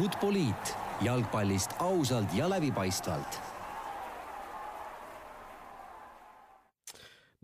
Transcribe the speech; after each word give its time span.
Futboliit 0.00 0.70
jalgpallist 1.04 1.74
ausalt 1.84 2.32
ja 2.32 2.46
läbipaistvalt. 2.48 3.34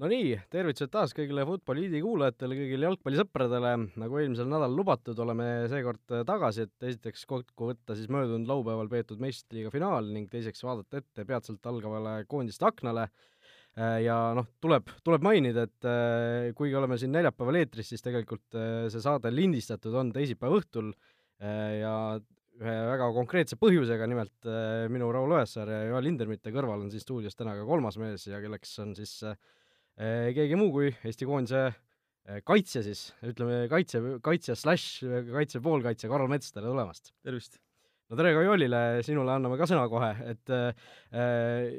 No 0.01 0.09
nii, 0.09 0.31
tervitused 0.49 0.89
taas 0.95 1.13
kõigile 1.13 1.45
Futboliidi 1.45 2.01
kuulajatele, 2.01 2.57
kõigile 2.57 2.87
jalgpallisõpradele, 2.89 3.73
nagu 4.01 4.21
eelmisel 4.23 4.49
nädalal 4.49 4.73
lubatud, 4.79 5.21
oleme 5.21 5.49
seekord 5.69 6.15
tagasi, 6.31 6.65
et 6.65 6.87
esiteks 6.95 7.27
kokku 7.29 7.69
võtta 7.75 7.97
siis 7.99 8.09
möödunud 8.09 8.49
laupäeval 8.49 8.89
peetud 8.95 9.21
meistriliiga 9.21 9.73
finaal 9.75 10.09
ning 10.15 10.33
teiseks 10.33 10.65
vaadata 10.65 11.03
ette 11.03 11.27
peatselt 11.29 11.69
algavale 11.69 12.23
koondiste 12.31 12.65
aknale. 12.71 13.11
Ja 13.77 14.31
noh, 14.33 14.49
tuleb, 14.65 14.89
tuleb 15.05 15.29
mainida, 15.29 15.67
et 15.69 15.85
äh, 15.85 16.55
kuigi 16.57 16.73
oleme 16.81 16.97
siin 16.97 17.13
neljapäeval 17.13 17.61
eetris, 17.61 17.91
siis 17.93 18.01
tegelikult 18.01 18.57
äh, 18.57 18.87
see 18.89 19.05
saade 19.05 19.29
lindistatud 19.35 19.93
on 20.01 20.15
teisipäeva 20.17 20.63
õhtul. 20.63 20.95
Äh, 21.37 21.83
ja 21.83 21.93
ühe 22.57 22.77
väga 22.91 23.11
konkreetse 23.13 23.59
põhjusega, 23.61 24.07
nimelt 24.09 24.49
minu 24.93 25.11
Raul 25.13 25.35
Õessaar 25.37 25.69
ja 25.69 25.83
Joel 25.91 26.07
Lindermitte 26.09 26.53
kõrval 26.55 26.87
on 26.87 26.93
siin 26.93 27.03
stuudios 27.05 27.37
täna 27.37 27.53
ka 27.59 27.67
kolmas 27.69 27.99
mees 28.01 28.25
ja 28.31 28.41
kelleks 28.41 28.73
on 28.81 28.95
siis 28.97 29.19
äh, 29.29 29.37
keegi 29.97 30.57
muu 30.61 30.73
kui 30.75 30.91
Eesti 30.93 31.29
koondise 31.29 31.63
eh, 31.69 32.41
kaitsja 32.45 32.83
siis, 32.85 33.09
ütleme 33.25 33.65
kaitse, 33.73 34.03
kaitsja 34.25 34.57
slaš 34.59 34.89
kaitse 35.31 35.63
poolkaitsja 35.65 36.11
Karol 36.13 36.29
Mets, 36.33 36.53
tere 36.53 36.69
tulemast! 36.69 37.15
tervist! 37.25 37.61
no 38.07 38.19
tere 38.21 38.35
ka 38.37 38.43
Joelile, 38.45 38.83
sinule 39.07 39.33
anname 39.35 39.57
ka 39.59 39.67
sõna 39.67 39.87
kohe, 39.91 40.13
et 40.33 40.53
äh, 40.53 40.91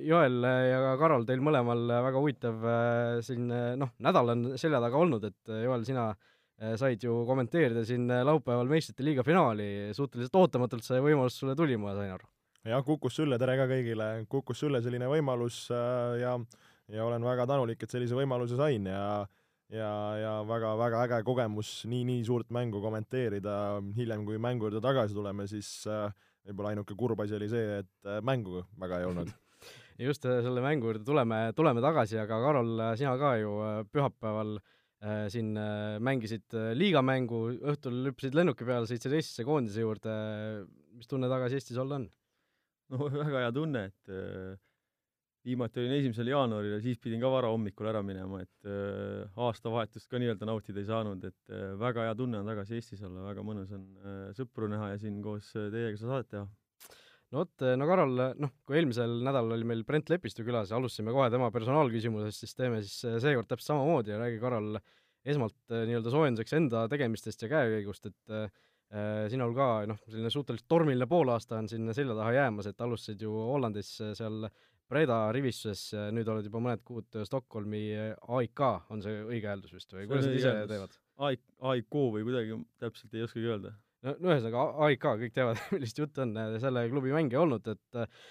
Joel 0.08 0.42
ja 0.44 0.82
ka 0.84 0.96
Karol, 1.04 1.28
teil 1.30 1.46
mõlemal 1.46 1.86
väga 2.10 2.24
huvitav 2.24 2.66
äh, 2.66 3.20
siin 3.26 3.46
noh, 3.80 3.94
nädal 4.04 4.34
on 4.34 4.48
selja 4.58 4.82
taga 4.84 5.00
olnud, 5.00 5.30
et 5.30 5.54
Joel, 5.62 5.86
sina 5.88 6.10
äh, 6.10 6.37
said 6.58 7.04
ju 7.04 7.20
kommenteerida 7.28 7.84
siin 7.86 8.08
laupäeval 8.08 8.70
meistrite 8.70 9.06
liiga 9.06 9.24
finaali, 9.24 9.92
suhteliselt 9.94 10.40
ootamatult 10.40 10.86
see 10.86 10.98
võimalus 11.04 11.38
sulle 11.38 11.54
tuli, 11.56 11.78
ma 11.78 11.94
sain 11.98 12.16
aru? 12.16 12.30
jah, 12.68 12.84
kukkus 12.84 13.18
sülle, 13.20 13.38
tere 13.40 13.56
ka 13.60 13.68
kõigile, 13.70 14.08
kukkus 14.32 14.64
sülle 14.64 14.82
selline 14.84 15.10
võimalus 15.12 15.68
äh, 15.72 16.20
ja 16.24 16.38
ja 16.88 17.04
olen 17.04 17.24
väga 17.24 17.48
tänulik, 17.50 17.82
et 17.84 17.92
sellise 17.92 18.16
võimaluse 18.16 18.58
sain 18.60 18.86
ja 18.88 19.26
ja, 19.74 19.90
ja 20.16 20.34
väga-väga 20.48 21.02
äge 21.04 21.24
kogemus 21.28 21.82
nii, 21.92 22.06
nii 22.08 22.22
suurt 22.28 22.54
mängu 22.56 22.80
kommenteerida, 22.84 23.82
hiljem, 23.98 24.24
kui 24.28 24.40
mängu 24.40 24.70
juurde 24.70 24.82
tagasi 24.84 25.16
tuleme, 25.18 25.48
siis 25.52 25.72
äh, 25.92 26.08
võib-olla 26.48 26.72
ainuke 26.72 26.96
kurb 26.96 27.20
asi 27.24 27.36
oli 27.36 27.50
see, 27.52 27.82
et 27.82 28.08
äh, 28.08 28.22
mängu 28.24 28.64
väga 28.80 29.02
ei 29.02 29.10
olnud. 29.10 29.34
Just 30.08 30.26
äh, 30.30 30.40
selle 30.46 30.64
mängu 30.64 30.92
juurde 30.92 31.04
tuleme, 31.04 31.42
tuleme 31.58 31.84
tagasi, 31.84 32.20
aga 32.24 32.40
Karol, 32.46 32.72
sina 33.00 33.18
ka 33.20 33.36
ju 33.42 33.58
pühapäeval 33.92 34.56
äh, 34.62 34.74
siin 35.30 35.52
äh, 35.62 35.98
mängisid 36.02 36.56
liigamängu, 36.78 37.42
õhtul 37.74 38.08
hüppasid 38.10 38.38
lennuki 38.38 38.66
peale, 38.66 38.90
sõitsid 38.90 39.14
Eestisse 39.14 39.46
koondise 39.46 39.84
juurde, 39.84 40.14
mis 40.98 41.10
tunne 41.10 41.30
tagasi 41.30 41.60
Eestis 41.60 41.78
olla 41.82 42.00
on? 42.02 42.08
no 42.94 43.10
väga 43.22 43.44
hea 43.46 43.54
tunne, 43.56 43.84
et 43.92 44.12
äh, 44.14 44.56
viimati 45.48 45.82
olin 45.82 45.96
esimesel 45.98 46.32
jaanuaril 46.32 46.76
ja 46.76 46.84
siis 46.84 47.00
pidin 47.04 47.22
ka 47.24 47.32
varahommikul 47.32 47.90
ära 47.92 48.04
minema, 48.06 48.42
et 48.44 48.70
äh, 48.70 49.42
aastavahetust 49.48 50.10
ka 50.12 50.20
nii-öelda 50.22 50.48
nautida 50.50 50.82
ei 50.82 50.90
saanud, 50.90 51.28
et 51.30 51.54
äh, 51.54 51.74
väga 51.80 52.08
hea 52.08 52.16
tunne 52.20 52.42
on 52.42 52.52
tagasi 52.52 52.80
Eestis 52.80 53.04
olla, 53.08 53.28
väga 53.30 53.46
mõnus 53.48 53.74
on 53.76 53.86
äh, 54.02 54.24
sõpru 54.38 54.70
näha 54.72 54.94
ja 54.94 55.02
siin 55.04 55.22
koos 55.24 55.54
äh, 55.56 55.70
teiega 55.74 56.00
seda 56.00 56.16
saadet 56.16 56.34
teha. 56.36 56.48
No 57.34 57.44
vot, 57.44 57.54
äh, 57.66 57.76
no 57.80 57.88
Karol, 57.90 58.22
noh, 58.40 58.54
kui 58.68 58.80
eelmisel 58.80 59.18
nädalal 59.26 59.58
oli 59.58 59.68
meil 59.68 59.84
Brent 59.88 60.12
Lepistu 60.12 60.46
külas 60.48 60.72
ja 60.72 60.80
alustasime 60.80 61.14
kohe 61.16 61.28
tema 61.34 61.50
personaalküsimusest, 61.54 62.44
siis 62.44 62.56
teeme 62.58 62.80
siis 62.86 63.02
äh, 63.08 63.18
seekord 63.24 63.50
täpselt 63.50 63.74
samamoodi 63.74 64.14
ja 64.14 64.22
räägi, 64.22 64.40
Karol, 64.44 64.78
esmalt 65.28 65.58
äh, 65.74 65.84
nii-öelda 65.90 66.14
soojenduseks 66.14 66.56
enda 66.60 66.86
tegemistest 66.92 67.44
ja 67.44 67.52
käekäigust, 67.52 68.08
et 68.12 68.38
äh, 68.38 68.48
sinul 69.28 69.52
ka 69.58 69.68
noh, 69.90 70.00
selline 70.08 70.32
suhteliselt 70.32 70.70
tormiline 70.72 71.10
poolaasta 71.12 71.60
on 71.60 71.68
siin 71.68 71.92
selja 71.96 72.16
taha 72.16 72.38
jäämas, 72.38 72.70
et 72.72 72.86
alustasid 72.86 73.26
ju 73.26 73.34
Hollandis 73.36 73.90
seal 74.16 74.48
Breda 74.88 75.26
rivistuses, 75.36 75.90
nüüd 76.16 76.30
oled 76.32 76.48
juba 76.48 76.62
mõned 76.64 76.86
kuud 76.88 77.18
Stockholmi 77.28 77.82
AIK, 78.38 78.62
on 78.96 79.04
see 79.04 79.18
õige 79.26 79.52
hääldus 79.52 79.74
vist 79.76 79.92
või 79.92 80.08
kuidas 80.08 80.30
nad 80.30 80.38
ise 80.40 80.54
teevad? 80.72 80.96
AIK, 81.28 81.44
AIK 81.74 82.00
või 82.14 82.24
kuidagi 82.30 82.62
täpselt 82.80 83.20
ei 83.20 83.26
oskagi 83.28 83.52
öelda. 83.52 83.74
No, 84.06 84.14
no 84.14 84.34
ühesõnaga 84.34 84.66
AIK, 84.88 85.08
kõik 85.24 85.36
teavad, 85.36 85.62
millest 85.76 86.02
jutt 86.02 86.20
on, 86.24 86.34
selle 86.64 86.88
klubi 86.92 87.14
mängija 87.16 87.44
olnud, 87.44 87.68
et 87.74 88.02
äh, 88.02 88.26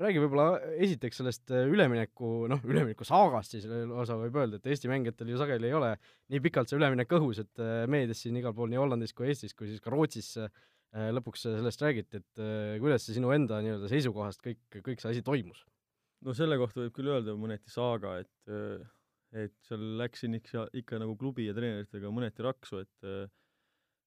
räägi 0.00 0.22
võib-olla 0.24 0.48
esiteks 0.80 1.20
sellest 1.20 1.52
ülemineku, 1.52 2.46
noh, 2.48 2.62
ülemineku 2.64 3.04
saagast 3.04 3.56
siis 3.56 3.66
lausa 3.68 4.16
võib 4.20 4.38
öelda, 4.40 4.56
et 4.56 4.70
Eesti 4.72 4.88
mängijatel 4.88 5.34
ju 5.34 5.40
sageli 5.40 5.68
ei 5.68 5.76
ole 5.76 5.92
nii 6.32 6.40
pikalt 6.46 6.70
see 6.70 6.80
üleminek 6.80 7.12
õhus, 7.18 7.42
et 7.44 7.66
meedias 7.92 8.24
siin 8.24 8.40
igal 8.40 8.56
pool 8.56 8.72
nii 8.72 8.80
Hollandis 8.80 9.12
kui 9.12 9.28
Eestis 9.28 9.52
kui 9.52 9.68
siis 9.68 9.84
ka 9.84 9.92
Rootsis 9.92 10.32
äh, 10.40 10.48
Äh, 10.96 11.10
lõpuks 11.12 11.42
sellest 11.44 11.82
räägiti, 11.84 12.22
et 12.22 12.40
äh, 12.40 12.78
kuidas 12.80 13.04
see 13.04 13.18
sinu 13.18 13.28
enda 13.34 13.58
nii-öelda 13.60 13.90
seisukohast 13.90 14.40
kõik, 14.40 14.60
kõik 14.72 15.02
see 15.02 15.10
asi 15.12 15.24
toimus? 15.24 15.66
no 16.24 16.32
selle 16.34 16.56
kohta 16.58 16.80
võib 16.80 16.94
küll 16.96 17.10
öelda 17.12 17.34
mõneti 17.38 17.70
saaga, 17.70 18.14
et 18.22 18.52
äh, 18.52 18.86
et 19.36 19.52
seal 19.68 19.82
läksin 20.00 20.38
ikka, 20.38 20.64
ikka 20.80 20.96
nagu 21.02 21.12
klubi 21.20 21.44
ja 21.44 21.52
treeneritega 21.52 22.08
mõneti 22.08 22.40
raksu, 22.46 22.80
et 22.80 23.08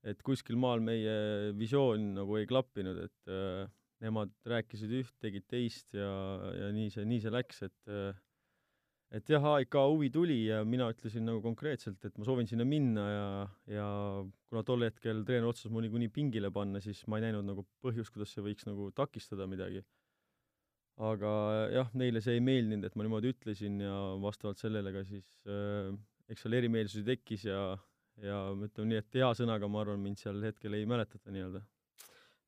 et 0.07 0.21
kuskil 0.25 0.57
maal 0.57 0.81
meie 0.83 1.51
visioon 1.57 2.15
nagu 2.17 2.39
ei 2.39 2.47
klappinud, 2.49 2.97
et 3.05 3.35
nemad 4.01 4.33
rääkisid 4.49 4.93
üht, 4.97 5.13
tegid 5.21 5.45
teist 5.49 5.93
ja, 5.93 6.09
ja 6.57 6.71
nii 6.73 6.89
see, 6.93 7.05
nii 7.05 7.21
see 7.21 7.33
läks, 7.33 7.61
et 7.67 7.95
et 9.11 9.27
jah, 9.27 9.43
AIK 9.57 9.75
huvi 9.91 10.09
tuli 10.13 10.37
ja 10.47 10.61
mina 10.63 10.87
ütlesin 10.93 11.25
nagu 11.27 11.41
konkreetselt, 11.43 11.99
et 12.07 12.15
ma 12.17 12.27
soovin 12.27 12.47
sinna 12.47 12.63
minna 12.67 13.07
ja, 13.09 13.25
ja 13.75 13.87
kuna 14.49 14.63
tol 14.67 14.85
hetkel 14.87 15.25
treener 15.27 15.49
otsustas 15.49 15.73
mu 15.75 15.83
niikuinii 15.83 16.11
pingile 16.15 16.51
panna, 16.55 16.79
siis 16.83 17.03
ma 17.11 17.19
ei 17.19 17.27
näinud 17.27 17.43
nagu 17.49 17.65
põhjust, 17.83 18.13
kuidas 18.15 18.31
see 18.31 18.45
võiks 18.45 18.67
nagu 18.69 18.87
takistada 18.95 19.49
midagi. 19.51 19.83
aga 21.01 21.29
jah, 21.73 21.91
neile 21.97 22.21
see 22.23 22.37
ei 22.37 22.43
meeldinud, 22.45 22.85
et 22.87 22.95
ma 22.95 23.03
niimoodi 23.03 23.31
ütlesin 23.33 23.79
ja 23.83 23.95
vastavalt 24.21 24.59
sellele 24.61 24.91
ka 24.95 25.03
siis 25.07 25.27
äh, 25.49 25.91
eks 26.31 26.45
seal 26.45 26.55
erimeelsusi 26.55 27.03
tekkis 27.07 27.45
ja, 27.49 27.61
ja 28.21 28.39
ütleme 28.53 28.89
nii, 28.91 29.03
et 29.03 29.21
hea 29.21 29.29
sõnaga, 29.37 29.69
ma 29.71 29.85
arvan, 29.85 30.01
mind 30.03 30.19
seal 30.21 30.41
hetkel 30.43 30.75
ei 30.77 30.89
mäletata 30.89 31.31
nii-öelda 31.33 31.63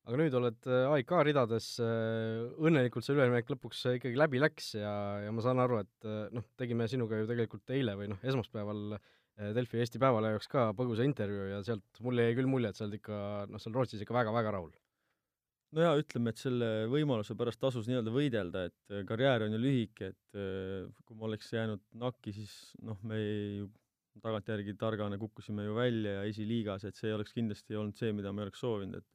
aga 0.04 0.20
nüüd 0.20 0.36
oled 0.36 0.68
äh, 0.68 0.86
AIK 0.92 1.16
ridades, 1.30 1.70
äh, 1.82 2.44
õnnelikult 2.60 3.06
see 3.06 3.16
üleminek 3.16 3.48
lõpuks 3.54 3.84
äh, 3.88 3.98
ikkagi 3.98 4.20
läbi 4.20 4.40
läks 4.42 4.74
ja, 4.76 4.92
ja 5.24 5.32
ma 5.32 5.44
saan 5.44 5.62
aru, 5.64 5.80
et 5.84 6.08
noh, 6.34 6.44
tegime 6.60 6.88
sinuga 6.90 7.22
ju 7.22 7.28
tegelikult 7.30 7.74
eile 7.74 7.96
või 7.98 8.10
noh, 8.12 8.20
esmaspäeval 8.24 8.98
Delfi 9.56 9.80
Eesti 9.82 9.98
Päevalehe 9.98 10.36
jaoks 10.36 10.46
ka 10.46 10.68
põgusa 10.78 11.02
intervjuu 11.02 11.48
ja 11.50 11.56
sealt 11.66 12.02
mulle 12.06 12.28
jäi 12.28 12.36
küll 12.38 12.50
mulje, 12.50 12.70
et 12.70 12.78
sa 12.78 12.84
oled 12.84 13.00
ikka 13.00 13.16
noh, 13.50 13.62
seal 13.62 13.74
Rootsis 13.74 14.04
ikka 14.04 14.14
väga-väga 14.14 14.52
rahul. 14.54 14.70
no 15.74 15.82
jaa, 15.82 15.96
ütleme, 15.98 16.30
et 16.30 16.38
selle 16.38 16.68
võimaluse 16.92 17.34
pärast 17.38 17.58
tasus 17.64 17.88
nii-öelda 17.90 18.12
võidelda, 18.14 18.68
et 18.68 19.08
karjäär 19.08 19.48
on 19.48 19.56
ju 19.56 19.62
lühike, 19.64 20.12
et 20.12 20.38
kui 21.02 21.18
ma 21.18 21.26
oleks 21.26 21.50
jäänud 21.50 21.82
nakki, 22.04 22.36
siis 22.36 22.54
noh, 22.84 23.00
me 23.02 23.18
ju 23.18 23.72
tagantjärgi 24.22 24.76
targana 24.78 25.18
kukkusime 25.18 25.64
ju 25.64 25.74
välja 25.74 26.18
ja 26.18 26.28
esiliigas, 26.30 26.84
et 26.84 26.96
see 26.96 27.10
ei 27.10 27.16
oleks 27.16 27.34
kindlasti 27.34 27.76
olnud 27.76 27.98
see, 27.98 28.12
mida 28.14 28.32
me 28.32 28.44
oleks 28.46 28.62
soovinud, 28.62 29.02
et 29.02 29.10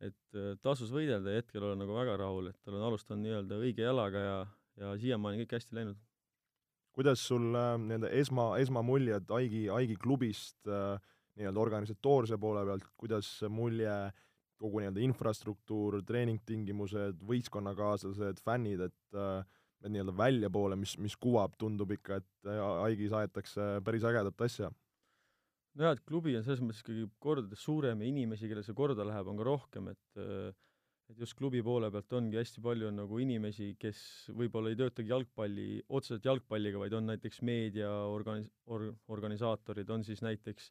et 0.00 0.38
äh, 0.38 0.54
tasus 0.64 0.92
võidelda 0.94 1.34
ja 1.34 1.42
hetkel 1.42 1.64
olen 1.66 1.82
nagu 1.82 1.92
väga 1.92 2.14
rahul, 2.22 2.48
et 2.48 2.70
olen 2.70 2.86
alustanud 2.88 3.20
nii-öelda 3.20 3.58
õige 3.60 3.84
jalaga 3.84 4.22
ja, 4.24 4.38
ja 4.80 4.94
siiamaani 5.02 5.42
kõik 5.42 5.58
hästi 5.58 5.76
läinud. 5.76 5.98
kuidas 6.96 7.20
sul 7.26 7.52
äh, 7.52 7.74
nii-öelda 7.82 8.08
esma, 8.16 8.46
esmamuljed 8.62 9.30
Aigi, 9.36 9.66
Aigi 9.68 9.98
klubist 10.00 10.68
äh, 10.68 10.96
nii-öelda 11.36 11.60
organisatoorse 11.60 12.38
poole 12.40 12.64
pealt, 12.64 12.88
kuidas 12.96 13.28
mulje 13.48 13.92
kogu 14.60 14.80
nii-öelda 14.80 15.04
infrastruktuur, 15.04 16.00
treeningtingimused, 16.04 17.20
võistkonnakaaslased, 17.28 18.42
fännid, 18.44 18.88
et 18.88 19.16
äh, 19.16 19.44
nii-öelda 19.88 20.14
väljapoole, 20.16 20.76
mis, 20.80 20.96
mis 21.00 21.16
kuvab, 21.16 21.56
tundub 21.60 21.92
ikka, 21.96 22.20
et 22.20 22.48
äh, 22.50 22.62
Aigis 22.86 23.14
aetakse 23.16 23.72
päris 23.86 24.06
ägedat 24.06 24.46
asja. 24.46 24.70
Nojah, 25.78 25.94
et 25.94 26.02
klubi 26.04 26.34
on 26.36 26.42
selles 26.44 26.60
mõttes 26.64 26.82
ikkagi 26.82 27.06
kordades 27.22 27.62
suurem 27.62 28.02
ja 28.02 28.10
inimesi, 28.10 28.48
kellel 28.50 28.66
see 28.66 28.76
korda 28.76 29.06
läheb, 29.06 29.30
on 29.30 29.38
ka 29.38 29.46
rohkem, 29.46 29.92
et 29.94 30.56
et 31.10 31.18
just 31.18 31.34
klubi 31.34 31.58
poole 31.66 31.88
pealt 31.90 32.12
ongi 32.14 32.38
hästi 32.38 32.62
palju 32.62 32.86
on 32.86 33.00
nagu 33.00 33.16
inimesi, 33.18 33.72
kes 33.80 34.00
võib-olla 34.36 34.70
ei 34.70 34.78
töötagi 34.78 35.10
jalgpalli, 35.10 35.80
otseselt 35.90 36.26
jalgpalliga, 36.28 36.78
vaid 36.78 36.94
on 36.94 37.08
näiteks 37.10 37.40
meedia 37.46 37.88
organis-, 38.12 38.50
or-, 38.70 38.92
organisaatorid, 39.10 39.90
on 39.90 40.06
siis 40.06 40.22
näiteks 40.22 40.70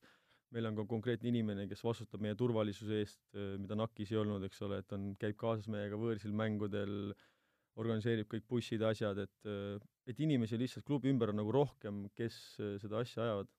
meil 0.55 0.69
on 0.69 0.77
ka 0.79 0.85
konkreetne 0.89 1.29
inimene, 1.29 1.67
kes 1.69 1.83
vastutab 1.85 2.23
meie 2.25 2.37
turvalisuse 2.37 3.01
eest, 3.03 3.19
mida 3.61 3.77
NAK-is 3.77 4.13
ei 4.13 4.21
olnud, 4.21 4.45
eks 4.47 4.63
ole, 4.65 4.79
et 4.81 4.95
on, 4.95 5.11
käib 5.21 5.37
kaasas 5.39 5.69
meiega 5.71 5.99
võõrsil 5.99 6.33
mängudel, 6.35 7.13
organiseerib 7.79 8.27
kõik 8.31 8.45
bussid, 8.49 8.83
asjad, 8.83 9.23
et 9.23 9.51
et 10.09 10.19
inimesi 10.25 10.57
lihtsalt 10.57 10.85
klubi 10.87 11.11
ümber 11.11 11.31
on 11.31 11.39
nagu 11.41 11.53
rohkem, 11.53 12.07
kes 12.17 12.35
seda 12.81 13.03
asja 13.03 13.23
ajavad 13.23 13.49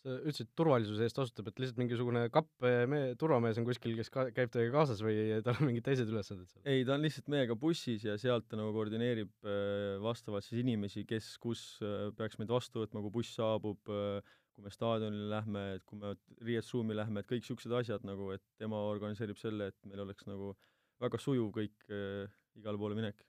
sa 0.00 0.14
ütlesid, 0.16 0.48
turvalisuse 0.56 1.04
eest 1.04 1.18
vastutab, 1.18 1.50
et 1.50 1.60
lihtsalt 1.60 1.80
mingisugune 1.80 2.22
kapp 2.32 2.64
me-, 2.88 3.12
turvamees 3.20 3.58
on 3.60 3.66
kuskil, 3.68 3.92
kes 3.98 4.08
ka-, 4.12 4.28
käib 4.36 4.52
teiega 4.52 4.72
kaasas 4.78 5.02
või 5.04 5.40
tal 5.44 5.58
on 5.60 5.68
mingid 5.68 5.84
teised 5.84 6.08
ülesanded 6.08 6.48
seal? 6.48 6.62
ei, 6.64 6.86
ta 6.88 6.96
on 6.96 7.04
lihtsalt 7.04 7.28
meiega 7.32 7.56
bussis 7.60 8.06
ja 8.08 8.16
sealt 8.20 8.48
ta 8.48 8.58
nagu 8.58 8.72
koordineerib 8.76 9.32
äh, 9.44 9.98
vastavalt 10.04 10.46
siis 10.46 10.62
inimesi, 10.62 11.04
kes 11.08 11.34
kus 11.42 11.64
äh, 11.84 12.08
peaks 12.16 12.40
meid 12.40 12.52
vastu 12.52 12.84
võtma, 12.84 13.04
kui 13.04 13.14
buss 13.20 13.36
saabub, 13.36 13.92
äh, 13.92 14.36
kui 14.56 14.64
me 14.64 14.72
staadionile 14.72 15.28
lähme, 15.34 15.66
et 15.76 15.84
kui 15.88 16.00
me 16.00 16.14
riietusruumi 16.48 16.96
lähme, 16.96 17.20
et 17.20 17.28
kõik 17.28 17.44
niisugused 17.44 17.76
asjad 17.82 18.06
nagu, 18.08 18.32
et 18.36 18.44
tema 18.60 18.80
organiseerib 18.88 19.40
selle, 19.40 19.68
et 19.68 19.90
meil 19.90 20.06
oleks 20.06 20.24
nagu 20.30 20.54
väga 21.00 21.20
sujuv 21.20 21.52
kõik 21.60 21.92
äh, 21.92 22.24
igale 22.56 22.80
poole 22.80 22.96
minek. 22.96 23.20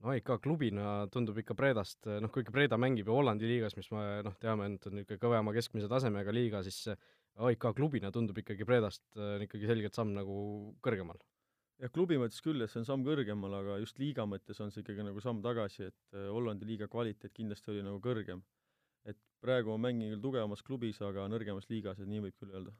No 0.00 0.12
AIK 0.14 0.36
klubina 0.42 1.06
tundub 1.12 1.38
ikka 1.40 1.54
Predast, 1.58 2.08
noh 2.22 2.32
kuigi 2.32 2.52
Preda 2.54 2.78
mängib 2.80 3.08
ju 3.10 3.16
Hollandi 3.16 3.48
liigas, 3.48 3.76
mis 3.76 3.90
me 3.92 4.04
noh, 4.24 4.36
teame, 4.40 4.70
et 4.74 4.86
on 4.88 4.96
niisugune 4.96 5.20
kõvema 5.20 5.54
keskmise 5.56 5.90
tasemega 5.92 6.32
liiga, 6.34 6.62
siis 6.64 6.86
AIK 7.40 7.70
klubina 7.76 8.10
tundub 8.12 8.38
ikkagi 8.40 8.66
Predast 8.68 9.04
äh, 9.16 9.44
ikkagi 9.46 9.68
selgelt 9.70 9.96
samm 9.96 10.14
nagu 10.16 10.36
kõrgemal. 10.84 11.20
jah, 11.80 11.92
klubi 11.92 12.18
mõttes 12.20 12.42
küll, 12.44 12.60
et 12.60 12.72
see 12.72 12.82
on 12.82 12.88
samm 12.88 13.04
kõrgemal, 13.06 13.54
aga 13.60 13.78
just 13.80 14.00
liiga 14.00 14.26
mõttes 14.28 14.60
on 14.60 14.72
see 14.72 14.84
ikkagi 14.84 15.04
nagu 15.06 15.20
samm 15.24 15.42
tagasi, 15.44 15.88
et 15.88 16.16
äh, 16.16 16.28
Hollandi 16.32 16.68
liiga 16.68 16.88
kvaliteet 16.88 17.32
kindlasti 17.36 17.74
oli 17.74 17.84
nagu 17.86 18.00
kõrgem. 18.04 18.42
et 19.08 19.16
praegu 19.40 19.72
ma 19.72 19.88
mängin 19.88 20.12
küll 20.12 20.22
tugevamas 20.22 20.62
klubis, 20.62 21.00
aga 21.00 21.28
nõrgemas 21.32 21.68
liigas, 21.70 22.00
et 22.00 22.08
nii 22.08 22.26
võib 22.26 22.36
küll 22.40 22.56
öelda. 22.56 22.74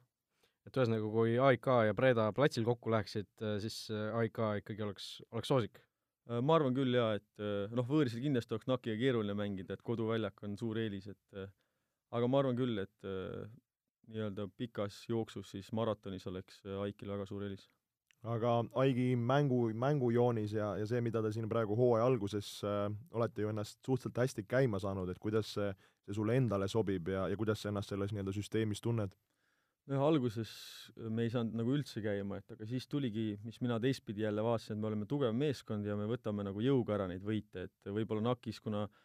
et 0.65 0.77
ühesõnaga, 0.77 1.13
kui 1.17 1.37
AIK 1.37 1.71
ja 1.87 1.93
Preda 1.93 2.31
platsil 2.33 2.65
kokku 2.65 2.91
läheksid, 2.93 3.31
äh, 3.41 3.57
siis 3.61 3.87
AIK 3.91 4.43
ikkagi 4.61 4.89
oleks, 4.89 5.21
oleks 5.31 5.53
soosik? 5.53 5.81
Ma 6.39 6.55
arvan 6.55 6.75
küll 6.77 6.95
jaa, 6.95 7.17
et 7.19 7.43
noh, 7.75 7.87
võõrsil 7.87 8.21
kindlasti 8.23 8.55
oleks 8.55 8.69
NAC-iga 8.69 8.95
keeruline 8.99 9.35
mängida, 9.35 9.75
et 9.75 9.81
koduväljak 9.83 10.43
on 10.47 10.53
suur 10.59 10.79
eelis, 10.79 11.09
et 11.11 11.41
aga 12.15 12.29
ma 12.31 12.39
arvan 12.39 12.55
küll, 12.55 12.79
et 12.79 13.09
nii-öelda 14.11 14.47
pikas 14.57 15.05
jooksus 15.09 15.51
siis 15.51 15.71
maratonis 15.71 16.27
oleks 16.27 16.61
äh, 16.65 16.81
Aikil 16.81 17.11
väga 17.13 17.25
suur 17.25 17.43
eelis. 17.43 17.69
aga 18.23 18.63
Aigi 18.83 19.15
mängu, 19.15 19.61
mängujoonis 19.73 20.53
ja, 20.53 20.75
ja 20.77 20.85
see, 20.87 21.01
mida 21.01 21.21
te 21.21 21.31
siin 21.33 21.49
praegu 21.49 21.75
hooaja 21.75 22.05
alguses 22.05 22.51
äh, 22.63 22.85
olete 23.11 23.41
ju 23.41 23.49
ennast 23.49 23.79
suhteliselt 23.85 24.17
hästi 24.17 24.45
käima 24.47 24.79
saanud, 24.79 25.09
et 25.09 25.19
kuidas 25.19 25.53
see, 25.55 25.71
see 26.05 26.17
sulle 26.17 26.37
endale 26.37 26.67
sobib 26.67 27.09
ja, 27.09 27.27
ja 27.31 27.37
kuidas 27.37 27.61
sa 27.61 27.71
ennast 27.71 27.93
selles 27.93 28.13
nii-öelda 28.13 28.35
süsteemis 28.35 28.81
tunned? 28.81 29.15
Nojah, 29.89 30.03
alguses 30.07 30.51
me 31.09 31.25
ei 31.25 31.31
saanud 31.33 31.57
nagu 31.57 31.73
üldse 31.73 32.03
käima, 32.03 32.37
et 32.41 32.53
aga 32.53 32.67
siis 32.69 32.85
tuligi, 32.87 33.39
mis 33.43 33.57
mina 33.63 33.79
teistpidi 33.81 34.25
jälle 34.25 34.43
vaatasin, 34.45 34.77
et 34.77 34.81
me 34.83 34.91
oleme 34.91 35.07
tugev 35.09 35.33
meeskond 35.35 35.87
ja 35.87 35.97
me 35.99 36.05
võtame 36.09 36.45
nagu 36.47 36.61
jõuga 36.63 36.99
ära 36.99 37.07
neid 37.11 37.25
võite, 37.25 37.65
et 37.67 37.91
võib-olla 37.91 38.29
NAK-is, 38.29 38.61
kuna 38.63 38.85
äh, 38.85 38.99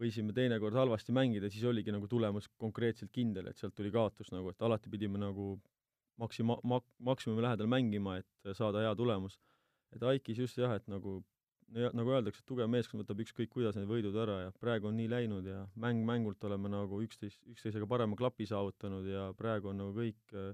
võisime 0.00 0.34
teinekord 0.36 0.76
halvasti 0.76 1.14
mängida, 1.14 1.50
siis 1.52 1.64
oligi 1.68 1.92
nagu 1.94 2.08
tulemus 2.08 2.48
konkreetselt 2.60 3.12
kindel, 3.12 3.50
et 3.50 3.60
sealt 3.60 3.74
tuli 3.76 3.92
kaotus 3.92 4.32
nagu, 4.32 4.52
et 4.52 4.64
alati 4.64 4.90
pidime 4.92 5.20
nagu 5.20 5.54
maksima-, 6.22 6.60
mak-, 6.68 6.88
maksimumi 6.98 7.44
lähedal 7.44 7.70
mängima, 7.70 8.18
et 8.22 8.56
saada 8.58 8.84
hea 8.84 8.94
tulemus. 8.98 9.38
et 9.92 10.02
Aikis 10.02 10.38
just 10.38 10.58
jah, 10.58 10.72
et 10.76 10.86
nagu 10.88 11.20
nagu 11.72 12.12
öeldakse, 12.12 12.42
tugev 12.48 12.68
meeskond 12.70 13.02
võtab 13.02 13.22
ükskõik 13.24 13.50
kuidas 13.52 13.76
need 13.78 13.88
võidud 13.90 14.16
ära 14.22 14.38
ja 14.44 14.52
praegu 14.60 14.90
on 14.90 14.98
nii 14.98 15.08
läinud 15.10 15.48
ja 15.48 15.62
mäng 15.80 16.04
mängult 16.06 16.44
oleme 16.48 16.70
nagu 16.72 17.00
üksteist, 17.04 17.40
üksteisega 17.52 17.88
parema 17.88 18.18
klapi 18.18 18.46
saavutanud 18.48 19.08
ja 19.08 19.30
praegu 19.38 19.72
on 19.72 19.80
nagu 19.80 19.94
kõik 19.96 20.36
äh, 20.36 20.52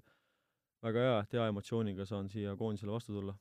väga 0.86 1.04
hea, 1.06 1.20
et 1.24 1.36
hea 1.38 1.46
emotsiooniga 1.50 2.06
saan 2.08 2.30
siia 2.32 2.54
koondisele 2.58 2.94
vastu 2.94 3.16
tulla 3.16 3.34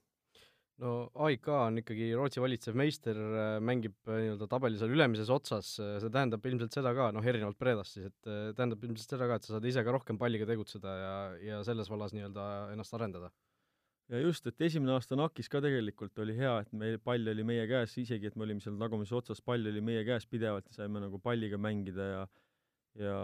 no 0.81 0.94
AIK 1.27 1.50
on 1.53 1.81
ikkagi 1.81 2.09
Rootsi 2.18 2.41
valitsev 2.41 2.77
meister, 2.77 3.18
äh, 3.18 3.57
mängib 3.62 3.97
äh, 4.09 4.23
nii-öelda 4.25 4.50
tabeli 4.50 4.81
seal 4.81 4.94
ülemises 4.97 5.30
otsas, 5.33 5.75
see 5.77 6.13
tähendab 6.13 6.45
ilmselt 6.50 6.80
seda 6.80 6.94
ka, 6.97 7.12
noh, 7.13 7.25
erinevalt 7.25 7.59
Predast 7.62 7.97
siis, 7.97 8.09
et 8.09 8.31
tähendab 8.57 8.85
ilmselt 8.85 9.18
seda 9.18 9.30
ka, 9.30 9.38
et 9.38 9.50
sa 9.50 9.57
saad 9.57 9.69
ise 9.69 9.85
ka 9.85 9.94
rohkem 9.94 10.21
palliga 10.21 10.50
tegutseda 10.50 10.97
ja, 11.01 11.13
ja 11.51 11.62
selles 11.68 11.94
vallas 11.94 12.15
nii-öelda 12.18 12.47
ennast 12.73 12.97
arendada. 12.97 13.33
Ja 14.12 14.19
just, 14.24 14.48
et 14.48 14.62
esimene 14.69 14.94
aasta 14.95 15.18
NAK-is 15.19 15.50
ka 15.51 15.62
tegelikult 15.63 16.19
oli 16.24 16.36
hea, 16.38 16.54
et 16.63 16.74
meil 16.74 17.00
pall 17.04 17.27
oli 17.33 17.44
meie 17.48 17.65
käes, 17.69 17.95
isegi 18.00 18.30
et 18.30 18.38
me 18.39 18.45
olime 18.48 18.63
seal 18.63 18.77
tagumises 18.80 19.15
otsas, 19.19 19.42
pall 19.44 19.68
oli 19.71 19.83
meie 19.83 20.04
käes 20.07 20.27
pidevalt 20.30 20.69
ja 20.71 20.81
saime 20.81 21.01
nagu 21.04 21.19
palliga 21.24 21.59
mängida 21.62 22.12
ja 22.12 22.21
ja 22.98 23.18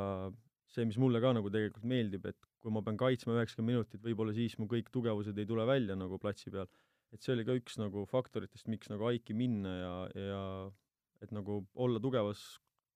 see, 0.73 0.85
mis 0.89 0.99
mulle 1.01 1.21
ka 1.21 1.31
nagu 1.35 1.49
tegelikult 1.53 1.85
meeldib, 1.89 2.25
et 2.29 2.49
kui 2.61 2.73
ma 2.73 2.81
pean 2.85 2.97
kaitsma 2.99 3.35
üheksakümmend 3.37 3.75
minutit, 3.77 4.01
võib-olla 4.03 4.33
siis 4.35 4.55
mu 4.59 4.67
kõik 4.71 4.89
tugevused 4.93 5.37
ei 5.37 5.47
tule 5.49 5.65
välja 5.69 5.97
nagu 5.99 6.19
platsi 6.21 6.53
peal. 6.53 6.69
Et 7.13 7.21
see 7.21 7.33
oli 7.35 7.45
ka 7.45 7.55
üks 7.57 7.77
nagu 7.77 8.05
faktoritest, 8.09 8.69
miks 8.71 8.89
nagu 8.89 9.05
Aiki 9.09 9.35
minna 9.37 9.73
ja, 9.77 9.95
ja 10.17 10.43
et 11.21 11.33
nagu 11.35 11.61
olla 11.75 12.01
tugevas, 12.01 12.41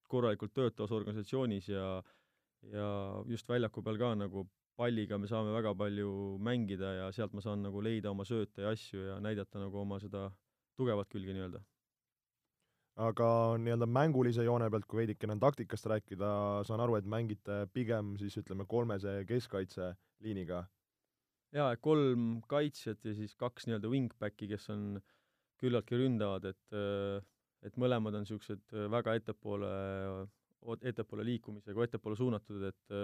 korralikult 0.09 0.55
töötavas 0.55 0.93
organisatsioonis 0.95 1.69
ja 1.69 1.87
ja 2.73 2.87
just 3.29 3.47
väljaku 3.47 3.83
peal 3.85 3.99
ka 4.01 4.15
nagu 4.17 4.47
palliga 4.77 5.17
me 5.17 5.29
saame 5.29 5.53
väga 5.55 5.73
palju 5.77 6.11
mängida 6.43 6.93
ja 6.99 7.07
sealt 7.15 7.33
ma 7.33 7.41
saan 7.41 7.65
nagu 7.65 7.81
leida 7.81 8.11
oma 8.13 8.25
sööte 8.29 8.65
ja 8.65 8.75
asju 8.75 9.07
ja 9.09 9.17
näidata 9.23 9.61
nagu 9.63 9.81
oma 9.81 9.99
seda 10.03 10.27
tugevat 10.77 11.09
külge 11.09 11.33
nii-öelda. 11.33 11.63
aga 13.07 13.29
nii-öelda 13.61 13.85
mängulise 13.85 14.45
joone 14.45 14.69
pealt, 14.73 14.85
kui 14.89 15.03
veidikene 15.03 15.37
taktikast 15.41 15.85
rääkida, 15.85 16.29
saan 16.65 16.81
aru, 16.81 16.95
et 16.97 17.05
mängite 17.05 17.65
pigem 17.73 18.15
siis 18.21 18.37
ütleme 18.41 18.65
kolmese 18.65 19.19
keskkaitseliiniga 19.29 20.63
jaa, 21.55 21.75
kolm 21.81 22.41
kaitsjat 22.49 23.05
ja 23.05 23.13
siis 23.17 23.35
kaks 23.39 23.67
nii-öelda 23.67 23.91
wingbacki, 23.91 24.49
kes 24.51 24.69
on 24.73 24.99
küllaltki 25.61 25.99
ründavad, 25.99 26.51
et 26.51 26.77
et 27.65 27.79
mõlemad 27.81 28.13
on 28.13 28.21
niisugused 28.23 28.75
väga 28.93 29.15
ettepoole, 29.17 29.69
ettepoole 30.85 31.25
liikumisega, 31.25 31.87
ettepoole 31.87 32.17
suunatud, 32.19 32.67
et 32.69 32.97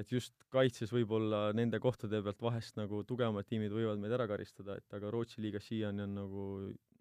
et 0.00 0.10
just 0.10 0.34
kaitses 0.52 0.92
võib-olla 0.94 1.48
nende 1.56 1.80
kohtade 1.82 2.20
pealt 2.24 2.42
vahest 2.42 2.78
nagu 2.80 3.02
tugevamad 3.08 3.46
tiimid 3.48 3.74
võivad 3.74 4.00
meid 4.02 4.14
ära 4.16 4.26
karistada, 4.30 4.78
et 4.80 4.96
aga 4.98 5.12
Rootsi 5.14 5.42
liigas 5.44 5.66
siiani 5.70 6.04
on 6.06 6.14
nagu, 6.18 6.44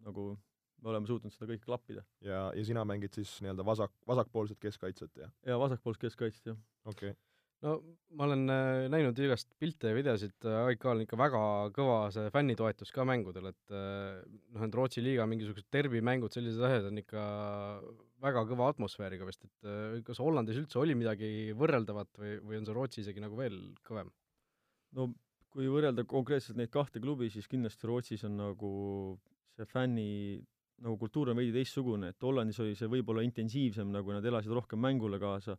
nagu 0.05 0.29
me 0.83 0.91
oleme 0.91 1.09
suutnud 1.09 1.33
seda 1.33 1.49
kõike 1.51 1.65
klappida. 1.65 2.05
ja, 2.21 2.45
ja 2.53 2.65
sina 2.67 2.85
mängid 2.87 3.15
siis 3.17 3.35
nii-öelda 3.41 3.65
vasak, 3.65 3.93
vasakpoolset 4.07 4.59
keskkaitset, 4.61 5.13
jah? 5.25 5.31
jaa, 5.47 5.59
vasakpoolset 5.61 6.07
keskkaitset, 6.07 6.51
jah. 6.53 6.59
okei 6.85 7.13
okay 7.15 7.21
no 7.63 7.77
ma 8.17 8.27
olen 8.27 8.43
äh, 8.51 8.85
näinud 8.91 9.19
igast 9.23 9.53
pilte 9.59 9.91
ja 9.91 9.97
videosid, 9.97 10.35
äh, 10.45 10.59
AIK-l 10.67 10.97
on 10.97 11.03
ikka 11.05 11.19
väga 11.19 11.41
kõva 11.75 11.97
see 12.13 12.31
fännitoetus 12.33 12.91
ka 12.95 13.05
mängudel, 13.07 13.49
et 13.53 13.75
äh, 13.75 14.19
noh, 14.51 14.65
need 14.65 14.77
Rootsi 14.77 15.03
liiga 15.03 15.27
mingisugused 15.29 15.69
derbimängud, 15.73 16.33
sellised 16.35 16.63
asjad 16.67 16.89
on 16.91 16.99
ikka 17.01 17.23
väga 18.23 18.45
kõva 18.49 18.69
atmosfääriga 18.71 19.27
vist, 19.27 19.43
et 19.45 20.05
kas 20.07 20.21
Hollandis 20.23 20.61
üldse 20.61 20.79
oli 20.79 20.95
midagi 20.95 21.51
võrreldavat 21.57 22.21
või, 22.21 22.37
või 22.43 22.59
on 22.61 22.67
see 22.67 22.77
Rootsi 22.77 23.03
isegi 23.03 23.23
nagu 23.23 23.37
veel 23.39 23.59
kõvem? 23.85 24.09
no 24.97 25.11
kui 25.53 25.67
võrrelda 25.69 26.05
konkreetselt 26.09 26.57
neid 26.57 26.71
kahte 26.73 27.01
klubi, 27.03 27.29
siis 27.29 27.49
kindlasti 27.49 27.89
Rootsis 27.89 28.25
on 28.25 28.39
nagu 28.39 28.71
see 29.53 29.67
fänni 29.69 30.07
nagu 30.83 30.97
kultuur 30.99 31.29
on 31.31 31.37
veidi 31.37 31.53
teistsugune, 31.53 32.09
et 32.11 32.25
Hollandis 32.25 32.59
oli 32.63 32.73
see 32.75 32.89
võib-olla 32.89 33.21
intensiivsem, 33.23 33.91
nagu 33.93 34.15
nad 34.15 34.25
elasid 34.25 34.51
rohkem 34.55 34.81
mängule 34.81 35.19
kaasa 35.21 35.55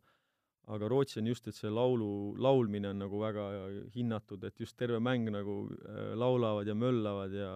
aga 0.73 0.89
Rootsi 0.89 1.19
on 1.21 1.29
just, 1.29 1.47
et 1.49 1.57
see 1.57 1.69
laulu, 1.71 2.33
laulmine 2.41 2.89
on 2.91 3.01
nagu 3.03 3.21
väga 3.21 3.45
hinnatud, 3.93 4.43
et 4.47 4.59
just 4.61 4.77
terve 4.79 4.99
mäng 5.03 5.29
nagu 5.33 5.65
äh, 5.69 6.13
laulavad 6.17 6.67
ja 6.67 6.75
möllavad 6.77 7.33
ja 7.35 7.51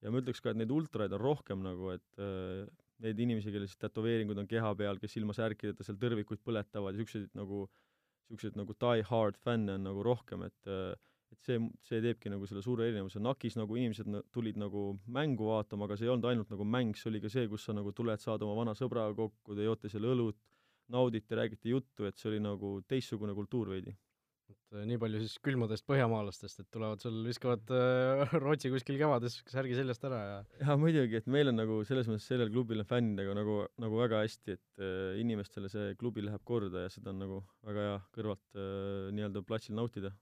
ja 0.00 0.10
ma 0.10 0.22
ütleks 0.22 0.40
ka, 0.40 0.52
et 0.52 0.56
neid 0.56 0.70
ultraid 0.72 1.12
on 1.12 1.20
rohkem 1.20 1.60
nagu, 1.62 1.92
et 1.92 2.22
äh, 2.22 2.64
neid 3.04 3.20
inimesi, 3.24 3.52
kellel 3.52 3.68
siis 3.70 3.80
tätoveeringud 3.80 4.38
on 4.42 4.48
keha 4.50 4.72
peal, 4.78 4.98
kes 5.00 5.16
ilma 5.20 5.36
särkideta 5.36 5.86
seal 5.86 5.98
tõrvikuid 6.00 6.42
põletavad 6.46 6.94
ja 6.96 7.00
niisuguseid 7.00 7.38
nagu, 7.38 7.64
niisuguseid 8.30 8.58
nagu 8.60 8.76
die-hard 8.84 9.38
fänne 9.44 9.78
on 9.78 9.88
nagu 9.90 10.04
rohkem, 10.06 10.44
et 10.48 10.74
et 11.30 11.46
see, 11.46 11.58
see 11.86 12.00
teebki 12.02 12.30
nagu 12.32 12.46
selle 12.48 12.62
suure 12.64 12.88
erinevuse, 12.88 13.20
NAK-is 13.22 13.56
nagu 13.58 13.76
inimesed 13.78 14.08
tulid 14.34 14.56
nagu 14.58 14.96
mängu 15.14 15.46
vaatama, 15.46 15.86
aga 15.86 15.98
see 15.98 16.08
ei 16.08 16.12
olnud 16.14 16.26
ainult 16.26 16.50
nagu 16.50 16.66
mäng, 16.66 16.96
see 16.98 17.10
oli 17.12 17.20
ka 17.22 17.30
see, 17.30 17.46
kus 17.50 17.68
sa 17.68 17.74
nagu 17.76 17.92
tuled, 17.94 18.18
saad 18.22 18.42
oma 18.42 18.56
vana 18.58 18.74
sõbraga 18.78 19.14
kokku, 19.18 19.54
te 19.54 19.66
joote 19.66 19.90
seal 19.92 20.08
õlut, 20.10 20.38
nauditi, 20.90 21.38
räägiti 21.38 21.70
juttu, 21.70 22.08
et 22.08 22.18
see 22.18 22.32
oli 22.32 22.40
nagu 22.42 22.80
teistsugune 22.90 23.36
kultuur 23.36 23.70
veidi. 23.70 23.94
Äh, 24.74 24.84
nii 24.88 25.00
palju 25.02 25.20
siis 25.22 25.36
külmadest 25.44 25.86
põhjamaalastest, 25.90 26.62
et 26.62 26.70
tulevad 26.74 27.02
sul, 27.02 27.20
viskavad 27.26 27.72
äh, 27.74 28.34
Rootsi 28.44 28.72
kuskil 28.72 28.98
kevades 29.00 29.40
särgi 29.50 29.76
seljast 29.78 30.06
ära 30.08 30.20
ja 30.22 30.38
jaa, 30.62 30.78
muidugi, 30.80 31.20
et 31.20 31.28
meil 31.30 31.52
on 31.52 31.60
nagu 31.60 31.80
selles 31.88 32.10
mõttes 32.10 32.28
sellel 32.30 32.52
klubil 32.52 32.84
on 32.84 32.90
fännidega 32.90 33.36
nagu, 33.36 33.60
nagu 33.82 34.00
väga 34.02 34.24
hästi, 34.24 34.58
et 34.58 34.82
äh, 34.82 35.20
inimestele 35.22 35.72
see 35.72 35.94
klubi 36.00 36.24
läheb 36.26 36.44
korda 36.46 36.86
ja 36.86 36.92
seda 36.92 37.14
on 37.14 37.22
nagu 37.24 37.42
väga 37.66 37.86
hea 37.88 38.00
kõrvalt 38.16 38.58
äh, 38.58 39.10
nii-öelda 39.16 39.44
platsil 39.46 39.78
nautida 39.78 40.14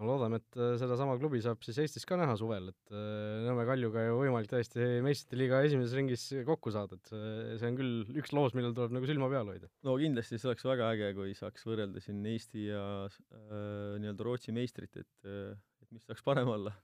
no 0.00 0.08
loodame, 0.08 0.40
et 0.42 0.58
äh, 0.58 0.74
sedasama 0.80 1.14
klubi 1.20 1.40
saab 1.44 1.62
siis 1.64 1.78
Eestis 1.84 2.06
ka 2.08 2.18
näha 2.18 2.34
suvel, 2.38 2.72
et 2.72 2.94
äh, 2.94 3.44
Nõmme 3.46 3.66
Kaljuga 3.68 4.06
ju 4.08 4.16
võimalik 4.18 4.50
täiesti 4.50 4.88
meistrite 5.04 5.38
liiga 5.38 5.60
esimeses 5.66 5.94
ringis 5.98 6.24
kokku 6.48 6.72
saada, 6.74 6.98
et 6.98 7.12
see, 7.12 7.58
see 7.60 7.70
on 7.70 7.78
küll 7.78 8.18
üks 8.22 8.34
loos, 8.34 8.56
millel 8.58 8.74
tuleb 8.74 8.96
nagu 8.96 9.08
silma 9.10 9.30
peal 9.32 9.52
hoida. 9.52 9.70
no 9.86 9.94
kindlasti, 10.00 10.40
see 10.40 10.50
oleks 10.50 10.66
väga 10.66 10.90
äge, 10.96 11.12
kui 11.18 11.36
saaks 11.38 11.66
võrrelda 11.68 12.02
siin 12.02 12.26
Eesti 12.32 12.66
ja 12.72 12.82
äh, 13.06 13.94
nii-öelda 14.02 14.26
Rootsi 14.26 14.56
meistrit, 14.56 14.98
et 14.98 15.30
äh, 15.30 15.54
et 15.84 15.94
mis 15.94 16.06
saaks 16.08 16.26
parem 16.26 16.50
olla. 16.50 16.74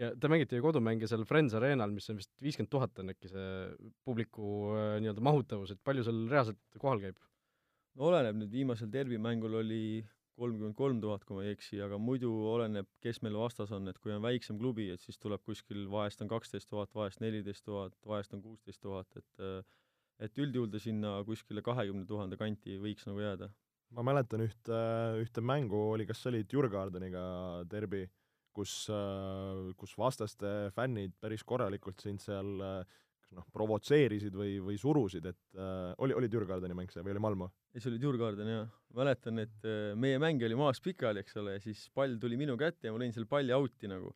ja 0.00 0.12
te 0.16 0.28
mängite 0.32 0.56
ju 0.56 0.64
kodumänge 0.64 1.08
seal 1.08 1.24
Friends 1.28 1.56
Arenal, 1.56 1.92
mis 1.92 2.08
on 2.12 2.20
vist 2.20 2.32
viiskümmend 2.44 2.72
tuhat 2.72 3.00
on 3.02 3.12
äkki 3.14 3.32
see 3.32 3.50
publiku 4.04 4.76
äh, 4.76 4.94
nii-öelda 5.00 5.24
mahutavus, 5.24 5.72
et 5.72 5.80
palju 5.84 6.04
seal 6.04 6.24
reaalselt 6.28 6.80
kohal 6.80 7.00
käib? 7.00 7.20
no 7.96 8.12
oleneb, 8.12 8.38
nüüd 8.42 8.52
viimasel 8.52 8.92
derbimängul 8.92 9.62
oli 9.64 9.84
kolmkümmend 10.40 10.76
kolm 10.78 11.00
tuhat, 11.02 11.24
kui 11.28 11.36
ma 11.36 11.44
ei 11.44 11.54
eksi, 11.54 11.80
aga 11.84 11.98
muidu 12.00 12.30
oleneb, 12.50 12.88
kes 13.04 13.20
meil 13.24 13.36
vastas 13.38 13.72
on, 13.76 13.88
et 13.90 13.98
kui 14.02 14.12
on 14.14 14.22
väiksem 14.24 14.58
klubi, 14.60 14.88
et 14.94 15.02
siis 15.04 15.20
tuleb 15.20 15.42
kuskil, 15.46 15.84
vahest 15.92 16.22
on 16.24 16.30
kaksteist 16.32 16.70
tuhat, 16.70 16.92
vahest 16.96 17.20
neliteist 17.24 17.64
tuhat, 17.66 17.96
vahest 18.06 18.36
on 18.36 18.44
kuusteist 18.44 18.82
tuhat, 18.84 19.20
et 19.20 19.66
et 20.20 20.36
üldjuhul 20.36 20.68
ta 20.68 20.76
sinna 20.76 21.10
kuskile 21.24 21.62
kahekümne 21.64 22.04
tuhande 22.04 22.36
kanti 22.36 22.74
võiks 22.80 23.06
nagu 23.08 23.22
jääda. 23.24 23.48
ma 23.96 24.02
mäletan 24.06 24.44
ühte, 24.44 24.80
ühte 25.22 25.40
mängu 25.42 25.78
oli, 25.94 26.04
kas 26.06 26.20
see 26.22 26.28
oli 26.30 26.42
Djurgardeniga 26.44 27.22
derbi, 27.70 28.04
kus, 28.54 28.74
kus 29.80 29.96
vastaste 29.98 30.70
fännid 30.76 31.16
päris 31.20 31.42
korralikult 31.42 32.04
sind 32.04 32.20
seal 32.20 32.60
kas 32.60 33.09
noh, 33.36 33.46
provotseerisid 33.54 34.34
või, 34.36 34.56
või 34.64 34.78
surusid, 34.80 35.26
et 35.30 35.58
äh, 35.58 35.92
oli, 36.02 36.16
oli 36.16 36.30
Djurgardeni 36.30 36.76
mäng 36.76 36.92
see 36.92 37.04
või 37.06 37.14
oli 37.14 37.22
Malmo? 37.26 37.50
ei, 37.74 37.78
see 37.78 37.92
oli 37.92 38.00
Djurgarden, 38.02 38.50
jah. 38.50 38.72
mäletan, 38.98 39.38
et 39.44 39.68
äh, 39.68 39.92
meie 39.98 40.18
mäng 40.22 40.42
oli 40.46 40.58
maas 40.58 40.82
pikali, 40.84 41.22
eks 41.24 41.38
ole, 41.42 41.56
ja 41.58 41.64
siis 41.64 41.86
pall 41.94 42.18
tuli 42.22 42.38
minu 42.40 42.58
kätte 42.60 42.90
ja 42.90 42.94
ma 42.94 43.02
lõin 43.02 43.14
selle 43.14 43.30
palli 43.30 43.54
out'i 43.56 43.90
nagu. 43.90 44.12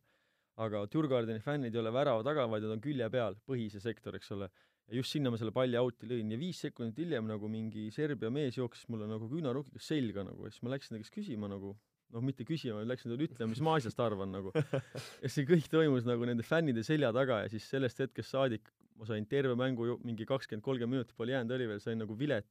aga 0.63 0.85
Djurgardeni 0.87 1.43
fännid 1.43 1.75
ei 1.75 1.81
ole 1.81 1.91
värava 1.91 2.23
taga, 2.23 2.45
vaid 2.51 2.63
nad 2.63 2.77
on 2.77 2.83
külje 2.83 3.09
peal, 3.11 3.35
põhise 3.47 3.81
sektor, 3.83 4.15
eks 4.15 4.31
ole 4.35 4.49
ja 4.85 4.99
just 4.99 5.15
sinna 5.15 5.31
ma 5.33 5.39
selle 5.41 5.51
palli 5.55 5.79
out'i 5.79 6.07
lõin 6.09 6.29
ja 6.31 6.37
viis 6.39 6.59
sekundit 6.61 6.99
hiljem 7.01 7.25
nagu 7.27 7.49
mingi 7.49 7.87
Serbia 7.93 8.29
mees 8.29 8.59
jooksis 8.59 8.87
mulle 8.93 9.07
nagu 9.09 9.27
küünarnukiga 9.31 9.81
selga 9.81 10.23
nagu 10.27 10.45
ja 10.45 10.53
siis 10.53 10.63
ma 10.63 10.75
läksin 10.75 10.95
ta 10.95 11.01
käest 11.01 11.15
küsima 11.15 11.49
nagu 11.49 11.73
noh, 12.13 12.23
mitte 12.23 12.45
küsima, 12.47 12.79
vaid 12.79 12.91
läksin 12.91 13.11
talle 13.11 13.27
ütlema, 13.27 13.51
mis 13.51 13.61
ma 13.65 13.75
asjast 13.79 13.99
arvan 14.03 14.31
nagu. 14.35 14.53
ja 15.23 15.31
see 15.31 15.47
kõik 15.47 15.67
toimus 15.71 16.05
nagu 16.07 16.27
nende 16.27 16.45
fännide 16.47 16.85
selja 16.85 17.11
taga 17.15 17.43
ja 17.43 17.51
siis 17.51 17.67
sellest 17.71 18.01
hetkest 18.03 18.31
saadik 18.31 18.69
ma 18.95 19.07
sain 19.09 19.25
terve 19.29 19.55
mängu 19.59 19.97
mingi 20.03 20.27
kakskümmend, 20.27 20.63
kolmkümmend 20.65 20.99
minutit 20.99 21.17
palju 21.19 21.35
jäänud 21.35 21.55
oli 21.57 21.69
veel, 21.73 21.83
sain 21.83 21.99
nagu 22.01 22.17
vilet. 22.17 22.47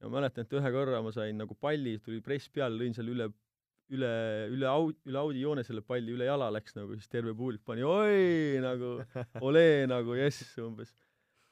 ja 0.00 0.08
ma 0.08 0.18
mäletan, 0.18 0.46
et 0.46 0.58
ühe 0.58 0.72
korra 0.74 1.02
ma 1.02 1.12
sain 1.14 1.38
nagu 1.38 1.54
palli, 1.54 1.98
tuli 2.02 2.20
press 2.24 2.48
peale, 2.48 2.78
lõin 2.80 2.96
selle 2.96 3.14
üle 3.14 3.30
üle, 3.92 4.10
üle 4.54 4.68
aud-, 4.70 4.98
üle 5.08 5.20
audi 5.20 5.42
joone 5.44 5.64
selle 5.66 5.82
palli 5.84 6.14
üle 6.14 6.26
jala 6.26 6.48
läks 6.54 6.76
nagu, 6.78 6.96
siis 6.96 7.10
terve 7.12 7.34
publik 7.36 7.64
pani 7.66 7.84
oi 7.84 8.58
nagu, 8.64 8.98
olee 9.48 9.86
nagu 9.90 10.16
jess 10.16 10.56
umbes 10.62 10.94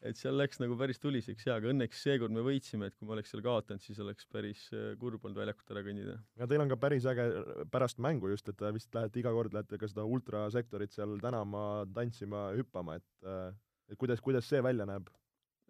et 0.00 0.16
seal 0.16 0.36
läks 0.40 0.60
nagu 0.62 0.76
päris 0.80 1.00
tuliseks 1.00 1.44
jaa, 1.46 1.58
aga 1.60 1.70
õnneks 1.74 2.00
seekord 2.06 2.32
me 2.32 2.42
võitsime, 2.44 2.88
et 2.88 2.96
kui 2.96 3.08
me 3.08 3.14
oleks 3.16 3.32
seal 3.34 3.42
kaotanud, 3.44 3.82
siis 3.84 3.98
oleks 4.00 4.28
päris 4.32 4.62
äh, 4.72 4.94
kurb 5.00 5.24
olnud 5.26 5.42
väljakult 5.42 5.74
ära 5.74 5.82
kõndida. 5.84 6.16
ja 6.40 6.48
teil 6.48 6.64
on 6.64 6.72
ka 6.72 6.78
päris 6.80 7.08
äge 7.10 7.26
pärast 7.72 8.00
mängu 8.00 8.30
just, 8.32 8.48
et 8.48 8.64
vist 8.76 8.94
lähete 8.96 9.20
iga 9.20 9.32
kord, 9.36 9.52
lähete 9.56 9.80
ka 9.80 9.90
seda 9.90 10.06
ultrasektorit 10.08 10.96
seal 10.96 11.18
tänama, 11.20 11.64
tantsima, 11.96 12.48
hüppama, 12.56 12.96
et 13.00 13.28
äh, 13.28 13.50
et 13.90 13.98
kuidas, 13.98 14.22
kuidas 14.24 14.48
see 14.48 14.62
välja 14.64 14.86
näeb? 14.88 15.10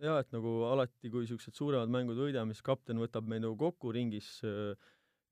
jaa, 0.00 0.21
et 0.23 0.31
nagu 0.33 0.62
alati, 0.71 1.11
kui 1.11 1.27
niisugused 1.27 1.57
suuremad 1.57 1.91
mängud 1.93 2.17
võidame, 2.21 2.55
siis 2.57 2.65
kapten 2.65 3.00
võtab 3.03 3.27
meid 3.29 3.45
nagu 3.45 3.57
kokku 3.61 3.93
ringis 3.93 4.39
äh, 4.49 4.73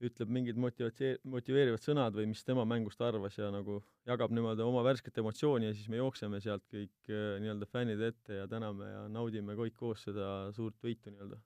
ütleb 0.05 0.31
mingid 0.31 0.59
motivatsi-, 0.61 1.17
motiveerivad 1.27 1.83
sõnad 1.83 2.15
või 2.15 2.29
mis 2.31 2.45
tema 2.47 2.67
mängust 2.69 3.01
arvas 3.03 3.39
ja 3.39 3.49
nagu 3.55 3.81
jagab 4.07 4.35
niimoodi 4.35 4.63
oma 4.63 4.85
värsket 4.87 5.19
emotsiooni 5.23 5.71
ja 5.71 5.75
siis 5.75 5.89
me 5.91 5.99
jookseme 5.99 6.41
sealt 6.45 6.67
kõik 6.71 7.11
äh, 7.11 7.39
nii-öelda 7.43 7.71
fännid 7.73 8.05
ette 8.11 8.43
ja 8.43 8.49
täname 8.51 8.91
ja 8.93 9.07
naudime 9.13 9.57
kõik 9.59 9.79
koos 9.79 10.05
seda 10.07 10.29
suurt 10.57 10.79
võitu 10.85 11.15
nii-öelda. 11.15 11.41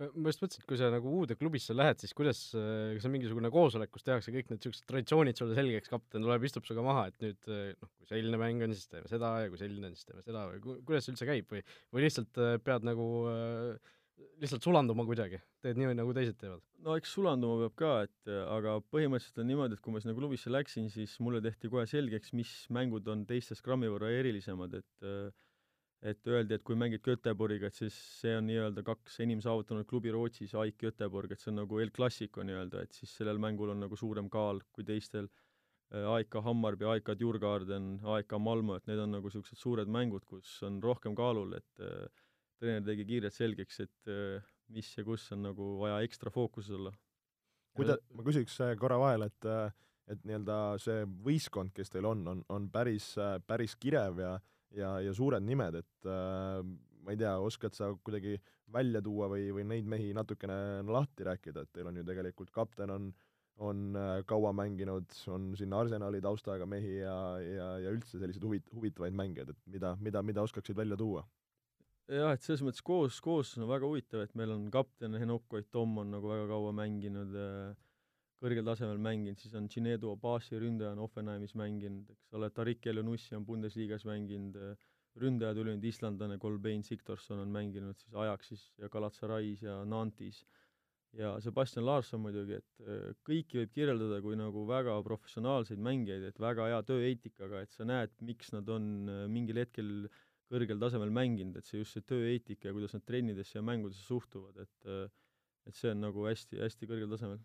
Ma 0.00 0.32
just 0.32 0.42
mõtlesin, 0.42 0.62
et 0.62 0.68
kui 0.68 0.78
sa 0.80 0.88
nagu 0.92 1.12
uude 1.18 1.36
klubisse 1.38 1.74
lähed, 1.76 2.00
siis 2.00 2.14
kuidas, 2.16 2.40
äh, 2.56 2.94
kas 2.96 3.06
on 3.08 3.14
mingisugune 3.14 3.50
koosolek, 3.52 3.92
kus 3.92 4.06
tehakse 4.06 4.32
kõik 4.32 4.48
need 4.48 4.60
niisugused 4.60 4.86
traditsioonid 4.88 5.40
sulle 5.40 5.56
selgeks, 5.58 5.92
kapten 5.92 6.24
tuleb, 6.24 6.46
istub 6.48 6.66
sinuga 6.66 6.86
maha, 6.86 7.06
et 7.10 7.24
nüüd 7.24 7.50
äh, 7.52 7.70
noh, 7.76 7.92
kui 7.98 8.08
selline 8.08 8.40
mäng 8.40 8.64
on, 8.64 8.74
siis 8.76 8.88
teeme 8.90 9.10
seda 9.10 9.34
ja 9.44 9.52
kui 9.52 9.60
selline 9.60 9.90
on, 9.90 9.96
siis 9.98 10.08
teeme 10.08 10.24
seda 10.24 10.46
või 10.48 10.78
kuidas 10.88 11.06
see 11.06 11.14
üldse 11.14 11.28
käib 11.28 11.52
või, 11.52 11.64
või 11.92 12.06
lihtsalt 12.06 12.40
pead 12.64 12.86
nagu 12.88 13.08
äh, 13.30 13.92
lihtsalt 14.40 14.64
sulanduma 14.64 15.04
kuidagi, 15.08 15.40
teed 15.64 15.80
nii, 15.80 15.92
nagu 16.00 16.16
teised 16.16 16.40
teevad? 16.40 16.64
no 16.84 16.96
eks 16.96 17.12
sulanduma 17.18 17.66
peab 17.66 17.76
ka, 17.82 17.92
et 18.08 18.32
aga 18.56 18.78
põhimõtteliselt 18.92 19.42
on 19.44 19.50
niimoodi, 19.52 19.76
et 19.76 19.84
kui 19.84 19.92
ma 19.92 20.00
sinna 20.00 20.16
klubisse 20.16 20.52
läksin, 20.52 20.88
siis 20.92 21.18
mulle 21.20 21.42
tehti 21.44 21.68
kohe 21.72 21.84
selgeks, 21.88 22.32
mis 22.36 22.54
mängud 22.72 23.08
on 23.12 23.26
teistest 23.28 23.64
grammi 23.66 23.92
võrra 23.92 24.12
erilisemad, 24.16 24.80
et 24.80 25.08
et 26.02 26.30
öeldi, 26.32 26.56
et 26.56 26.64
kui 26.64 26.78
mängid 26.80 27.02
Göteborgiga, 27.04 27.68
et 27.68 27.76
siis 27.76 27.96
see 28.22 28.32
on 28.38 28.46
nii-öelda 28.48 28.84
kaks 28.86 29.18
enim 29.24 29.42
saavutanud 29.44 29.88
klubi 29.88 30.12
Rootsis, 30.14 30.54
AIK 30.56 30.86
Göteborg, 30.86 31.34
et 31.34 31.42
see 31.42 31.52
on 31.52 31.60
nagu 31.60 31.80
El 31.82 31.92
Clasico 31.92 32.44
nii-öelda, 32.46 32.86
et 32.86 32.96
siis 32.96 33.12
sellel 33.20 33.40
mängul 33.42 33.74
on 33.74 33.84
nagu 33.84 33.98
suurem 34.00 34.30
kaal 34.32 34.62
kui 34.72 34.86
teistel 34.88 35.28
AIK 35.90 36.38
Hammarby, 36.46 36.86
AIK 36.86 37.12
Djurgården, 37.18 37.92
AIK 38.14 38.36
Malmö, 38.38 38.78
et 38.78 38.88
need 38.88 39.00
on 39.02 39.12
nagu 39.16 39.28
niisugused 39.28 39.58
suured 39.58 39.90
mängud, 39.90 40.24
kus 40.24 40.60
on 40.64 40.78
rohkem 40.84 41.16
kaalul, 41.18 41.56
et 41.58 41.84
treener 42.60 42.84
tegi 42.84 43.06
kiirelt 43.08 43.34
selgeks, 43.34 43.80
et 43.86 44.10
äh, 44.12 44.50
mis 44.74 44.90
ja 44.96 45.04
kus 45.06 45.26
on 45.34 45.46
nagu 45.48 45.74
vaja 45.80 46.00
ekstra 46.06 46.32
fookuses 46.32 46.76
olla. 46.76 46.92
kuida-, 47.76 47.98
ma 48.14 48.26
küsiks 48.26 48.58
äh, 48.64 48.74
korra 48.78 48.98
vahele, 49.00 49.30
et 49.32 49.48
äh, 49.48 49.70
et 50.10 50.24
nii-öelda 50.26 50.54
see 50.82 51.04
võistkond, 51.22 51.70
kes 51.70 51.92
teil 51.92 52.08
on, 52.08 52.24
on, 52.26 52.40
on 52.50 52.64
päris, 52.72 53.12
päris 53.46 53.76
kirev 53.78 54.18
ja 54.18 54.32
ja, 54.76 54.94
ja 55.04 55.14
suured 55.16 55.44
nimed, 55.46 55.80
et 55.82 56.10
äh, 56.10 56.60
ma 57.04 57.14
ei 57.14 57.18
tea, 57.20 57.34
oskad 57.40 57.76
sa 57.76 57.90
kuidagi 58.04 58.36
välja 58.70 59.02
tuua 59.02 59.30
või, 59.32 59.48
või 59.54 59.66
neid 59.66 59.88
mehi 59.90 60.12
natukene 60.14 60.84
lahti 60.86 61.26
rääkida, 61.26 61.64
et 61.64 61.72
teil 61.74 61.90
on 61.90 61.98
ju 62.00 62.06
tegelikult 62.06 62.54
kapten 62.54 62.96
on 62.96 63.10
on 63.60 63.92
kaua 64.24 64.54
mänginud, 64.56 65.12
on 65.28 65.50
sinna 65.58 65.82
Arsenali 65.82 66.20
taustaga 66.24 66.64
mehi 66.64 66.94
ja, 67.02 67.16
ja, 67.44 67.66
ja 67.84 67.90
üldse 67.92 68.16
selliseid 68.16 68.46
huvit-, 68.46 68.70
huvitavaid 68.72 69.12
mängijaid, 69.12 69.50
et 69.52 69.58
mida, 69.74 69.90
mida, 70.00 70.22
mida 70.24 70.44
oskaksid 70.46 70.78
välja 70.78 70.96
tuua? 70.96 71.26
jah, 72.10 72.32
et 72.34 72.42
selles 72.42 72.62
mõttes 72.66 72.82
koos, 72.82 73.20
kooslus 73.22 73.60
on 73.60 73.68
väga 73.70 73.86
huvitav, 73.86 74.24
et 74.24 74.32
meil 74.38 74.50
on 74.54 74.64
kapten 74.72 75.14
Henokoi 75.20 75.62
Tom 75.70 75.98
on 76.02 76.10
nagu 76.16 76.30
väga 76.30 76.48
kaua 76.50 76.72
mänginud 76.74 77.36
äh,, 77.38 77.76
kõrgel 78.40 78.64
tasemel 78.64 79.00
mänginud, 79.02 79.40
siis 79.40 79.54
on 79.58 79.66
Ginedo 79.70 80.14
Abasi 80.14 80.58
ründaja 80.60 80.94
on 80.94 81.02
Offenheimis 81.04 81.52
mänginud, 81.58 82.08
eks 82.14 82.38
ole, 82.38 82.48
Tarik 82.56 82.86
Elionussi 82.88 83.36
on 83.36 83.44
Bundesliga's 83.48 84.06
mänginud 84.08 84.56
äh,, 84.56 84.88
ründaja 85.20 85.56
tuli 85.56 85.74
nüüd 85.74 85.84
islandlane 85.90 86.38
Kolbein 86.40 86.84
Siktorsson 86.86 87.42
on 87.42 87.52
mänginud 87.52 87.98
siis 87.98 88.14
Ajaxis 88.14 88.64
ja 88.78 88.88
Galatasarais 88.88 89.62
ja 89.66 89.80
Nantis. 89.84 90.44
ja 91.12 91.32
Sebastian 91.42 91.82
Larsson 91.82 92.20
muidugi, 92.22 92.60
et 92.60 92.82
äh, 92.86 93.06
kõiki 93.26 93.58
võib 93.58 93.72
kirjeldada 93.74 94.20
kui 94.22 94.36
nagu 94.38 94.62
väga 94.68 94.94
professionaalseid 95.02 95.80
mängijaid, 95.82 96.28
et 96.28 96.38
väga 96.38 96.68
hea 96.70 96.82
tööeetikaga, 96.86 97.64
et 97.64 97.72
sa 97.74 97.84
näed, 97.84 98.14
miks 98.22 98.52
nad 98.54 98.68
on 98.70 98.84
äh, 99.10 99.24
mingil 99.26 99.58
hetkel 99.58 100.06
kõrgel 100.50 100.78
tasemel 100.78 101.10
mänginud, 101.14 101.58
et 101.58 101.66
see 101.66 101.82
just 101.82 101.98
see 101.98 102.06
tööeetika 102.06 102.70
ja 102.70 102.76
kuidas 102.76 102.94
nad 102.94 103.02
trennidesse 103.06 103.58
ja 103.58 103.64
mängudesse 103.66 104.06
suhtuvad, 104.06 104.62
et 104.62 104.92
et 105.68 105.76
see 105.76 105.90
on 105.92 106.00
nagu 106.06 106.24
hästi, 106.26 106.62
hästi 106.62 106.88
kõrgel 106.88 107.10
tasemel. 107.10 107.42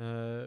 Äh, 0.00 0.46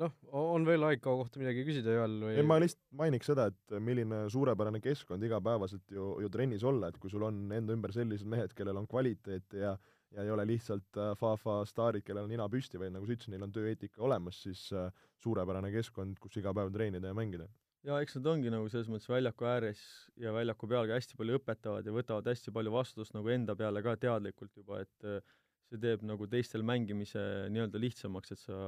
noh, 0.00 0.14
on 0.34 0.66
veel 0.66 0.86
AIK 0.90 1.02
kohta 1.06 1.40
midagi 1.42 1.64
küsida 1.66 1.96
Joel 1.96 2.14
või? 2.22 2.36
ei, 2.38 2.46
ma 2.46 2.60
lihtsalt 2.62 2.84
mainiks 3.00 3.30
seda, 3.30 3.48
et 3.50 3.76
milline 3.82 4.24
suurepärane 4.32 4.80
keskkond 4.84 5.26
igapäevaselt 5.26 5.94
ju, 5.94 6.14
ju 6.22 6.30
trennis 6.34 6.66
olla, 6.66 6.90
et 6.90 7.00
kui 7.02 7.12
sul 7.12 7.26
on 7.26 7.44
enda 7.54 7.74
ümber 7.74 7.94
sellised 7.94 8.28
mehed, 8.30 8.54
kellel 8.58 8.82
on 8.82 8.90
kvaliteeti 8.90 9.62
ja 9.64 9.76
ja 10.14 10.22
ei 10.22 10.30
ole 10.30 10.44
lihtsalt 10.46 10.94
äh, 11.02 11.10
fa-fa 11.18 11.64
staarid, 11.66 12.04
kellel 12.06 12.28
on 12.28 12.30
nina 12.30 12.46
püsti, 12.46 12.78
vaid 12.78 12.92
nagu 12.94 13.06
sa 13.06 13.16
ütlesid, 13.16 13.32
neil 13.34 13.48
on 13.48 13.54
tööeetika 13.54 14.02
olemas, 14.06 14.36
siis 14.44 14.68
äh, 14.70 14.92
suurepärane 15.24 15.72
keskkond, 15.74 16.20
kus 16.22 16.38
iga 16.38 16.52
päev 16.54 16.70
treenida 16.74 17.10
ja 17.10 17.16
mängida 17.18 17.48
jaa, 17.84 18.00
eks 18.00 18.16
nad 18.18 18.28
ongi 18.32 18.52
nagu 18.52 18.68
selles 18.72 18.88
mõttes 18.88 19.10
väljaku 19.10 19.46
ääres 19.48 19.80
ja 20.20 20.32
väljaku 20.34 20.68
peal 20.70 20.88
ka 20.88 20.96
hästi 20.96 21.18
palju 21.20 21.38
õpetavad 21.40 21.84
ja 21.86 21.92
võtavad 21.92 22.30
hästi 22.30 22.54
palju 22.54 22.72
vastutust 22.72 23.16
nagu 23.16 23.32
enda 23.32 23.56
peale 23.58 23.82
ka 23.84 23.96
teadlikult 24.00 24.54
juba, 24.56 24.80
et 24.86 25.08
äh, 25.08 25.34
see 25.70 25.80
teeb 25.80 26.04
nagu 26.06 26.28
teistel 26.30 26.64
mängimise 26.66 27.22
nii-öelda 27.52 27.80
lihtsamaks, 27.82 28.34
et 28.34 28.42
sa 28.42 28.58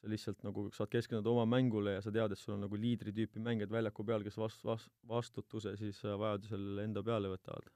sa 0.00 0.08
lihtsalt 0.08 0.38
nagu 0.46 0.62
saad 0.72 0.88
keskenduda 0.88 1.28
oma 1.28 1.44
mängule 1.44 1.98
ja 1.98 2.00
sa 2.00 2.12
tead, 2.14 2.32
et 2.32 2.40
sul 2.40 2.54
on 2.54 2.62
nagu 2.64 2.78
liidri 2.80 3.12
tüüpi 3.12 3.42
mängijad 3.44 3.72
väljaku 3.74 4.06
peal, 4.08 4.24
kes 4.24 4.38
vast-, 4.40 4.64
vast-, 4.64 4.92
vastutuse 5.08 5.74
siis 5.76 6.00
äh, 6.06 6.16
vajadusel 6.16 6.80
enda 6.86 7.02
peale 7.04 7.28
võtavad. 7.34 7.68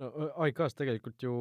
no 0.00 0.08
AIK-s 0.46 0.78
tegelikult 0.78 1.22
ju 1.22 1.34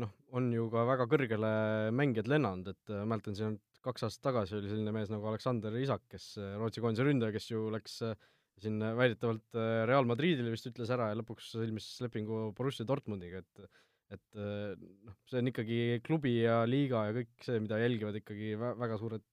noh, 0.00 0.14
on 0.32 0.48
ju 0.54 0.70
ka 0.72 0.86
väga 0.88 1.08
kõrgele 1.12 1.50
mängijad 1.92 2.32
lennanud, 2.32 2.72
et 2.72 2.94
äh, 2.94 3.04
mäletan, 3.04 3.36
siin 3.36 3.50
on 3.50 3.58
kaks 3.84 4.06
aastat 4.06 4.24
tagasi 4.30 4.56
oli 4.58 4.70
selline 4.70 4.92
mees 4.94 5.10
nagu 5.12 5.28
Aleksander 5.30 5.76
Isak, 5.80 6.06
kes 6.12 6.32
äh, 6.40 6.56
Rootsi 6.60 6.82
koondise 6.84 7.06
ründaja, 7.06 7.34
kes 7.34 7.50
ju 7.50 7.68
läks 7.74 8.00
äh, 8.06 8.16
siin 8.58 8.80
väidetavalt 8.80 9.58
äh, 9.58 9.84
Real 9.90 10.08
Madridile 10.08 10.52
vist 10.54 10.66
ütles 10.70 10.90
ära 10.94 11.10
ja 11.12 11.18
lõpuks 11.20 11.52
sõlmis 11.54 11.90
lepingu 12.04 12.48
Borussia 12.56 12.86
Dortmundiga, 12.88 13.44
et 13.44 13.84
et 14.14 14.38
noh, 14.38 15.16
see 15.28 15.42
on 15.42 15.50
ikkagi 15.50 15.80
klubi 16.06 16.38
ja 16.40 16.62
liiga 16.68 17.08
ja 17.08 17.16
kõik 17.18 17.44
see, 17.44 17.58
mida 17.60 17.80
jälgivad 17.82 18.16
ikkagi 18.20 18.54
vä-, 18.60 18.76
väga 18.80 18.96
suured, 19.00 19.26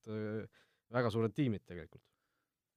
väga 0.92 1.12
suured 1.14 1.34
tiimid 1.36 1.64
tegelikult. 1.64 2.04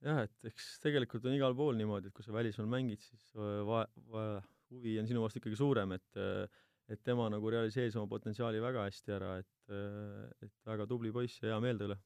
jah, 0.05 0.23
et 0.23 0.47
eks 0.47 0.77
tegelikult 0.85 1.27
on 1.27 1.35
igal 1.35 1.57
pool 1.57 1.75
niimoodi, 1.75 2.07
et 2.07 2.15
kui 2.15 2.23
sa 2.23 2.31
välismaal 2.35 2.69
mängid, 2.71 3.03
siis 3.03 3.33
va-, 3.67 3.83
va-, 4.13 4.39
huvi 4.71 4.95
on 5.01 5.09
sinu 5.09 5.23
vastu 5.25 5.41
ikkagi 5.41 5.59
suurem, 5.59 5.97
et 5.97 6.23
et 6.89 7.01
tema 7.05 7.27
nagu 7.29 7.51
realiseeris 7.53 7.97
oma 7.99 8.09
potentsiaali 8.09 8.61
väga 8.63 8.87
hästi 8.87 9.13
ära, 9.13 9.35
et, 9.37 9.73
et 10.41 10.53
väga 10.65 10.87
tubli 10.89 11.11
poiss 11.13 11.37
ja 11.43 11.51
hea 11.51 11.59
meel 11.61 11.77
ta 11.77 11.85
üle. 11.85 11.97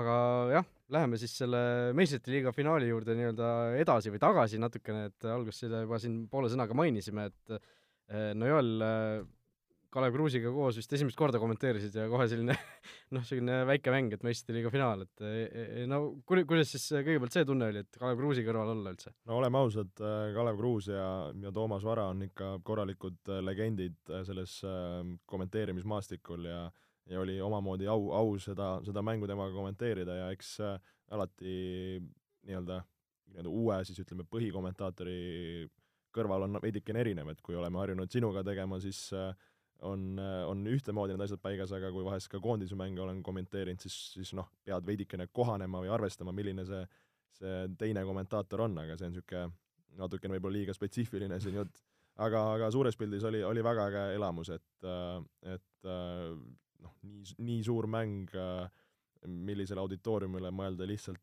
aga 0.00 0.16
jah, 0.50 0.66
läheme 0.96 1.20
siis 1.22 1.36
selle 1.38 1.60
meistrite 1.94 2.32
liiga 2.34 2.50
finaali 2.56 2.88
juurde 2.88 3.14
nii-öelda 3.14 3.50
edasi 3.78 4.10
või 4.10 4.22
tagasi 4.24 4.58
natukene, 4.58 5.04
et 5.12 5.28
alguses 5.30 5.66
seda 5.66 5.84
juba 5.84 6.00
siin 6.02 6.24
poole 6.32 6.50
sõnaga 6.50 6.74
mainisime, 6.74 7.28
et 7.30 7.70
eh, 8.10 8.32
no 8.36 8.50
Joel, 8.50 8.84
Kalev 9.94 10.16
Kruusiga 10.16 10.50
koos 10.50 10.78
vist 10.80 10.92
esimest 10.96 11.18
korda 11.18 11.38
kommenteerisid 11.38 11.94
ja 11.94 12.08
kohe 12.10 12.26
selline 12.30 12.56
noh, 13.14 13.24
selline 13.26 13.60
väike 13.68 13.92
mäng, 13.94 14.14
et 14.16 14.24
meistriliiga 14.26 14.72
finaal, 14.74 15.04
et 15.06 15.22
e, 15.22 15.34
e, 15.44 15.84
no 15.90 16.00
ku-, 16.26 16.42
kuidas 16.48 16.72
siis 16.74 16.88
kõigepealt 16.96 17.36
see 17.36 17.46
tunne 17.46 17.68
oli, 17.70 17.84
et 17.84 18.00
Kalev 18.00 18.18
Kruusi 18.18 18.46
kõrval 18.46 18.72
olla 18.74 18.94
üldse? 18.94 19.14
no 19.30 19.38
oleme 19.38 19.60
ausad, 19.62 19.92
Kalev 20.34 20.58
Kruus 20.58 20.90
ja, 20.90 21.10
ja 21.44 21.54
Toomas 21.54 21.86
Vara 21.86 22.08
on 22.10 22.26
ikka 22.26 22.56
korralikud 22.66 23.34
legendid 23.46 24.16
selles 24.26 24.58
kommenteerimismaastikul 25.30 26.50
ja 26.50 26.64
ja 27.10 27.20
oli 27.20 27.40
omamoodi 27.40 27.86
au, 27.86 28.10
au 28.16 28.38
seda, 28.40 28.78
seda 28.84 29.02
mängu 29.04 29.26
temaga 29.28 29.52
kommenteerida 29.52 30.14
ja 30.22 30.28
eks 30.32 30.54
alati 31.12 31.56
nii-öelda, 32.48 32.80
nii-öelda 33.32 33.50
uue 33.50 33.80
siis 33.84 34.00
ütleme, 34.00 34.26
põhikommentaatori 34.30 35.18
kõrval 36.14 36.46
on 36.46 36.60
veidikene 36.62 37.02
erinev, 37.02 37.32
et 37.32 37.42
kui 37.44 37.56
oleme 37.58 37.80
harjunud 37.80 38.12
sinuga 38.12 38.44
tegema, 38.46 38.78
siis 38.82 39.06
äh, 39.16 39.32
on, 39.84 40.18
äh, 40.18 40.42
on 40.48 40.64
ühtemoodi 40.70 41.14
need 41.14 41.24
asjad 41.26 41.42
paigas, 41.42 41.72
aga 41.76 41.90
kui 41.94 42.04
vahest 42.06 42.30
ka 42.32 42.40
koondise 42.42 42.76
mänge 42.78 43.02
olen 43.04 43.22
kommenteerinud, 43.24 43.82
siis, 43.82 43.96
siis 44.14 44.34
noh, 44.36 44.48
pead 44.64 44.86
veidikene 44.86 45.28
kohanema 45.32 45.82
või 45.82 45.92
arvestama, 45.94 46.34
milline 46.36 46.66
see, 46.68 46.84
see 47.38 47.56
teine 47.80 48.04
kommentaator 48.06 48.66
on, 48.68 48.78
aga 48.84 48.98
see 48.98 49.08
on 49.08 49.16
niisugune 49.16 49.50
natukene 49.98 50.34
võib-olla 50.36 50.58
liiga 50.58 50.74
spetsiifiline 50.74 51.38
siin 51.42 51.60
jutt. 51.60 51.82
aga, 52.24 52.40
aga 52.56 52.70
suures 52.70 52.96
pildis 52.98 53.26
oli, 53.26 53.42
oli 53.46 53.62
väga 53.62 53.88
äge 53.90 54.06
elamus, 54.16 54.50
et, 54.54 54.86
äh, 54.86 55.54
et 55.54 55.90
noh, 56.84 56.96
nii, 57.02 57.36
nii 57.50 57.62
suur 57.66 57.88
mäng, 57.90 58.30
millisele 59.24 59.80
auditooriumile 59.80 60.50
mõelda 60.52 60.86
lihtsalt, 60.88 61.20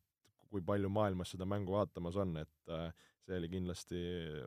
kui 0.51 0.63
palju 0.65 0.89
maailmas 0.89 1.31
seda 1.31 1.45
mängu 1.48 1.75
vaatamas 1.75 2.17
on, 2.19 2.33
et 2.41 2.71
see 3.28 3.38
oli 3.42 3.51
kindlasti 3.51 4.00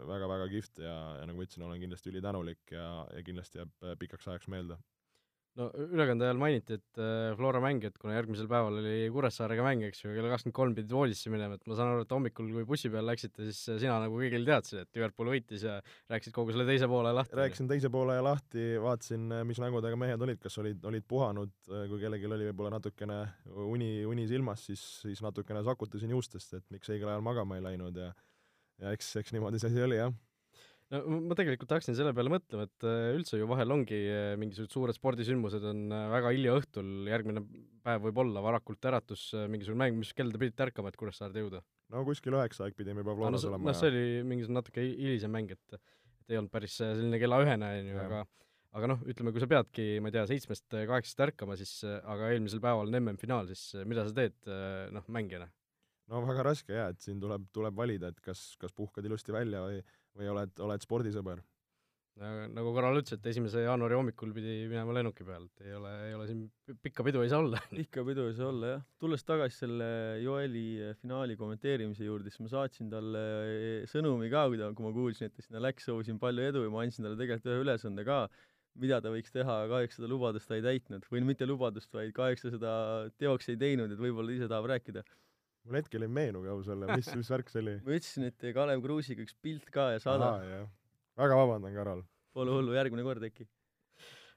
väga-väga 0.08 0.48
kihvt 0.52 0.82
ja, 0.84 0.96
ja 1.20 1.28
nagu 1.28 1.38
ma 1.38 1.46
ütlesin, 1.46 1.68
olen 1.68 1.84
kindlasti 1.84 2.10
ülitänulik 2.10 2.74
ja, 2.74 2.88
ja 3.14 3.22
kindlasti 3.26 3.62
jääb 3.62 3.86
äh, 3.86 3.96
pikaks 4.00 4.28
ajaks 4.28 4.50
meelde. 4.52 4.78
no 5.54 5.68
ülekande 5.84 6.26
ajal 6.26 6.40
mainiti, 6.42 6.80
et 6.80 6.98
äh, 6.98 7.28
Flora 7.38 7.60
mäng, 7.62 7.84
et 7.86 7.94
kuna 8.02 8.16
järgmisel 8.16 8.48
päeval 8.50 8.80
oli 8.80 9.06
Kuressaarega 9.14 9.62
mäng, 9.62 9.84
eks 9.86 10.02
ju, 10.02 10.10
kell 10.10 10.26
kakskümmend 10.32 10.56
kolm 10.56 10.74
pidid 10.74 10.90
voodisse 10.96 11.30
minema, 11.30 11.54
et 11.54 11.70
ma 11.70 11.76
saan 11.78 11.92
aru, 11.92 12.02
et 12.02 12.14
hommikul, 12.16 12.48
kui 12.56 12.66
bussi 12.66 12.90
peale 12.90 13.12
läksite, 13.12 13.46
siis 13.46 13.60
äh, 13.70 13.78
sina 13.84 14.00
nagu 14.02 14.18
kõigile 14.18 14.50
teadsid, 14.50 14.82
et 14.82 14.98
Liverpool 14.98 15.30
võitis 15.36 15.62
ja 15.68 15.78
rääkisid 16.10 16.34
kogu 16.34 16.56
selle 16.56 16.66
teise 16.66 16.90
poole 16.90 17.14
lahti? 17.14 17.38
rääkisin 17.38 17.70
teise 17.70 17.92
poole 17.94 18.18
lahti, 18.26 18.66
vaatasin, 18.82 19.38
mis 19.46 19.62
nägudega 19.62 20.02
mehed 20.02 20.26
olid, 20.26 20.42
kas 20.42 20.58
olid, 20.64 20.82
olid 20.90 21.06
puhanud, 21.14 21.54
kui 21.70 22.02
kellelgi 22.02 22.32
oli 22.32 22.50
võib-olla 22.50 22.74
natukene 22.80 23.22
uni, 23.70 23.94
uni 24.10 24.26
silmas, 24.26 24.66
siis, 24.66 24.82
siis 25.06 25.22
natukene 25.22 25.62
sakutasin 25.62 26.18
juustest, 26.18 26.58
et 26.58 26.70
miks 26.74 26.90
õigel 26.90 27.14
ajal 27.14 27.22
magama 27.30 27.62
ei 27.62 27.68
läinud 27.70 28.02
ja 28.02 28.10
ja 28.82 28.94
eks, 28.96 29.14
eks 29.20 29.34
niimoodi 29.34 29.60
see 29.62 29.70
asi 29.70 29.84
oli, 29.84 30.00
jah 30.00 30.14
no 30.92 31.20
ma 31.28 31.36
tegelikult 31.38 31.72
hakkasin 31.74 31.96
selle 31.96 32.12
peale 32.16 32.32
mõtlema, 32.32 32.66
et 32.68 32.86
äh, 32.86 33.14
üldse 33.16 33.38
ju 33.38 33.48
vahel 33.50 33.72
ongi 33.74 33.98
äh, 34.10 34.34
mingisugused 34.40 34.74
suured 34.74 34.96
spordisündmused 34.96 35.64
on 35.70 35.86
äh, 35.94 36.04
väga 36.12 36.34
hilja 36.34 36.56
õhtul, 36.60 36.90
järgmine 37.10 37.44
päev 37.84 38.04
võib 38.08 38.20
olla 38.24 38.44
varakult 38.44 38.90
äratus, 38.90 39.30
mingisugune 39.50 39.84
mäng, 39.84 39.98
mis 40.00 40.12
kell 40.16 40.32
te 40.32 40.40
pidite 40.40 40.66
ärkama, 40.68 40.92
et 40.92 41.00
Kuressaarde 41.00 41.44
jõuda? 41.44 41.64
no 41.94 42.04
kuskil 42.06 42.36
üheksa 42.36 42.66
aeg 42.66 42.76
pidime 42.78 43.04
juba 43.04 43.16
Floras 43.16 43.42
no, 43.44 43.52
olema. 43.52 43.70
noh, 43.70 43.78
see 43.78 43.90
oli 43.92 44.06
mingisugune 44.28 44.60
natuke 44.60 44.86
hilisem 44.86 45.34
mäng, 45.34 45.52
et 45.54 45.78
et 46.24 46.32
ei 46.32 46.40
olnud 46.40 46.52
päris 46.52 46.78
selline 46.80 47.18
kella 47.20 47.42
ühene, 47.44 47.74
on 47.80 47.90
ju, 47.90 47.98
aga 48.00 48.22
aga 48.74 48.88
noh, 48.90 49.02
ütleme, 49.06 49.30
kui 49.30 49.42
sa 49.42 49.46
peadki, 49.50 49.84
ma 50.02 50.10
ei 50.10 50.14
tea, 50.16 50.24
seitsmest 50.26 50.66
kaheksast 50.74 51.20
ärkama, 51.28 51.54
siis 51.60 51.84
aga 51.84 52.32
eelmisel 52.34 52.62
päeval 52.64 52.88
on 52.88 52.96
MM-finaal, 52.98 53.50
siis 53.52 53.84
mida 53.86 54.06
sa 54.08 54.16
teed 54.16 54.50
noh, 54.94 55.04
mängijana? 55.14 55.46
No 56.10 56.20
väga 56.28 56.44
raske 56.50 56.76
jaa, 56.76 56.92
et 56.92 57.02
siin 57.04 57.18
tuleb, 57.22 57.48
tuleb 57.54 57.74
valida, 57.76 58.12
et 58.12 58.22
kas, 58.24 58.52
kas 58.60 58.74
puhkad 58.76 59.04
ilusti 59.08 59.34
välja 59.34 59.64
või, 59.64 59.82
või 60.18 60.30
oled, 60.34 60.54
oled 60.66 60.84
spordisõber. 60.84 61.42
nagu 62.54 62.70
Karal 62.76 63.00
ütles, 63.00 63.16
et 63.16 63.24
esimese 63.26 63.64
jaanuari 63.64 63.96
hommikul 63.98 64.30
pidi 64.36 64.52
minema 64.70 64.94
lennuki 64.94 65.24
peal, 65.26 65.48
et 65.48 65.64
ei 65.66 65.74
ole, 65.74 65.94
ei 66.08 66.14
ole 66.14 66.26
siin 66.28 66.44
pikka 66.84 67.02
pidu 67.08 67.24
ei 67.24 67.32
saa 67.32 67.40
olla 67.42 67.58
pikka 67.80 68.04
pidu 68.06 68.28
ei 68.28 68.36
saa 68.38 68.52
olla, 68.52 68.74
jah. 68.76 68.84
tulles 69.02 69.26
tagasi 69.26 69.64
selle 69.64 69.88
Joeli 70.22 70.94
finaali 71.00 71.38
kommenteerimise 71.40 72.06
juurde, 72.06 72.30
siis 72.30 72.44
ma 72.44 72.52
saatsin 72.52 72.92
talle 72.92 73.24
sõnumi 73.90 74.30
ka, 74.30 74.46
kui 74.52 74.60
ta, 74.60 74.70
kui 74.76 74.86
ma 74.86 74.94
kuulsin, 74.94 75.30
et 75.30 75.34
ta 75.34 75.46
sinna 75.46 75.64
läks, 75.64 75.88
soovisin 75.90 76.20
palju 76.22 76.50
edu 76.52 76.66
ja 76.68 76.74
ma 76.74 76.84
andsin 76.84 77.08
talle 77.08 77.18
tegelikult 77.18 77.50
ühe 77.50 77.66
ülesande 77.66 78.06
ka, 78.06 78.20
mida 78.78 79.00
ta 79.02 79.10
võiks 79.10 79.34
teha, 79.34 79.58
kahjuks 79.70 79.98
seda 79.98 80.10
lubadust 80.10 80.50
ta 80.50 80.58
ei 80.58 80.62
täitnud. 80.62 81.10
või 81.10 81.26
mitte 81.26 81.46
lubadust, 81.50 81.90
vaid 81.94 82.14
kahjuks 82.14 82.46
ta 82.46 82.54
seda 82.54 82.72
teoks 83.18 83.50
ei 83.50 83.58
teinud, 83.58 83.90
et 83.90 84.00
võib-olla 84.02 84.34
ise 84.34 84.50
tahab 84.50 84.70
rääkida 84.70 85.02
mul 85.64 85.80
hetkel 85.80 86.04
ei 86.04 86.12
meenugi 86.12 86.50
ausalt 86.52 86.86
mis, 86.92 87.08
mis 87.16 87.30
värk 87.32 87.50
see 87.52 87.62
oli? 87.62 87.76
ma 87.86 87.96
ütlesin, 87.96 88.28
et 88.28 88.46
Kalev 88.56 88.84
Kruusiga 88.84 89.24
üks 89.24 89.36
pilt 89.44 89.70
ka 89.74 89.90
ja 89.94 90.02
saada. 90.02 90.34
väga 91.18 91.40
vabandan, 91.40 91.74
Karol. 91.76 92.04
Pole 92.34 92.54
hullu, 92.56 92.74
järgmine 92.76 93.04
kord 93.06 93.24
äkki. 93.24 93.46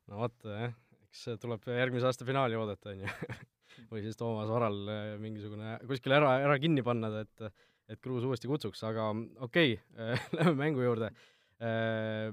no 0.08 0.24
vot, 0.24 0.38
jah, 0.46 0.74
eks 1.08 1.26
tuleb 1.42 1.68
järgmise 1.74 2.08
aasta 2.10 2.28
finaali 2.28 2.60
oodata, 2.60 2.94
on 2.94 3.06
ju 3.06 3.14
või 3.92 4.04
siis 4.06 4.20
Toomas 4.20 4.52
Varal 4.52 4.78
eh, 4.94 5.16
mingisugune 5.22 5.78
kuskil 5.90 6.16
ära, 6.18 6.38
ära 6.46 6.60
kinni 6.62 6.86
panna, 6.86 7.12
et 7.24 7.50
et 7.88 8.02
Kruus 8.04 8.26
uuesti 8.28 8.50
kutsuks, 8.52 8.82
aga 8.84 9.10
okei 9.46 9.78
okay, 9.78 10.16
lähme 10.38 10.56
mängu 10.60 10.84
juurde. 10.84 11.08
Eh, 11.64 12.32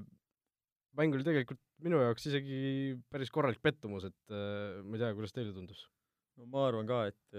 mäng 0.99 1.15
oli 1.15 1.23
tegelikult 1.27 1.61
minu 1.83 1.99
jaoks 2.01 2.27
isegi 2.27 2.57
päris 3.11 3.31
korralik 3.31 3.61
pettumus, 3.63 4.07
et 4.07 4.35
eh, 4.35 4.81
ma 4.83 4.97
ei 4.97 5.03
tea, 5.03 5.13
kuidas 5.17 5.35
teile 5.35 5.55
tundus? 5.55 5.85
no 6.35 6.49
ma 6.51 6.65
arvan 6.67 6.87
ka, 6.89 6.97
et 7.07 7.37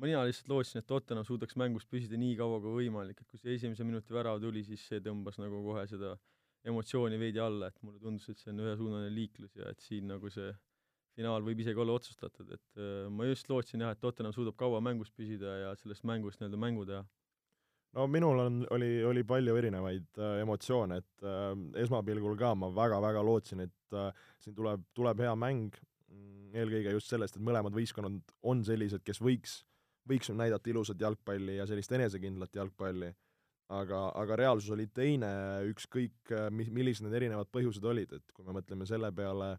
mina 0.00 0.24
lihtsalt 0.26 0.48
lootsin, 0.50 0.80
et 0.80 0.88
Tottenham 0.88 1.26
suudaks 1.26 1.56
mängus 1.60 1.86
püsida 1.90 2.18
nii 2.20 2.36
kaua 2.38 2.60
kui 2.62 2.84
võimalik, 2.84 3.20
et 3.20 3.28
kui 3.28 3.40
see 3.40 3.56
esimese 3.58 3.84
minuti 3.86 4.14
värav 4.14 4.40
tuli, 4.42 4.62
siis 4.66 4.82
see 4.88 5.02
tõmbas 5.04 5.38
nagu 5.40 5.60
kohe 5.66 5.84
seda 5.90 6.14
emotsiooni 6.68 7.18
veidi 7.20 7.40
alla, 7.42 7.70
et 7.70 7.78
mulle 7.84 8.00
tundus, 8.00 8.28
et 8.28 8.40
see 8.40 8.52
on 8.52 8.60
ühesuunaline 8.64 9.12
liiklus 9.14 9.54
ja 9.56 9.70
et 9.72 9.80
siin 9.84 10.08
nagu 10.10 10.30
see 10.32 10.50
finaal 11.16 11.44
võib 11.44 11.62
isegi 11.62 11.80
olla 11.82 11.96
otsustatud, 11.98 12.52
et 12.54 12.80
äh, 12.80 13.06
ma 13.12 13.28
just 13.28 13.48
lootsin 13.50 13.84
jah, 13.84 13.94
et 13.94 14.02
Tottenham 14.02 14.34
suudab 14.36 14.56
kaua 14.60 14.80
mängus 14.84 15.10
püsida 15.12 15.56
ja 15.64 15.72
sellest 15.80 16.06
mängust 16.08 16.40
nii-öelda 16.40 16.60
mängu 16.60 16.86
teha. 16.88 17.02
no 17.96 18.06
minul 18.06 18.38
on, 18.38 18.60
oli, 18.76 18.90
oli 19.04 19.24
palju 19.26 19.56
erinevaid 19.58 20.20
äh, 20.20 20.40
emotsioone, 20.44 21.00
et 21.02 21.26
äh, 21.26 21.50
esmapilgul 21.82 22.38
ka 22.40 22.54
ma 22.54 22.70
väga-väga 22.76 23.24
lootsin, 23.26 23.64
et 23.66 23.96
äh, 23.96 24.12
siin 24.40 24.56
tuleb, 24.56 24.84
tuleb 24.96 25.24
hea 25.26 25.34
mäng, 25.36 25.80
mm, 26.12 26.54
eelkõige 26.60 26.94
just 26.96 27.10
sellest, 27.10 27.36
et 27.36 27.44
mõlemad 27.44 27.74
võistkonnad 27.74 28.36
on 28.52 28.64
sellised, 28.68 29.04
kes 29.04 29.20
võiks 29.24 29.60
võiks 30.08 30.30
näidata 30.34 30.70
ilusat 30.70 31.00
jalgpalli 31.00 31.56
ja 31.58 31.66
sellist 31.68 31.92
enesekindlat 31.92 32.56
jalgpalli, 32.56 33.10
aga, 33.76 34.04
aga 34.18 34.38
reaalsus 34.40 34.74
oli 34.74 34.86
teine, 34.94 35.30
ükskõik 35.70 36.32
mis, 36.56 36.70
millised 36.74 37.06
need 37.06 37.18
erinevad 37.20 37.50
põhjused 37.52 37.84
olid, 37.86 38.12
et 38.18 38.32
kui 38.34 38.46
me 38.46 38.56
mõtleme 38.56 38.88
selle 38.88 39.12
peale, 39.14 39.54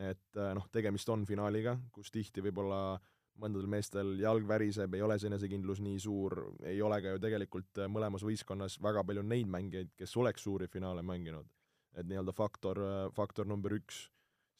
et 0.00 0.42
noh, 0.56 0.68
tegemist 0.72 1.08
on 1.12 1.26
finaaliga, 1.28 1.76
kus 1.92 2.12
tihti 2.14 2.44
võib-olla 2.44 2.98
mõndadel 3.40 3.70
meestel 3.72 4.14
jalg 4.20 4.44
väriseb, 4.48 4.94
ei 4.94 5.02
ole 5.04 5.16
see 5.18 5.30
enesekindlus 5.30 5.80
nii 5.84 6.00
suur, 6.02 6.36
ei 6.66 6.80
ole 6.84 7.00
ka 7.00 7.14
ju 7.14 7.22
tegelikult 7.22 7.82
mõlemas 7.88 8.24
võistkonnas 8.26 8.76
väga 8.82 9.04
palju 9.06 9.24
neid 9.24 9.48
mängijaid, 9.48 9.94
kes 9.96 10.16
oleks 10.20 10.44
suuri 10.44 10.68
finaale 10.68 11.02
mänginud. 11.02 11.48
et 11.90 12.06
nii-öelda 12.06 12.32
faktor, 12.32 12.78
faktor 13.10 13.48
number 13.50 13.72
üks 13.74 14.04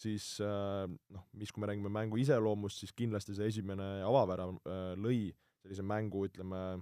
siis 0.01 0.33
äh, 0.45 0.87
noh, 0.89 1.27
mis, 1.37 1.53
kui 1.53 1.63
me 1.63 1.71
räägime 1.71 1.93
mängu 1.93 2.21
iseloomust, 2.21 2.83
siis 2.83 2.95
kindlasti 2.97 3.37
see 3.37 3.51
esimene 3.53 4.01
avavärav 4.07 4.57
äh, 4.65 4.95
lõi 5.01 5.29
sellise 5.61 5.85
mängu, 5.85 6.25
ütleme, 6.31 6.81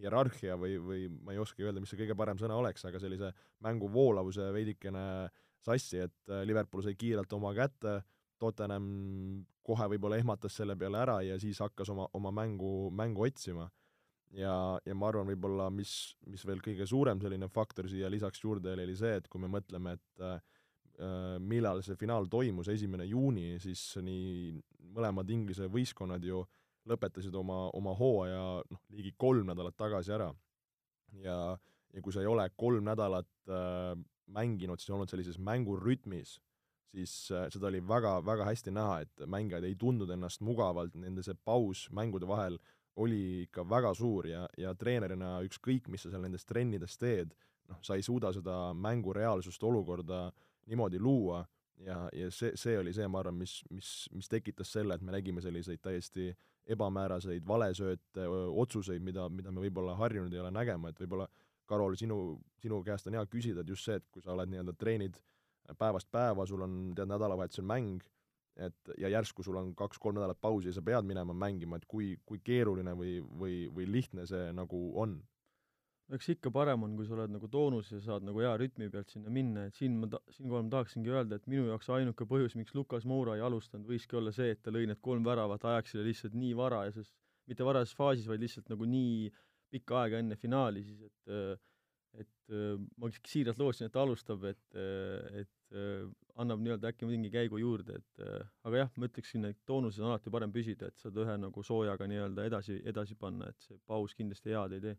hierarhia 0.00 0.56
või, 0.58 0.78
või 0.82 1.06
ma 1.22 1.34
ei 1.34 1.40
oskagi 1.42 1.68
öelda, 1.68 1.82
mis 1.82 1.92
see 1.92 2.00
kõige 2.00 2.16
parem 2.18 2.40
sõna 2.40 2.56
oleks, 2.58 2.84
aga 2.88 3.00
sellise 3.02 3.30
mängu 3.62 3.90
voolavuse 3.92 4.48
veidikene 4.54 5.04
sassi, 5.64 6.02
et 6.06 6.32
äh, 6.32 6.42
Liverpool 6.48 6.84
sai 6.84 6.96
kiirelt 6.98 7.32
oma 7.36 7.54
kätte, 7.56 8.00
Tottenham 8.40 8.86
kohe 9.64 9.86
võib-olla 9.94 10.18
ehmatas 10.20 10.58
selle 10.58 10.74
peale 10.76 10.98
ära 11.00 11.20
ja 11.24 11.38
siis 11.40 11.60
hakkas 11.62 11.92
oma, 11.94 12.08
oma 12.18 12.32
mängu, 12.34 12.90
mängu 12.92 13.24
otsima. 13.28 13.70
ja, 14.34 14.80
ja 14.84 14.94
ma 14.98 15.08
arvan, 15.08 15.28
võib-olla 15.30 15.68
mis, 15.70 16.16
mis 16.26 16.42
veel 16.44 16.60
kõige 16.60 16.86
suurem 16.90 17.20
selline 17.22 17.48
faktor 17.48 17.86
siia 17.88 18.10
lisaks 18.10 18.42
juurde 18.42 18.72
oli, 18.72 18.88
oli 18.88 18.96
see, 18.98 19.14
et 19.20 19.28
kui 19.30 19.40
me 19.40 19.48
mõtleme, 19.48 19.94
et 19.94 20.24
äh, 20.24 20.40
millal 21.42 21.80
see 21.82 21.96
finaal 21.98 22.28
toimus, 22.30 22.68
esimene 22.70 23.04
juuni, 23.08 23.56
siis 23.58 23.80
nii 23.98 24.52
mõlemad 24.94 25.30
Inglise 25.34 25.66
võistkonnad 25.72 26.24
ju 26.24 26.44
lõpetasid 26.88 27.34
oma, 27.38 27.68
oma 27.76 27.94
hooaja 27.96 28.62
noh, 28.70 28.82
ligi 28.92 29.14
kolm 29.16 29.48
nädalat 29.48 29.76
tagasi 29.76 30.12
ära. 30.14 30.30
ja, 31.22 31.56
ja 31.94 32.02
kui 32.02 32.12
sa 32.12 32.20
ei 32.20 32.28
ole 32.30 32.46
kolm 32.56 32.84
nädalat 32.84 33.30
äh, 33.48 33.94
mänginud, 34.26 34.80
siis 34.80 34.90
olnud 34.90 35.10
sellises 35.10 35.38
mängurütmis, 35.38 36.38
siis 36.92 37.14
äh, 37.32 37.48
seda 37.52 37.70
oli 37.70 37.80
väga, 37.88 38.18
väga 38.26 38.48
hästi 38.50 38.74
näha, 38.74 39.00
et 39.04 39.26
mängijad 39.26 39.64
ei 39.64 39.76
tundnud 39.78 40.10
ennast 40.10 40.42
mugavalt, 40.44 40.96
nende 40.98 41.22
see 41.22 41.36
paus 41.44 41.88
mängude 41.92 42.28
vahel 42.28 42.58
oli 43.00 43.44
ikka 43.48 43.64
väga 43.68 43.94
suur 43.94 44.28
ja, 44.28 44.44
ja 44.58 44.74
treenerina 44.78 45.40
ükskõik, 45.46 45.88
mis 45.90 46.04
sa 46.04 46.12
seal 46.12 46.22
nendes 46.22 46.46
trennides 46.46 46.98
teed, 46.98 47.32
noh, 47.70 47.80
sa 47.82 47.96
ei 47.96 48.04
suuda 48.06 48.30
seda 48.34 48.58
mängureaalsust, 48.76 49.62
olukorda 49.66 50.26
äh, 50.28 50.50
niimoodi 50.66 51.00
luua 51.00 51.44
ja, 51.82 52.08
ja 52.12 52.30
see, 52.30 52.52
see 52.58 52.78
oli 52.78 52.92
see, 52.94 53.06
ma 53.10 53.20
arvan, 53.20 53.36
mis, 53.38 53.58
mis, 53.74 53.92
mis 54.14 54.30
tekitas 54.30 54.72
selle, 54.76 54.96
et 54.96 55.04
me 55.04 55.14
nägime 55.14 55.42
selliseid 55.44 55.82
täiesti 55.84 56.30
ebamääraseid 56.70 57.44
valesööte, 57.46 58.26
otsuseid, 58.64 59.02
mida, 59.04 59.28
mida 59.28 59.52
me 59.52 59.64
võib-olla 59.66 59.96
harjunud 59.98 60.32
ei 60.32 60.40
ole 60.40 60.52
nägema, 60.54 60.90
et 60.90 61.00
võib-olla 61.02 61.28
Karol, 61.68 61.96
sinu, 61.96 62.18
sinu 62.60 62.82
käest 62.84 63.08
on 63.08 63.16
hea 63.16 63.24
küsida, 63.30 63.62
et 63.62 63.70
just 63.72 63.88
see, 63.88 63.96
et 64.00 64.04
kui 64.12 64.24
sa 64.24 64.34
oled 64.34 64.50
nii-öelda 64.52 64.74
treenid 64.76 65.16
päevast 65.80 66.10
päeva, 66.12 66.44
sul 66.46 66.64
on, 66.64 66.74
tead, 66.96 67.08
nädalavahetusel 67.08 67.64
mäng, 67.68 68.04
et 68.60 68.90
ja 69.00 69.10
järsku 69.10 69.42
sul 69.42 69.56
on 69.58 69.72
kaks-kolm 69.76 70.18
nädalat 70.18 70.40
pausi 70.40 70.70
ja 70.70 70.76
sa 70.76 70.82
pead 70.84 71.06
minema 71.08 71.34
mängima, 71.34 71.80
et 71.80 71.86
kui, 71.90 72.14
kui 72.26 72.40
keeruline 72.44 72.92
või, 72.98 73.16
või, 73.40 73.64
või 73.74 73.88
lihtne 73.90 74.28
see 74.30 74.52
nagu 74.54 74.86
on? 75.00 75.16
Eks 76.12 76.28
ikka 76.34 76.50
parem 76.52 76.82
on, 76.84 76.94
kui 76.98 77.06
sa 77.08 77.14
oled 77.16 77.32
nagu 77.32 77.48
toonuses 77.48 77.96
ja 77.96 78.02
saad 78.04 78.26
nagu 78.28 78.42
hea 78.42 78.52
rütmi 78.60 78.90
pealt 78.92 79.12
sinna 79.12 79.32
minna, 79.32 79.66
et 79.68 79.78
siin 79.78 79.96
ma 80.02 80.08
ta-, 80.12 80.20
siinkohal 80.36 80.66
ma 80.66 80.72
tahaksingi 80.76 81.12
öelda, 81.12 81.38
et 81.40 81.46
minu 81.48 81.64
jaoks 81.70 81.88
ainuke 81.96 82.26
põhjus, 82.28 82.56
miks 82.60 82.74
Lukas 82.76 83.06
Moura 83.08 83.38
ei 83.38 83.44
alustanud, 83.44 83.88
võiski 83.88 84.18
olla 84.20 84.32
see, 84.36 84.52
et 84.52 84.60
ta 84.62 84.74
lõi 84.74 84.84
need 84.90 85.00
kolm 85.04 85.24
väravat 85.24 85.64
Ajaxile 85.70 86.04
lihtsalt 86.04 86.36
nii 86.36 86.52
varajases, 86.58 87.12
mitte 87.48 87.64
varajases 87.64 87.96
faasis, 87.96 88.28
vaid 88.28 88.44
lihtsalt 88.44 88.68
nagu 88.72 88.88
nii 88.88 89.30
pikka 89.74 90.02
aega 90.02 90.20
enne 90.20 90.36
finaali 90.40 90.84
siis, 90.84 91.06
et 91.08 91.62
et 92.14 92.52
ma 93.00 93.08
siiralt 93.26 93.58
lootsin, 93.58 93.88
et 93.88 93.92
ta 93.94 94.04
alustab, 94.04 94.44
et, 94.46 94.76
et 95.40 95.78
annab 96.38 96.60
nii-öelda 96.62 96.92
äkki 96.92 97.08
mingi 97.08 97.26
käigu 97.32 97.58
juurde, 97.58 97.96
et 97.98 98.22
aga 98.68 98.84
jah, 98.84 98.92
ma 99.00 99.08
ütleksin, 99.08 99.48
et 99.48 99.58
toonuses 99.66 99.98
on 99.98 100.12
alati 100.12 100.30
parem 100.30 100.52
püsida, 100.54 100.92
et 100.92 101.02
saad 101.02 101.18
ühe 101.18 101.34
nagu 101.42 101.64
soojaga 101.66 102.06
nii-öelda 102.06 102.46
edasi, 102.46 102.76
edasi 102.86 103.18
panna, 103.18 103.48
et 103.50 103.66
see 103.66 103.80
paus 103.90 104.14
kindlasti 104.14 104.54
head 104.54 104.76
ei 104.76 104.84
tee 104.84 104.94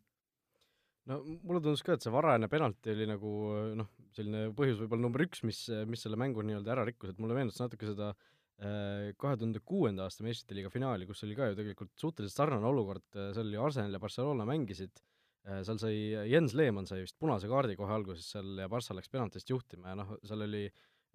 no 1.10 1.20
mulle 1.46 1.62
tundus 1.62 1.84
ka, 1.86 1.96
et 1.96 2.06
see 2.06 2.14
varajane 2.14 2.50
penalti 2.52 2.94
oli 2.94 3.08
nagu 3.10 3.32
noh, 3.78 3.90
selline 4.16 4.48
põhjus 4.58 4.80
võib-olla 4.82 5.06
number 5.06 5.26
üks, 5.26 5.44
mis, 5.48 5.66
mis 5.90 6.06
selle 6.06 6.20
mängu 6.20 6.46
nii-öelda 6.46 6.74
ära 6.76 6.86
rikkus, 6.88 7.14
et 7.14 7.22
mulle 7.22 7.38
meenutas 7.38 7.62
natuke 7.62 7.90
seda 7.90 8.12
äh, 8.14 9.12
kahe 9.22 9.38
tuhande 9.42 9.62
kuuenda 9.66 10.08
aasta 10.08 10.26
meistrite 10.26 10.58
liiga 10.58 10.72
finaali, 10.74 11.08
kus 11.10 11.22
oli 11.28 11.38
ka 11.38 11.52
ju 11.52 11.60
tegelikult 11.60 11.94
suhteliselt 12.02 12.42
sarnane 12.42 12.70
olukord, 12.72 13.06
seal 13.14 13.54
ju 13.54 13.68
Arsenal 13.68 13.98
ja 13.98 14.02
Barcelona 14.02 14.48
mängisid, 14.50 15.04
äh, 15.46 15.62
seal 15.68 15.80
sai, 15.82 15.94
Jens 16.32 16.58
Lehmann 16.58 16.90
sai 16.90 17.04
vist 17.04 17.20
punase 17.22 17.52
kaardi 17.52 17.78
kohe 17.80 17.94
alguses 17.94 18.34
seal 18.34 18.66
ja 18.66 18.70
Barca 18.72 18.98
läks 18.98 19.14
penaltist 19.14 19.54
juhtima 19.54 19.94
ja 19.94 20.02
noh, 20.02 20.18
seal 20.26 20.48
oli 20.48 20.66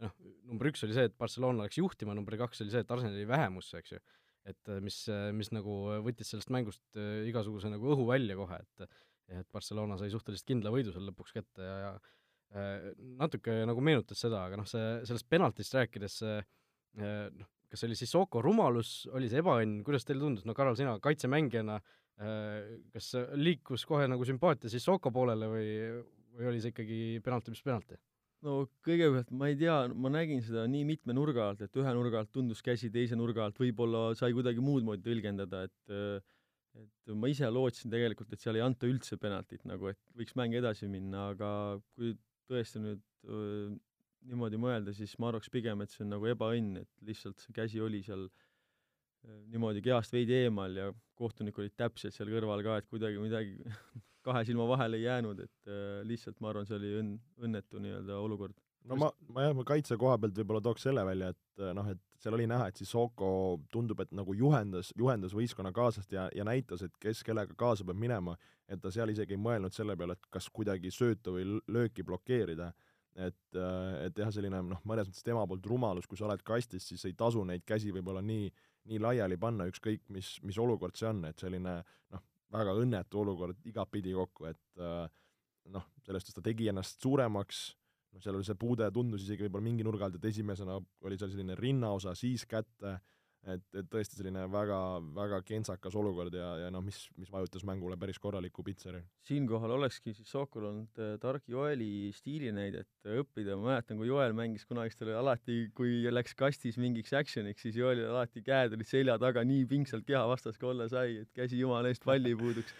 noh, 0.04 0.16
number 0.46 0.70
üks 0.70 0.86
oli 0.86 0.96
see, 0.96 1.10
et 1.10 1.18
Barcelona 1.18 1.66
läks 1.66 1.82
juhtima, 1.82 2.14
number 2.16 2.38
kaks 2.40 2.62
oli 2.62 2.72
see, 2.72 2.86
et 2.86 2.94
Arsenal 2.94 3.18
oli 3.18 3.28
vähemusse, 3.28 3.82
eks 3.82 3.98
ju. 3.98 4.02
et 4.48 4.70
mis, 4.80 5.02
mis 5.36 5.50
nagu 5.52 5.74
võttis 6.06 6.30
sellest 6.32 6.48
mängust 6.54 6.96
igasuguse 7.28 7.68
nagu 7.68 7.90
õhu 7.92 8.06
välja 8.08 8.38
kohe, 8.38 8.56
et 8.56 8.86
et 9.30 9.46
Barcelona 9.52 9.98
sai 10.00 10.10
suhteliselt 10.12 10.48
kindla 10.48 10.72
võidu 10.74 10.94
seal 10.94 11.06
lõpuks 11.10 11.36
kätte 11.36 11.66
ja, 11.66 11.76
ja 11.84 11.92
äh, 12.56 12.90
natuke 13.20 13.60
nagu 13.68 13.84
meenutas 13.84 14.22
seda, 14.24 14.44
aga 14.48 14.60
noh, 14.60 14.68
see, 14.68 15.00
sellest 15.08 15.28
penaltist 15.30 15.76
rääkides 15.76 16.20
äh, 16.26 16.44
noh, 16.98 17.48
kas 17.70 17.82
see 17.82 17.90
oli 17.90 17.98
Sissoko 17.98 18.42
rumalus, 18.42 19.04
oli 19.14 19.30
see 19.30 19.42
ebaõnn, 19.42 19.80
kuidas 19.86 20.06
teile 20.06 20.24
tundus, 20.24 20.46
no 20.48 20.56
Karol, 20.58 20.78
sina 20.78 20.96
kaitsemängijana 21.02 21.78
äh, 21.78 22.78
kas 22.94 23.12
liikus 23.38 23.86
kohe 23.88 24.08
nagu 24.10 24.26
sümpaatia 24.26 24.72
Sissoko 24.72 25.12
poolele 25.14 25.50
või, 25.52 25.68
või 26.38 26.50
oli 26.52 26.62
see 26.62 26.74
ikkagi 26.74 27.02
penalti, 27.24 27.54
mis 27.54 27.62
penalti? 27.66 28.00
no 28.46 28.64
kõigepealt 28.86 29.30
ma 29.36 29.50
ei 29.50 29.56
tea, 29.60 29.76
ma 29.92 30.10
nägin 30.12 30.42
seda 30.44 30.64
nii 30.70 30.86
mitme 30.88 31.14
nurga 31.16 31.50
alt, 31.50 31.64
et 31.66 31.76
ühe 31.76 31.94
nurga 31.96 32.22
alt 32.22 32.30
tundus 32.32 32.62
käsi, 32.64 32.90
teise 32.92 33.18
nurga 33.18 33.44
alt 33.46 33.58
võib-olla 33.60 34.10
sai 34.18 34.32
kuidagi 34.36 34.62
muud 34.64 34.86
moodi 34.86 35.04
tõlgendada, 35.06 35.66
et 35.68 35.94
äh, 35.94 36.38
et 36.78 37.14
ma 37.18 37.30
ise 37.30 37.48
lootsin 37.50 37.92
tegelikult, 37.92 38.32
et 38.32 38.42
seal 38.42 38.58
ei 38.58 38.64
anta 38.64 38.88
üldse 38.88 39.18
penaltit 39.20 39.64
nagu, 39.68 39.90
et 39.90 40.00
võiks 40.16 40.36
mäng 40.38 40.54
edasi 40.58 40.88
minna, 40.90 41.30
aga 41.34 41.50
kui 41.96 42.14
tõesti 42.50 42.82
nüüd 42.82 43.02
öö, 43.26 43.70
niimoodi 44.30 44.60
mõelda, 44.60 44.94
siis 44.94 45.16
ma 45.18 45.30
arvaks 45.30 45.50
pigem, 45.52 45.82
et 45.82 45.92
see 45.92 46.04
on 46.04 46.14
nagu 46.14 46.28
ebaõnn, 46.30 46.82
et 46.82 47.06
lihtsalt 47.06 47.40
see 47.42 47.56
käsi 47.56 47.82
oli 47.82 48.02
seal 48.06 48.26
öö, 48.28 49.40
niimoodi 49.50 49.82
kehast 49.84 50.14
veidi 50.14 50.36
eemal 50.44 50.76
ja 50.78 50.90
kohtunik 51.18 51.58
olid 51.58 51.74
täpselt 51.78 52.16
seal 52.16 52.30
kõrval 52.32 52.64
ka, 52.66 52.78
et 52.80 52.88
kuidagi 52.90 53.22
midagi 53.22 53.58
kahe 54.26 54.44
silma 54.46 54.68
vahele 54.70 55.00
ei 55.00 55.08
jäänud, 55.08 55.42
et 55.46 55.70
öö, 55.70 56.02
lihtsalt 56.08 56.40
ma 56.40 56.52
arvan, 56.52 56.68
see 56.68 56.78
oli 56.78 56.94
õnn, 57.02 57.16
õnnetu 57.48 57.82
nii-öelda 57.82 58.20
olukord 58.22 58.58
no 58.88 58.96
ma, 58.96 59.10
ma 59.28 59.46
jah, 59.46 59.56
ma 59.56 59.64
kaitse 59.68 59.96
koha 60.00 60.16
pealt 60.20 60.38
võib-olla 60.40 60.62
tooks 60.64 60.86
selle 60.86 61.04
välja, 61.06 61.30
et 61.34 61.64
noh, 61.76 61.88
et 61.92 62.00
seal 62.20 62.36
oli 62.36 62.46
näha, 62.48 62.68
et 62.68 62.80
Sissoko 62.80 63.30
tundub, 63.72 64.00
et 64.04 64.12
nagu 64.16 64.34
juhendas, 64.36 64.92
juhendas 64.98 65.34
võistkonnakaaslast 65.36 66.12
ja, 66.12 66.26
ja 66.36 66.44
näitas, 66.46 66.84
et 66.84 66.96
kes 67.00 67.22
kellega 67.26 67.56
kaasa 67.58 67.86
peab 67.88 68.00
minema, 68.00 68.36
et 68.68 68.80
ta 68.82 68.92
seal 68.92 69.12
isegi 69.12 69.36
ei 69.36 69.40
mõelnud 69.40 69.74
selle 69.74 69.96
peale, 70.00 70.16
et 70.16 70.30
kas 70.32 70.48
kuidagi 70.52 70.92
söötu 70.94 71.36
või 71.38 71.46
lööki 71.72 72.04
blokeerida. 72.06 72.72
et, 73.20 73.56
et 74.06 74.18
jah, 74.18 74.28
selline 74.32 74.60
noh, 74.62 74.80
mõnes 74.86 75.08
mõttes 75.08 75.24
tema 75.26 75.42
poolt 75.48 75.66
rumalus, 75.66 76.06
kui 76.06 76.16
sa 76.16 76.28
oled 76.28 76.42
kastis, 76.46 76.86
siis 76.86 77.04
ei 77.08 77.16
tasu 77.18 77.42
neid 77.44 77.64
käsi 77.66 77.90
võib-olla 77.92 78.22
nii, 78.22 78.46
nii 78.88 79.00
laiali 79.02 79.36
panna, 79.36 79.66
ükskõik 79.68 80.04
mis, 80.14 80.36
mis 80.46 80.58
olukord 80.58 80.96
see 80.96 81.08
on, 81.08 81.24
et 81.28 81.38
selline 81.38 81.80
noh, 82.14 82.22
väga 82.54 82.76
õnnetu 82.78 83.20
olukord 83.20 83.58
igatpidi 83.66 84.14
kokku, 84.14 84.46
et 84.52 84.80
noh, 85.74 85.90
sellest, 86.06 86.30
et 86.30 86.38
ta 86.38 86.44
tegi 86.46 86.70
ennast 86.70 87.02
suuremaks 87.02 87.64
noh, 88.12 88.22
seal 88.22 88.38
oli 88.38 88.46
see 88.46 88.58
puude 88.58 88.90
tundus 88.94 89.24
isegi 89.26 89.46
võib-olla 89.46 89.68
mingi 89.70 89.86
nurga 89.86 90.08
alt, 90.08 90.18
et 90.18 90.28
esimesena 90.32 90.80
oli 91.06 91.18
seal 91.20 91.32
selline 91.32 91.56
rinnaosa, 91.58 92.14
siis 92.18 92.46
kätte, 92.48 92.98
et, 93.48 93.62
et 93.72 93.86
tõesti 93.88 94.18
selline 94.18 94.42
väga, 94.52 94.78
väga 95.16 95.38
kentsakas 95.46 95.94
olukord 95.96 96.34
ja, 96.36 96.50
ja 96.64 96.68
noh, 96.72 96.82
mis, 96.84 96.98
mis 97.16 97.30
vajutas 97.32 97.64
mängule 97.68 97.96
päris 98.00 98.20
korraliku 98.20 98.64
pitseri. 98.66 99.00
siinkohal 99.28 99.72
olekski 99.78 100.12
siis 100.16 100.28
Sokol 100.28 100.66
olnud 100.70 101.00
äh, 101.00 101.14
tark 101.22 101.46
Joeli 101.48 102.10
stiilinäidet 102.16 102.90
äh, 103.06 103.20
õppida, 103.22 103.56
ma 103.56 103.72
mäletan, 103.72 104.00
kui 104.00 104.10
Joel 104.10 104.36
mängis 104.36 104.66
kunagi, 104.68 104.92
siis 104.92 105.00
tal 105.00 105.12
oli 105.12 105.18
alati, 105.22 105.58
kui 105.76 106.02
läks 106.12 106.36
kastis 106.36 106.76
mingiks 106.80 107.16
action'iks, 107.16 107.64
siis 107.64 107.80
Joelil 107.80 108.10
alati 108.10 108.44
käed 108.44 108.76
olid 108.76 108.90
selja 108.90 109.16
taga 109.22 109.44
nii 109.46 109.64
pingsalt 109.70 110.04
keha 110.08 110.26
vastas, 110.28 110.60
kui 110.60 110.74
olla 110.74 110.90
sai, 110.92 111.22
et 111.24 111.32
käsi 111.36 111.62
jumala 111.62 111.92
eest 111.92 112.04
palli 112.04 112.34
ei 112.34 112.40
puuduks 112.40 112.76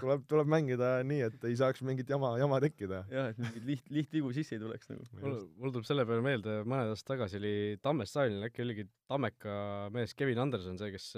tuleb, 0.00 0.26
tuleb 0.30 0.50
mängida 0.50 0.90
nii, 1.06 1.22
et 1.28 1.46
ei 1.48 1.56
saaks 1.58 1.82
mingit 1.86 2.08
jama, 2.10 2.32
jama 2.40 2.60
tekkida. 2.64 3.02
jah, 3.12 3.30
et 3.32 3.40
mingeid 3.40 3.66
liht, 3.68 3.88
lihtvigu 3.92 4.32
sisse 4.36 4.56
ei 4.56 4.62
tuleks 4.62 4.92
nagu. 4.92 5.08
mul, 5.22 5.40
mul 5.60 5.74
tuleb 5.74 5.88
selle 5.88 6.06
peale 6.08 6.24
meelde, 6.24 6.60
mõned 6.68 6.92
aastad 6.94 7.14
tagasi 7.14 7.40
oli 7.40 7.56
Tamme 7.84 8.06
staadionil, 8.08 8.46
äkki 8.48 8.64
oligi 8.64 8.86
Tammeka 9.10 9.56
mees 9.94 10.16
Kevin 10.16 10.40
Anderson 10.46 10.80
see, 10.80 10.94
kes 10.94 11.10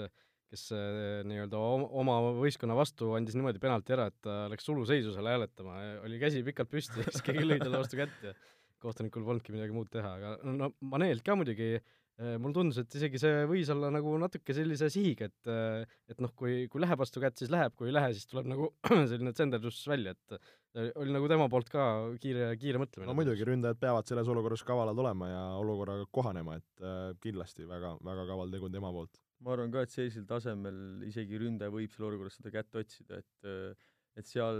kes 0.49 0.63
eh, 0.73 1.19
nii-öelda 1.29 1.59
oma 2.01 2.15
võistkonna 2.39 2.73
vastu 2.77 3.11
andis 3.13 3.35
niimoodi 3.37 3.61
penalti 3.61 3.93
ära, 3.93 4.07
et 4.09 4.17
ta 4.25 4.37
läks 4.49 4.65
suluseisu 4.65 5.13
seal 5.13 5.29
hääletama, 5.29 5.75
oli 6.07 6.17
käsi 6.21 6.41
pikalt 6.47 6.71
püsti, 6.71 7.05
siis 7.05 7.21
keegi 7.25 7.45
lõi 7.45 7.59
talle 7.61 7.83
vastu 7.83 7.99
kätt 7.99 8.25
ja 8.25 8.33
kohtunikul 8.81 9.25
polnudki 9.27 9.53
midagi 9.53 9.75
muud 9.75 9.91
teha, 9.93 10.15
aga 10.17 10.33
no 10.49 10.71
Manelt 10.89 11.21
ka 11.25 11.35
muidugi 11.37 11.75
mulle 12.19 12.55
tundus, 12.55 12.79
et 12.81 12.95
isegi 12.99 13.19
see 13.21 13.43
võis 13.47 13.69
olla 13.71 13.89
nagu 13.95 14.11
natuke 14.19 14.55
sellise 14.55 14.89
sihiga, 14.91 15.29
et 15.29 15.49
äh, 15.51 15.85
et 16.11 16.19
noh, 16.23 16.33
kui, 16.35 16.65
kui 16.71 16.81
läheb 16.83 16.99
vastu 16.99 17.21
kätt, 17.23 17.37
siis 17.39 17.51
läheb, 17.53 17.75
kui 17.79 17.87
ei 17.89 17.95
lähe, 17.95 18.11
siis 18.15 18.27
tuleb 18.27 18.49
nagu 18.51 18.67
selline 19.11 19.31
tsenderdus 19.35 19.79
välja, 19.87 20.15
et 20.17 20.35
äh, 20.35 20.89
oli 20.99 21.15
nagu 21.15 21.29
tema 21.31 21.47
poolt 21.51 21.71
ka 21.71 21.85
kiire, 22.19 22.51
kiire 22.59 22.81
mõtlemine. 22.81 23.07
no 23.07 23.15
muidugi, 23.17 23.47
ründajad 23.47 23.79
peavad 23.79 24.09
selles 24.09 24.31
olukorras 24.31 24.65
kavalad 24.67 24.99
olema 24.99 25.31
ja 25.31 25.45
olukorraga 25.61 26.09
kohanema, 26.11 26.59
et 26.59 26.83
äh, 26.83 26.99
kindlasti 27.23 27.67
väga, 27.69 27.95
väga 28.03 28.27
kaval 28.33 28.51
tegu 28.51 28.71
tema 28.73 28.91
poolt. 28.95 29.23
ma 29.45 29.55
arvan 29.55 29.71
ka, 29.71 29.85
et 29.87 29.95
sellisel 29.95 30.27
tasemel 30.27 31.07
isegi 31.07 31.39
ründaja 31.39 31.71
võib 31.71 31.95
seal 31.95 32.09
olukorras 32.11 32.35
seda 32.41 32.51
kätt 32.59 32.83
otsida, 32.83 33.23
et 33.23 33.79
et 34.19 34.27
seal 34.27 34.57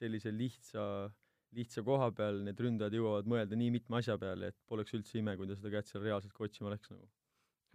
sellise 0.00 0.32
lihtsa 0.32 0.82
äh, 1.04 1.14
lihtsa 1.56 1.84
koha 1.86 2.10
peal 2.16 2.40
need 2.46 2.60
ründajad 2.62 2.96
jõuavad 2.98 3.28
mõelda 3.30 3.58
nii 3.58 3.72
mitme 3.78 4.00
asja 4.00 4.16
peale, 4.20 4.52
et 4.52 4.58
poleks 4.70 4.96
üldse 4.96 5.20
ime, 5.20 5.36
kui 5.38 5.48
ta 5.48 5.56
seda 5.58 5.72
kätt 5.72 5.90
seal 5.90 6.04
reaalselt 6.04 6.34
ka 6.36 6.44
otsima 6.46 6.72
läks 6.72 6.92
nagu. 6.92 7.08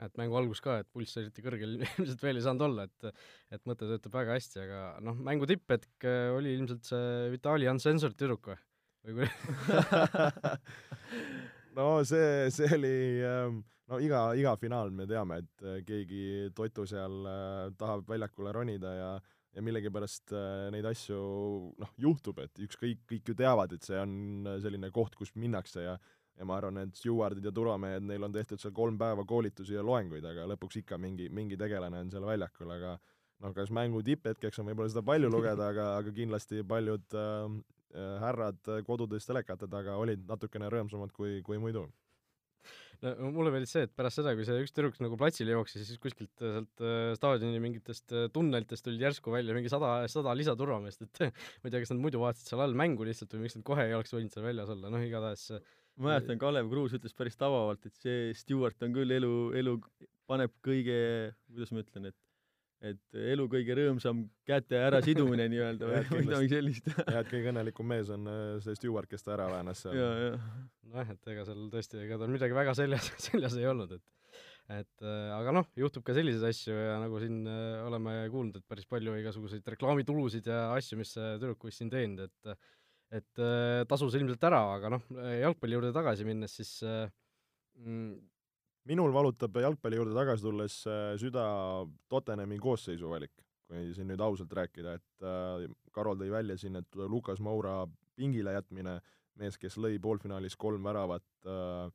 et 0.02 0.15
mängu 0.17 0.38
algus 0.38 0.62
ka, 0.65 0.80
et 0.82 0.88
pulss 0.89 1.17
eriti 1.22 1.44
kõrgel 1.46 1.78
ilmselt 1.86 2.24
veel 2.26 2.39
ei 2.39 2.46
saanud 2.46 2.67
olla, 2.70 2.88
et 2.89 3.10
et 3.58 3.65
mõte 3.70 3.89
töötab 3.89 4.15
väga 4.17 4.38
hästi, 4.38 4.62
aga 4.63 4.84
noh, 5.06 5.17
mängu 5.30 5.50
tipphetk 5.50 6.08
äh, 6.10 6.30
oli 6.38 6.56
ilmselt 6.58 6.88
see 6.89 7.32
Vitali 7.34 7.70
Uncensored 7.70 8.17
tüdruk 8.17 8.54
või? 8.54 8.62
või 9.17 9.30
no 11.78 11.91
see, 12.06 12.50
see 12.54 12.70
oli 12.78 12.96
ähm, 13.26 13.62
no 13.91 14.00
iga, 14.04 14.24
iga 14.39 14.56
finaal 14.60 14.91
me 14.96 15.08
teame, 15.10 15.41
et 15.44 15.65
äh, 15.67 15.80
keegi 15.88 16.24
totu 16.56 16.86
seal 16.89 17.22
äh, 17.28 17.70
tahab 17.80 18.08
väljakule 18.10 18.54
ronida 18.56 18.94
ja 18.96 19.12
ja 19.56 19.64
millegipärast 19.66 20.32
äh, 20.36 20.70
neid 20.74 20.88
asju 20.88 21.20
noh, 21.82 21.94
juhtub, 22.00 22.40
et 22.44 22.64
ükskõik, 22.66 23.04
kõik 23.10 23.32
ju 23.32 23.38
teavad, 23.38 23.76
et 23.76 23.86
see 23.86 24.00
on 24.00 24.48
äh, 24.48 24.60
selline 24.64 24.92
koht, 24.96 25.18
kus 25.20 25.36
minnakse 25.36 25.88
ja 25.88 26.00
ja 26.40 26.46
ma 26.48 26.56
arvan, 26.58 26.80
et 26.82 26.96
stjuardid 26.98 27.44
ja 27.46 27.52
turvamehed, 27.54 28.06
neil 28.08 28.24
on 28.26 28.34
tehtud 28.34 28.58
seal 28.58 28.72
kolm 28.74 28.96
päeva 28.98 29.26
koolitusi 29.28 29.76
ja 29.76 29.84
loenguid, 29.86 30.24
aga 30.26 30.48
lõpuks 30.50 30.80
ikka 30.80 30.98
mingi, 30.98 31.28
mingi 31.30 31.58
tegelane 31.60 32.00
on 32.02 32.10
seal 32.10 32.24
väljakul, 32.26 32.72
aga 32.72 32.96
noh, 33.44 33.54
kas 33.54 33.70
mängu 33.76 34.02
tipphetkeks 34.08 34.62
on 34.62 34.72
võib-olla 34.72 34.90
seda 34.90 35.04
palju 35.06 35.30
lugeda, 35.30 35.68
aga, 35.74 35.90
aga 36.00 36.16
kindlasti 36.16 36.64
paljud 36.68 37.20
äh, 37.20 37.60
äh 37.92 38.16
härrad 38.24 38.72
kodudes 38.88 39.28
telekate 39.28 39.68
taga 39.68 39.98
olid 40.00 40.24
natukene 40.30 40.72
rõõmsamad 40.72 41.12
kui, 41.14 41.42
kui 41.46 41.60
muidu 41.60 41.90
no 43.06 43.32
mulle 43.34 43.52
meeldis 43.54 43.74
see, 43.76 43.86
et 43.88 43.94
pärast 43.98 44.20
seda, 44.20 44.34
kui 44.38 44.46
see 44.48 44.62
üks 44.64 44.74
tüdruk 44.76 44.98
nagu 45.02 45.18
platsile 45.20 45.56
jooksis, 45.56 45.86
siis 45.90 46.02
kuskilt 46.02 46.44
äh, 46.44 46.56
sealt 46.58 46.84
äh, 46.86 47.12
staadioni 47.18 47.62
mingitest 47.64 48.14
äh, 48.16 48.28
tunnelitest 48.34 48.86
tulid 48.86 49.02
järsku 49.08 49.34
välja 49.34 49.56
mingi 49.58 49.72
sada, 49.74 49.94
sada 50.12 50.36
lisaturvameest, 50.38 51.06
et 51.08 51.22
ma 51.62 51.70
ei 51.70 51.74
tea, 51.74 51.84
kas 51.84 51.94
nad 51.94 52.04
muidu 52.04 52.22
vaatasid 52.22 52.54
seal 52.54 52.64
all 52.66 52.78
mängu 52.78 53.08
lihtsalt 53.08 53.34
või 53.36 53.48
miks 53.48 53.58
nad 53.58 53.66
kohe 53.68 53.88
ei 53.88 53.98
oleks 53.98 54.14
võinud 54.16 54.34
seal 54.34 54.46
väljas 54.46 54.74
olla, 54.76 54.94
noh 54.94 55.06
igatahes 55.06 55.48
ma 55.98 56.12
mäletan, 56.12 56.40
Kalev 56.42 56.70
Kruus 56.72 56.96
ütles 56.98 57.16
päris 57.18 57.40
tabavalt, 57.40 57.86
et 57.90 57.98
see 58.00 58.34
Stewart 58.38 58.86
on 58.86 58.94
küll 58.96 59.18
elu, 59.18 59.36
elu 59.60 59.78
paneb 60.30 60.54
kõige, 60.64 61.00
kuidas 61.52 61.74
ma 61.74 61.84
ütlen, 61.84 62.12
et 62.14 62.20
et 62.82 63.20
elu 63.34 63.46
kõige 63.50 63.76
rõõmsam 63.78 64.24
käte 64.48 64.80
ärasidumine 64.82 65.46
nii-öelda 65.52 65.89
või 65.89 66.22
midagi 66.26 66.50
sellist. 66.56 66.88
Jah, 66.98 67.20
et 67.22 67.30
kõige 67.30 67.52
õnnelikum 67.52 67.88
mees 67.91 68.10
on 68.13 68.26
äh, 68.30 68.39
see 68.65 68.78
stjuard, 68.80 69.10
kes 69.12 69.26
ta 69.26 69.36
ära 69.36 69.50
väänas 69.52 69.84
seal. 69.86 69.98
Ja, 69.98 70.08
ja 70.17 70.32
nojah, 70.89 71.13
et 71.13 71.32
ega 71.34 71.46
seal 71.48 71.67
tõesti, 71.74 72.02
ega 72.08 72.17
tal 72.22 72.34
midagi 72.34 72.58
väga 72.58 72.74
seljas, 72.78 73.12
seljas 73.30 73.58
ei 73.60 73.70
olnud, 73.70 73.96
et 74.00 74.08
et 74.72 75.04
äh, 75.04 75.30
aga 75.36 75.54
noh, 75.58 75.67
juhtub 75.76 76.04
ka 76.08 76.15
selliseid 76.15 76.46
asju 76.48 76.74
ja 76.74 76.98
nagu 77.02 77.20
siin 77.22 77.41
äh, 77.50 77.82
oleme 77.86 78.15
kuulnud, 78.34 78.62
et 78.62 78.67
päris 78.70 78.88
palju 78.89 79.17
igasuguseid 79.20 79.67
reklaamitulusid 79.76 80.48
ja 80.48 80.70
asju, 80.78 81.00
mis 81.02 81.12
see 81.17 81.34
tüdruk 81.41 81.67
võis 81.67 81.82
siin 81.82 81.91
teenida, 81.91 82.30
et 82.30 82.56
et 83.12 83.41
tasus 83.91 84.13
ilmselt 84.15 84.46
ära, 84.48 84.62
aga 84.78 84.94
noh, 84.94 85.02
jalgpalli 85.36 85.76
juurde 85.76 85.89
tagasi 85.91 86.24
minnes, 86.24 86.54
siis 86.56 86.78
mm, 86.80 88.13
minul 88.89 89.13
valutab 89.13 89.58
jalgpalli 89.62 90.00
juurde 90.00 90.15
tagasi 90.17 90.46
tulles 90.46 90.82
äh, 90.89 91.13
süda 91.22 91.46
Tottenhami 92.10 92.60
koosseisu 92.62 93.10
valik, 93.12 93.34
kui 93.70 93.91
siin 93.96 94.10
nüüd 94.12 94.22
ausalt 94.24 94.54
rääkida, 94.58 94.98
et 94.98 95.26
äh, 95.26 95.65
Karol 95.94 96.20
tõi 96.20 96.32
välja 96.34 96.58
siin, 96.58 96.80
et 96.82 97.02
Lukas 97.08 97.41
Moura 97.44 97.84
pingile 98.17 98.56
jätmine, 98.58 99.00
mees, 99.39 99.58
kes 99.58 99.78
lõi 99.82 100.00
poolfinaalis 100.02 100.58
kolm 100.60 100.84
väravat 100.86 101.26
äh,, 101.48 101.88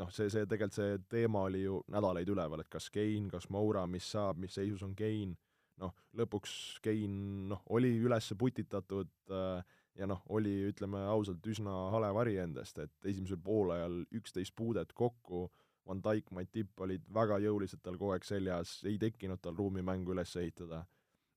noh, 0.00 0.10
see, 0.14 0.30
see 0.32 0.48
tegelikult 0.48 0.78
see 0.78 0.98
teema 1.12 1.44
oli 1.48 1.62
ju 1.66 1.82
nädalaid 1.92 2.28
üleval, 2.32 2.64
et 2.64 2.72
kas 2.72 2.88
Kein, 2.92 3.28
kas 3.32 3.48
Moura, 3.52 3.86
mis 3.86 4.08
saab, 4.14 4.40
mis 4.40 4.56
seisus 4.56 4.82
on 4.86 4.96
Kein, 4.98 5.36
noh, 5.82 5.94
lõpuks 6.18 6.80
Kein 6.84 7.14
noh, 7.52 7.62
oli 7.76 7.92
üles 8.00 8.32
putitatud 8.38 9.12
äh, 9.30 9.78
ja 9.98 10.08
noh, 10.08 10.22
oli, 10.32 10.54
ütleme 10.70 11.04
ausalt, 11.12 11.44
üsna 11.46 11.74
hale 11.92 12.12
vari 12.16 12.38
endast, 12.40 12.78
et 12.80 13.10
esimesel 13.12 13.40
poolajal 13.44 14.02
üksteist 14.16 14.56
puudet 14.56 14.92
kokku 14.96 15.50
Van 15.88 16.00
Dijk, 16.02 16.30
Matip 16.30 16.80
olid 16.80 17.06
väga 17.14 17.38
jõuliselt 17.42 17.82
tal 17.82 17.98
kogu 17.98 18.14
aeg 18.14 18.26
seljas, 18.26 18.78
ei 18.86 18.98
tekkinud 19.02 19.40
tal 19.42 19.56
ruumi 19.58 19.82
mängu 19.82 20.14
üles 20.14 20.36
ehitada. 20.36 20.84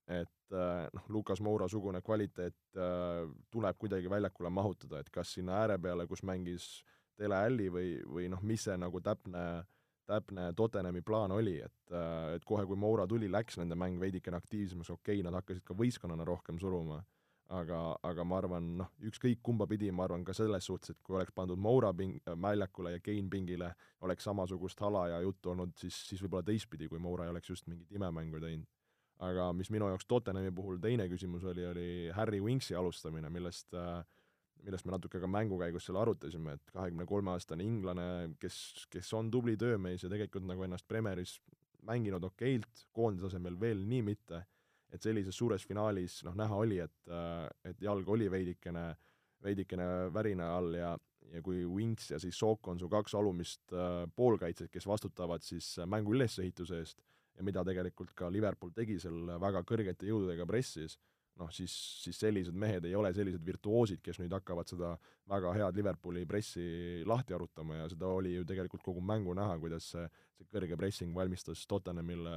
et 0.06 0.54
äh, 0.54 0.86
noh, 0.94 1.06
Lukas 1.10 1.40
Moura-sugune 1.42 1.98
kvaliteet 2.06 2.78
äh, 2.78 3.24
tuleb 3.50 3.78
kuidagi 3.78 4.10
väljakule 4.10 4.50
mahutada, 4.54 5.00
et 5.00 5.10
kas 5.10 5.32
sinna 5.34 5.56
ääre 5.64 5.80
peale, 5.82 6.06
kus 6.06 6.22
mängis 6.22 6.84
Dele 7.18 7.34
Alli 7.34 7.66
või, 7.72 7.88
või 8.06 8.28
noh, 8.30 8.38
mis 8.46 8.62
see 8.68 8.76
nagu 8.78 9.00
täpne, 9.02 9.64
täpne 10.06 10.52
Tottenhami 10.54 11.02
plaan 11.02 11.34
oli, 11.34 11.56
et 11.58 11.90
äh, 11.90 12.36
et 12.36 12.46
kohe, 12.46 12.62
kui 12.70 12.78
Moura 12.78 13.08
tuli, 13.10 13.26
läks 13.26 13.58
nende 13.58 13.74
mäng 13.74 13.98
veidikene 13.98 14.38
aktiivsemaks, 14.38 14.92
okei 14.94 15.16
okay,, 15.16 15.26
nad 15.26 15.40
hakkasid 15.40 15.66
ka 15.66 15.74
võistkonnana 15.74 16.28
rohkem 16.28 16.62
suruma, 16.62 17.02
aga, 17.48 17.80
aga 18.02 18.24
ma 18.26 18.38
arvan, 18.40 18.70
noh, 18.80 18.88
ükskõik 19.06 19.42
kumba 19.44 19.66
pidi, 19.70 19.90
ma 19.94 20.06
arvan 20.06 20.24
ka 20.26 20.34
selles 20.34 20.66
suhtes, 20.66 20.94
et 20.94 21.02
kui 21.06 21.16
oleks 21.18 21.34
pandud 21.36 21.60
Moura 21.62 21.92
ping-, 21.94 22.18
väljakule 22.42 22.96
ja 22.96 23.02
Kein 23.02 23.30
pingile, 23.30 23.72
oleks 24.06 24.26
samasugust 24.26 24.80
hala 24.82 25.06
ja 25.12 25.20
juttu 25.22 25.52
olnud 25.52 25.76
siis, 25.78 26.00
siis 26.08 26.22
võib-olla 26.24 26.46
teistpidi, 26.46 26.88
kui 26.90 26.98
Moura 27.02 27.26
ei 27.26 27.34
oleks 27.34 27.50
just 27.50 27.68
mingit 27.70 27.92
imemängu 27.92 28.40
teinud. 28.42 28.66
aga 29.16 29.52
mis 29.56 29.70
minu 29.72 29.86
jaoks 29.88 30.04
Tottenhami 30.04 30.50
puhul 30.52 30.76
teine 30.76 31.06
küsimus 31.08 31.44
oli, 31.48 31.64
oli 31.66 32.10
Harry 32.12 32.40
Winksi 32.40 32.74
alustamine, 32.76 33.30
millest 33.32 33.72
äh, 33.74 34.02
millest 34.64 34.84
me 34.84 34.92
natuke 34.92 35.20
ka 35.22 35.28
mängu 35.30 35.58
käigus 35.60 35.86
seal 35.86 35.98
arutasime, 36.00 36.56
et 36.56 36.74
kahekümne 36.74 37.06
kolme 37.06 37.32
aastane 37.32 37.64
inglane, 37.64 38.34
kes, 38.40 38.58
kes 38.90 39.12
on 39.16 39.30
tubli 39.30 39.56
töömees 39.56 40.04
ja 40.04 40.10
tegelikult 40.12 40.46
nagu 40.48 40.66
ennast 40.66 40.86
Premieris 40.88 41.38
mänginud 41.86 42.24
okeilt, 42.26 42.86
koondise 42.96 43.30
asemel 43.30 43.58
veel 43.60 43.84
nii 43.86 44.02
mitte, 44.06 44.42
et 44.92 45.02
sellises 45.02 45.34
suures 45.34 45.64
finaalis 45.66 46.20
noh, 46.24 46.34
näha 46.38 46.56
oli, 46.56 46.78
et, 46.84 47.14
et 47.66 47.80
jalg 47.82 48.08
oli 48.08 48.30
veidikene, 48.30 48.86
veidikene 49.42 49.86
värina 50.14 50.52
all 50.56 50.74
ja 50.78 50.94
ja 51.32 51.42
kui 51.42 51.64
Winks 51.66 52.10
ja 52.10 52.20
siis 52.22 52.38
Sook 52.38 52.68
on 52.70 52.78
su 52.80 52.88
kaks 52.90 53.14
alumist 53.18 53.74
äh, 53.74 54.04
poolkaitset, 54.16 54.70
kes 54.72 54.86
vastutavad 54.86 55.42
siis 55.42 55.72
äh, 55.78 55.88
mängu 55.88 56.14
ülesehituse 56.14 56.80
eest 56.82 57.02
ja 57.36 57.44
mida 57.44 57.64
tegelikult 57.66 58.14
ka 58.16 58.30
Liverpool 58.32 58.72
tegi 58.76 58.98
seal 59.02 59.26
väga 59.40 59.62
kõrgete 59.68 60.08
jõududega 60.08 60.46
pressis, 60.48 60.96
noh 61.40 61.50
siis, 61.52 61.72
siis 62.02 62.18
sellised 62.20 62.56
mehed 62.56 62.86
ei 62.88 62.94
ole 62.96 63.10
sellised 63.14 63.42
virtuoosid, 63.44 64.00
kes 64.04 64.20
nüüd 64.22 64.32
hakkavad 64.32 64.68
seda 64.70 64.94
väga 65.28 65.52
head 65.56 65.76
Liverpooli 65.76 66.24
pressi 66.28 67.02
lahti 67.08 67.36
arutama 67.36 67.82
ja 67.82 67.88
seda 67.92 68.08
oli 68.08 68.34
ju 68.36 68.46
tegelikult 68.48 68.84
kogu 68.84 69.02
mängu 69.04 69.34
näha, 69.36 69.58
kuidas 69.60 69.90
see, 69.92 70.06
see 70.38 70.48
kõrge 70.52 70.78
pressing 70.80 71.12
valmistas 71.16 71.66
Tottenhamile 71.68 72.34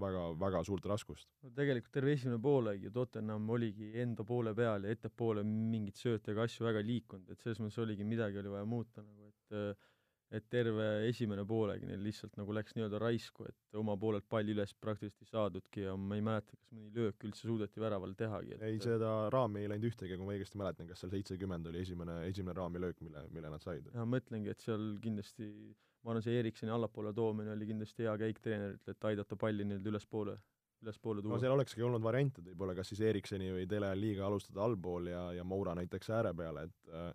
väga, 0.00 0.26
väga 0.40 0.64
suurt 0.68 0.88
raskust. 0.90 1.28
no 1.44 1.54
tegelikult 1.56 1.94
terve 1.94 2.16
esimene 2.18 2.40
poolaeg 2.42 2.84
ju 2.88 2.92
Tottenham 2.94 3.48
oligi 3.56 3.92
enda 4.04 4.26
poole 4.28 4.54
peal 4.56 4.84
ja 4.84 4.92
ettepoole 4.92 5.44
mingit 5.46 6.00
sööta 6.00 6.34
ega 6.34 6.44
asju 6.48 6.68
väga 6.68 6.84
liikunud, 6.84 7.30
et 7.30 7.40
selles 7.40 7.62
mõttes 7.62 7.80
oligi 7.80 8.04
midagi 8.08 8.42
oli 8.42 8.52
vaja 8.58 8.68
muuta 8.68 9.04
nagu, 9.04 9.30
et 9.32 9.84
et 10.34 10.46
terve 10.50 10.86
esimene 11.08 11.44
poolegi 11.46 11.86
neil 11.88 12.02
lihtsalt 12.02 12.36
nagu 12.40 12.54
läks 12.56 12.74
nii-öelda 12.76 12.98
raisku, 13.02 13.46
et 13.48 13.78
oma 13.78 13.96
poolelt 14.00 14.26
palli 14.28 14.54
üles 14.54 14.72
praktiliselt 14.80 15.22
ei 15.22 15.30
saadudki 15.30 15.84
ja 15.86 15.94
ma 16.00 16.18
ei 16.18 16.24
mäleta, 16.24 16.56
kas 16.56 16.72
mõni 16.74 16.90
löök 16.94 17.26
üldse 17.28 17.46
suudeti 17.46 17.82
väravale 17.82 18.16
tehagi, 18.18 18.56
et 18.56 18.64
ei, 18.66 18.80
seda 18.82 19.12
raami 19.34 19.62
ei 19.62 19.70
läinud 19.70 19.90
ühtegi, 19.90 20.16
kui 20.16 20.26
ma 20.26 20.34
õigesti 20.34 20.60
mäletan, 20.60 20.88
kas 20.90 21.04
seal 21.04 21.12
seitsekümmend 21.14 21.70
oli 21.70 21.82
esimene, 21.84 22.20
esimene 22.30 22.56
raamilöök, 22.58 23.02
mille, 23.04 23.26
mille 23.34 23.52
nad 23.52 23.62
said. 23.62 23.90
ja 23.94 24.06
mõtlengi, 24.08 24.50
et 24.54 24.64
seal 24.64 24.94
kindlasti 25.04 25.50
ma 26.04 26.12
arvan, 26.12 26.24
see 26.24 26.40
Eriksoni 26.40 26.72
allapoole 26.72 27.14
toomine 27.16 27.54
oli 27.54 27.70
kindlasti 27.70 28.04
hea 28.04 28.16
käik 28.20 28.40
treenerilt, 28.44 28.90
et 28.92 29.08
aidata 29.10 29.38
palli 29.40 29.64
nii-öelda 29.64 29.92
ülespoole, 29.92 30.36
ülespoole 30.84 31.22
no 31.22 31.30
tuua. 31.30 31.40
seal 31.42 31.54
olekski 31.56 31.84
olnud 31.86 32.04
variante 32.04 32.44
võib-olla 32.44 32.74
kas 32.76 32.92
siis 32.92 33.00
Eriksoni 33.08 33.52
või 33.54 33.68
Dele 33.70 33.92
Alliga 33.94 34.26
alustada 34.26 34.64
allpool 34.66 35.08
ja, 35.12 35.26
ja 35.38 35.44
Moura 35.48 35.76
näiteks 35.78 36.10
ääre 36.12 36.34
peale, 36.36 36.66
et 36.68 36.92
äh, 36.92 37.12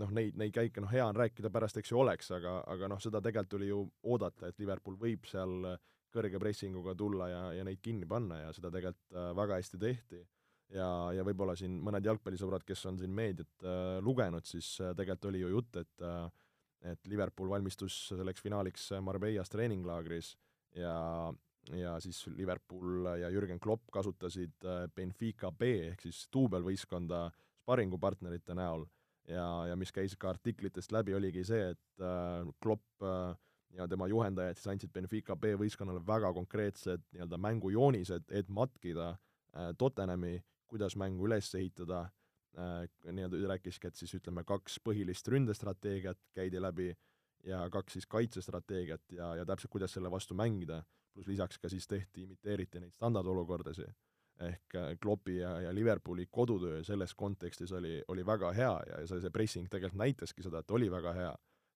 noh, 0.00 0.12
neid, 0.14 0.36
neid 0.40 0.52
käike 0.54 0.82
noh, 0.82 0.90
hea 0.92 1.04
on 1.06 1.16
rääkida 1.16 1.50
pärast, 1.52 1.78
eks 1.80 1.92
ju 1.92 2.00
oleks, 2.02 2.30
aga, 2.36 2.60
aga 2.72 2.90
noh, 2.92 3.00
seda 3.02 3.20
tegelikult 3.24 3.58
oli 3.60 3.70
ju 3.70 3.80
oodata, 4.08 4.48
et 4.48 4.60
Liverpool 4.62 4.98
võib 5.00 5.26
seal 5.30 5.74
kõrge 6.12 6.40
pressinguga 6.40 6.94
tulla 6.98 7.28
ja, 7.30 7.42
ja 7.56 7.64
neid 7.64 7.80
kinni 7.82 8.06
panna 8.08 8.42
ja 8.42 8.52
seda 8.52 8.70
tegelikult 8.72 9.16
äh, 9.16 9.32
väga 9.36 9.58
hästi 9.60 9.80
tehti. 9.80 10.22
ja, 10.72 10.88
ja 11.16 11.24
võib-olla 11.24 11.56
siin 11.56 11.78
mõned 11.84 12.04
jalgpallisõbrad, 12.04 12.64
kes 12.68 12.86
on 12.90 12.98
siin 13.00 13.14
meediat 13.16 13.64
äh, 13.64 13.98
lugenud, 14.04 14.44
siis 14.48 14.74
äh, 14.80 14.92
tegelikult 14.96 15.30
oli 15.32 15.44
ju 15.44 15.52
jutt, 15.56 15.76
et 15.84 16.08
äh, 16.08 16.24
et 16.82 17.06
Liverpool 17.06 17.46
valmistus 17.46 17.94
selleks 18.08 18.42
finaaliks 18.42 18.88
Marbeias 19.06 19.52
treeninglaagris 19.52 20.32
ja 20.74 20.96
ja 21.70 22.00
siis 22.00 22.26
Liverpool 22.26 23.06
ja 23.20 23.30
Jürgen 23.30 23.60
Klopp 23.60 23.90
kasutasid 23.92 24.64
äh, 24.64 24.88
Benfica 24.94 25.52
B 25.52 25.70
ehk 25.92 26.02
siis 26.02 26.24
duubelvõistkonda 26.34 27.28
sparingupartnerite 27.62 28.56
näol 28.58 28.86
ja, 29.28 29.46
ja 29.68 29.76
mis 29.78 29.92
käis 29.94 30.16
ka 30.18 30.32
artiklitest 30.32 30.92
läbi, 30.92 31.14
oligi 31.14 31.44
see, 31.46 31.72
et 31.74 32.04
äh, 32.04 32.48
Klopp 32.62 33.06
äh, 33.06 33.34
ja 33.76 33.88
tema 33.88 34.08
juhendajad 34.10 34.58
siis 34.58 34.70
andsid 34.74 34.92
Benfica 34.94 35.36
B 35.36 35.54
võistkonnale 35.60 36.02
väga 36.06 36.32
konkreetsed 36.36 37.04
nii-öelda 37.12 37.38
mängujoonised, 37.40 38.26
et 38.30 38.50
matkida 38.50 39.12
äh, 39.12 39.70
Tottenhami, 39.78 40.38
kuidas 40.70 40.96
mängu 40.96 41.28
üles 41.28 41.52
ehitada. 41.58 42.08
Äh,, 42.52 42.82
nii-öelda 43.08 43.38
rääkiski, 43.48 43.88
et 43.88 43.96
siis 43.96 44.12
ütleme, 44.18 44.42
kaks 44.44 44.74
põhilist 44.84 45.28
ründestrateegiat 45.32 46.18
käidi 46.36 46.60
läbi 46.60 46.90
ja 47.48 47.62
kaks 47.72 47.96
siis 47.96 48.04
kaitsestrateegiat 48.12 49.14
ja, 49.16 49.30
ja 49.38 49.46
täpselt, 49.48 49.72
kuidas 49.72 49.94
selle 49.96 50.10
vastu 50.12 50.36
mängida, 50.36 50.82
pluss 51.14 51.30
lisaks 51.32 51.56
ka 51.56 51.70
siis 51.72 51.88
tehti, 51.88 52.26
imiteeriti 52.26 52.82
neid 52.82 52.92
standardolukordasid 52.92 53.88
ehk 54.48 54.76
Kloppi 55.02 55.36
ja, 55.38 55.52
ja 55.60 55.74
Liverpooli 55.74 56.26
kodutöö 56.30 56.82
selles 56.84 57.14
kontekstis 57.14 57.72
oli, 57.72 58.02
oli 58.08 58.26
väga 58.26 58.52
hea 58.52 58.74
ja 58.88 59.00
see, 59.06 59.20
see 59.22 59.30
pressing 59.30 59.70
tegelikult 59.70 60.00
näitaski 60.02 60.44
seda, 60.44 60.62
et 60.62 60.70
oli 60.70 60.90
väga 60.90 61.12
hea. 61.18 61.32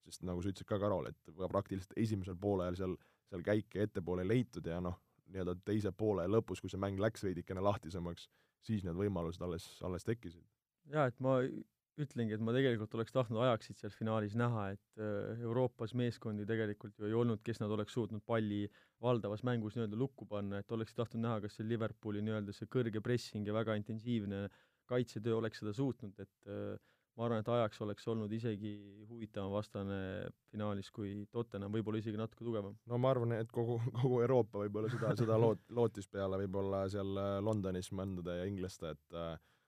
sest 0.07 0.23
nagu 0.23 0.39
sa 0.43 0.53
ütlesid 0.53 0.69
ka, 0.71 0.79
Karol, 0.79 1.09
et 1.11 1.31
praktiliselt 1.51 1.97
esimesel 1.99 2.37
poolel 2.39 2.77
seal, 2.79 2.93
seal 3.27 3.43
käike 3.43 3.83
ettepoole 3.83 4.23
ei 4.23 4.29
leitud 4.29 4.67
ja 4.71 4.79
noh, 4.81 5.01
nii-öelda 5.35 5.57
teise 5.67 5.91
poole 5.93 6.29
lõpus, 6.31 6.61
kui 6.63 6.71
see 6.71 6.79
mäng 6.79 7.01
läks 7.03 7.25
veidikene 7.27 7.65
lahtisemaks, 7.67 8.29
siis 8.63 8.85
need 8.87 8.95
võimalused 8.95 9.43
alles, 9.43 9.67
alles 9.83 10.07
tekkisid. 10.07 10.45
jaa, 10.93 11.09
et 11.11 11.19
ma 11.21 11.41
ütlengi, 12.03 12.37
et 12.37 12.43
ma 12.45 12.53
tegelikult 12.55 12.95
oleks 12.99 13.15
tahtnud 13.15 13.41
Ajaxit 13.45 13.81
seal 13.81 13.95
finaalis 13.95 14.37
näha, 14.39 14.67
et 14.75 15.01
äh, 15.01 15.45
Euroopas 15.47 15.95
meeskondi 15.99 16.47
tegelikult 16.49 16.99
ju 17.01 17.09
ei 17.09 17.17
olnud, 17.17 17.43
kes 17.47 17.63
nad 17.63 17.73
oleks 17.73 17.97
suutnud 17.97 18.25
palli 18.27 18.65
valdavas 19.03 19.45
mängus 19.47 19.77
nii-öelda 19.77 20.01
lukku 20.01 20.29
panna, 20.29 20.61
et 20.61 20.77
oleks 20.77 20.97
tahtnud 20.97 21.25
näha, 21.25 21.41
kas 21.45 21.57
see 21.57 21.69
Liverpooli 21.69 22.25
nii-öelda 22.25 22.55
see 22.57 22.69
kõrge 22.73 23.03
pressing 23.05 23.49
ja 23.49 23.57
väga 23.57 23.79
intensiivne 23.81 24.47
kaitsetöö 24.91 25.41
oleks 25.41 25.63
seda 25.63 25.73
suutnud, 25.77 26.21
et 26.23 26.53
äh, 26.53 26.77
ma 27.17 27.27
arvan, 27.27 27.41
et 27.41 27.49
Ajax 27.49 27.81
oleks 27.87 28.07
olnud 28.13 28.33
isegi 28.37 28.75
huvitavam 29.09 29.57
vastane 29.57 29.99
finaalis 30.53 30.93
kui 30.93 31.15
Tottenham, 31.33 31.73
võib-olla 31.73 32.03
isegi 32.03 32.21
natuke 32.21 32.45
tugevam. 32.45 32.77
no 32.87 33.01
ma 33.01 33.15
arvan, 33.17 33.39
et 33.41 33.53
kogu, 33.53 33.81
kogu 34.03 34.21
Euroopa 34.27 34.67
võib-olla 34.67 34.93
seda, 34.93 35.17
seda 35.17 35.41
loot-, 35.41 35.65
lootis 35.73 36.13
peale 36.13 36.45
võib-olla 36.45 36.85
seal 36.93 37.17
Londonis 37.45 37.89
mõndade 37.97 38.43
ja 38.43 38.49
inglaste, 38.53 38.93
et 38.93 39.21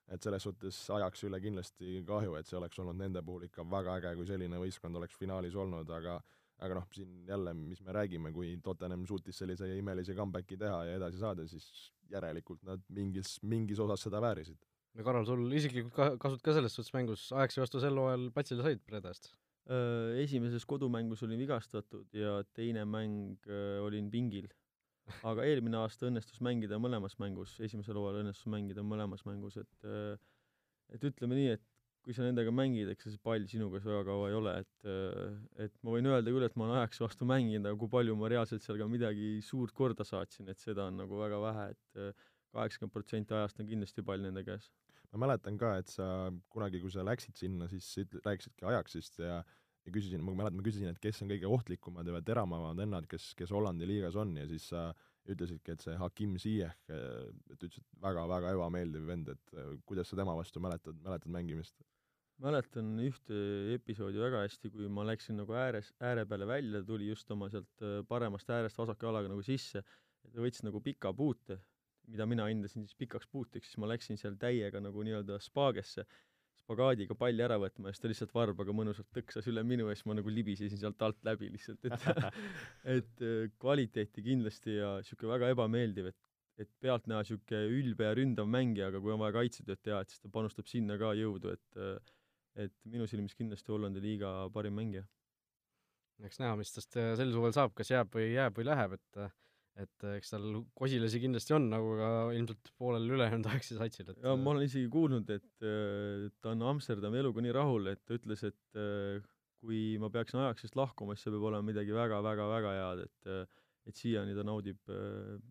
et 0.08 0.24
selles 0.24 0.42
suhtes 0.42 0.80
ajaks 0.96 1.24
üle 1.28 1.40
kindlasti 1.40 2.02
kahju, 2.08 2.34
et 2.38 2.48
see 2.48 2.58
oleks 2.58 2.78
olnud 2.80 2.96
nende 2.96 3.22
puhul 3.22 3.46
ikka 3.48 3.64
väga 3.68 3.98
äge, 4.00 4.14
kui 4.16 4.28
selline 4.28 4.60
võistkond 4.60 4.96
oleks 5.00 5.18
finaalis 5.20 5.56
olnud, 5.58 5.90
aga 5.98 6.18
aga 6.58 6.74
noh, 6.80 6.86
siin 6.90 7.10
jälle, 7.28 7.52
mis 7.54 7.80
me 7.86 7.94
räägime, 7.94 8.32
kui 8.34 8.56
Tottenham 8.62 9.04
suutis 9.06 9.36
sellise 9.38 9.68
imelise 9.78 10.14
comeback'i 10.18 10.58
teha 10.58 10.80
ja 10.88 10.96
edasi 10.98 11.20
saada, 11.20 11.44
siis 11.46 11.68
järelikult 12.10 12.64
nad 12.66 12.82
mingis, 12.94 13.36
mingis 13.46 13.78
osas 13.84 14.02
seda 14.08 14.22
väärisid. 14.24 14.58
no 14.98 15.04
Karol, 15.06 15.26
sul 15.28 15.44
isiklikult 15.54 15.94
ka-, 15.94 16.16
kasud 16.18 16.42
ka 16.42 16.56
selles 16.56 16.74
suhtes 16.74 16.94
mängus 16.96 17.28
Ajaxi 17.30 17.62
vastu 17.62 17.82
sel 17.82 18.00
hooajal 18.00 18.30
platsile 18.34 18.64
said 18.66 18.82
Predast? 18.88 19.30
Esimeses 20.18 20.64
kodumängus 20.64 21.22
olin 21.26 21.42
vigastatud 21.42 22.14
ja 22.16 22.38
teine 22.56 22.86
mäng 22.88 23.36
öö, 23.46 23.82
olin 23.84 24.08
pingil. 24.10 24.48
Aga 25.30 25.46
eelmine 25.48 25.80
aasta 25.80 26.08
õnnestus 26.08 26.40
mängida 26.44 26.78
mõlemas 26.82 27.16
mängus, 27.22 27.56
esimesel 27.64 27.98
hooajal 27.98 28.22
õnnestus 28.24 28.48
mängida 28.52 28.84
mõlemas 28.86 29.24
mängus, 29.28 29.58
et 29.60 29.88
et 30.94 31.04
ütleme 31.04 31.36
nii, 31.36 31.50
et 31.58 31.64
kui 32.08 32.14
sa 32.16 32.24
nendega 32.24 32.52
mängid, 32.54 32.88
eks 32.88 33.10
see 33.10 33.20
pall 33.20 33.44
sinuga 33.50 33.82
väga 33.84 34.00
kaua 34.08 34.30
ei 34.30 34.36
ole, 34.38 34.54
et 34.62 35.64
et 35.66 35.74
ma 35.84 35.92
võin 35.92 36.08
öelda 36.08 36.32
küll, 36.32 36.46
et 36.46 36.56
ma 36.56 36.64
olen 36.64 36.80
Ajaxi 36.80 37.04
vastu 37.04 37.28
mänginud, 37.28 37.68
aga 37.68 37.80
kui 37.82 37.92
palju 37.92 38.16
ma 38.16 38.30
reaalselt 38.32 38.64
seal 38.64 38.80
ka 38.80 38.88
midagi 38.88 39.38
suurt 39.44 39.74
korda 39.76 40.06
saatsin, 40.08 40.48
et 40.48 40.62
seda 40.62 40.86
on 40.88 40.96
nagu 41.02 41.20
väga 41.20 41.40
vähe, 41.42 41.66
et 41.74 42.20
kaheksakümmend 42.56 42.94
protsenti 42.94 43.36
ajast 43.36 43.60
on 43.60 43.68
kindlasti 43.68 44.04
pall 44.06 44.24
nende 44.24 44.44
käes. 44.46 44.70
ma 45.12 45.22
mäletan 45.24 45.56
ka, 45.60 45.76
et 45.80 45.88
sa 45.88 46.06
kunagi, 46.52 46.80
kui 46.80 46.92
sa 46.92 47.04
läksid 47.04 47.36
sinna, 47.36 47.68
siis 47.68 47.88
rääkisidki 48.24 48.66
Ajaxist 48.68 49.20
ja 49.20 49.42
ja 49.88 49.92
küsisin, 49.94 50.24
ma 50.24 50.34
mäletan, 50.36 50.60
ma 50.60 50.66
küsisin, 50.66 50.90
et 50.92 51.00
kes 51.02 51.22
on 51.24 51.30
kõige 51.32 51.48
ohtlikumad 51.48 52.08
ja 52.08 52.20
teravamad 52.24 52.78
vennad, 52.78 53.06
kes, 53.10 53.32
kes 53.38 53.52
Hollandi 53.54 53.88
liigas 53.88 54.16
on 54.20 54.36
ja 54.36 54.46
siis 54.50 54.68
sa 54.72 54.88
ütlesidki, 55.28 55.74
et 55.74 55.84
see 55.84 55.96
Hakim 56.00 56.36
Ziyech, 56.40 56.88
et 56.88 57.56
ütlesid 57.56 57.84
väga-väga 58.04 58.54
ebameeldiv 58.56 59.06
vend, 59.08 59.32
et 59.34 59.54
kuidas 59.88 60.08
sa 60.08 60.18
tema 60.20 60.36
vastu 60.36 60.62
mäletad, 60.64 61.00
mäletad 61.04 61.32
mängimist? 61.32 61.80
mäletan 62.42 62.92
ühte 63.02 63.38
episoodi 63.74 64.20
väga 64.22 64.44
hästi, 64.44 64.70
kui 64.70 64.86
ma 64.92 65.02
läksin 65.08 65.40
nagu 65.40 65.56
ääres, 65.58 65.90
ääre 65.98 66.22
peale 66.28 66.46
välja, 66.46 66.84
tuli 66.86 67.08
just 67.08 67.30
oma 67.34 67.48
sealt 67.50 67.82
äh, 67.82 67.98
paremast 68.08 68.50
äärest 68.54 68.78
vasaka 68.78 69.08
jalaga 69.08 69.32
nagu 69.32 69.42
sisse, 69.42 69.82
ja 69.82 70.30
ta 70.30 70.44
võttis 70.44 70.62
nagu 70.66 70.78
pika 70.84 71.10
puute, 71.18 71.58
mida 72.08 72.26
mina 72.30 72.46
hindasin 72.48 72.86
siis 72.86 72.96
pikaks 72.98 73.26
puuteks, 73.32 73.72
siis 73.72 73.80
ma 73.82 73.90
läksin 73.90 74.20
seal 74.20 74.38
täiega 74.40 74.80
nagu 74.80 75.02
nii-öelda 75.04 75.40
spaagesse, 75.42 76.06
spagaadiga 76.68 77.16
palli 77.16 77.40
ära 77.40 77.56
võtma 77.60 77.88
ja 77.88 77.96
siis 77.96 78.02
ta 78.04 78.10
lihtsalt 78.10 78.34
varbaga 78.36 78.74
mõnusalt 78.76 79.08
tõksas 79.16 79.46
üle 79.48 79.64
minu 79.64 79.88
ja 79.88 79.96
siis 79.96 80.04
ma 80.10 80.18
nagu 80.18 80.32
libisesin 80.32 80.80
sealt 80.80 81.00
alt 81.06 81.20
läbi 81.24 81.48
lihtsalt, 81.54 81.88
et 81.88 82.04
et 82.98 83.24
äh, 83.24 83.48
kvaliteeti 83.56 84.24
kindlasti 84.26 84.76
ja 84.76 84.98
niisugune 85.00 85.32
väga 85.32 85.54
ebameeldiv, 85.56 86.12
et 86.12 86.24
et 86.58 86.70
pealtnäha 86.82 87.22
niisugune 87.22 87.80
ülbe 87.80 88.04
ja 88.04 88.14
ründav 88.18 88.48
mängija, 88.50 88.90
aga 88.90 89.00
kui 89.00 89.14
on 89.14 89.20
vaja 89.22 89.36
kaitsetööd 89.38 89.80
teha, 89.80 90.02
et 90.02 90.12
siis 90.12 90.20
ta 90.20 90.30
panustab 90.34 90.68
sinna 90.68 90.98
ka 91.00 91.14
jõudu, 91.16 91.54
et 91.56 91.80
äh, 91.80 91.96
et 92.58 92.74
minu 92.90 93.06
silmis 93.06 93.36
kindlasti 93.38 93.70
Hollandi 93.70 94.02
liiga 94.02 94.32
parim 94.52 94.74
mängija. 94.76 95.06
eks 96.26 96.40
näha, 96.42 96.56
mis 96.58 96.74
tast 96.74 96.96
äh, 96.98 97.14
sel 97.16 97.32
suvel 97.32 97.54
saab, 97.56 97.72
kas 97.78 97.94
jääb 97.94 98.12
või 98.12 98.32
jääb 98.34 98.58
või 98.58 98.68
läheb, 98.68 98.98
et 98.98 99.22
et 99.78 100.06
äh, 100.06 100.16
eks 100.18 100.32
tal 100.34 100.46
kosilasi 100.78 101.20
kindlasti 101.22 101.54
on, 101.56 101.68
nagu 101.72 101.92
ka 101.98 102.10
ilmselt 102.36 102.72
poolel 102.80 103.08
ülejäänud 103.16 103.48
Ajaxi 103.52 103.78
satsil, 103.78 104.12
et 104.12 104.24
ja 104.24 104.34
ma 104.38 104.54
olen 104.54 104.66
isegi 104.66 104.88
kuulnud, 104.92 105.30
et 105.34 105.68
ta 106.42 106.54
on 106.54 106.66
Amsterdami 106.72 107.22
eluga 107.22 107.44
nii 107.44 107.54
rahul, 107.56 107.92
et 107.92 108.02
ta 108.06 108.18
ütles, 108.18 108.44
et 108.48 108.80
kui 109.58 109.82
ma 110.02 110.10
peaksin 110.14 110.42
Ajaxist 110.44 110.78
lahkuma, 110.78 111.14
siis 111.16 111.28
see 111.28 111.34
peab 111.34 111.48
olema 111.50 111.66
midagi 111.66 111.94
väga-väga-väga 111.94 112.76
head, 112.80 113.06
et 113.08 113.56
et 113.88 113.96
siiani 113.96 114.34
ta 114.36 114.42
naudib, 114.44 114.82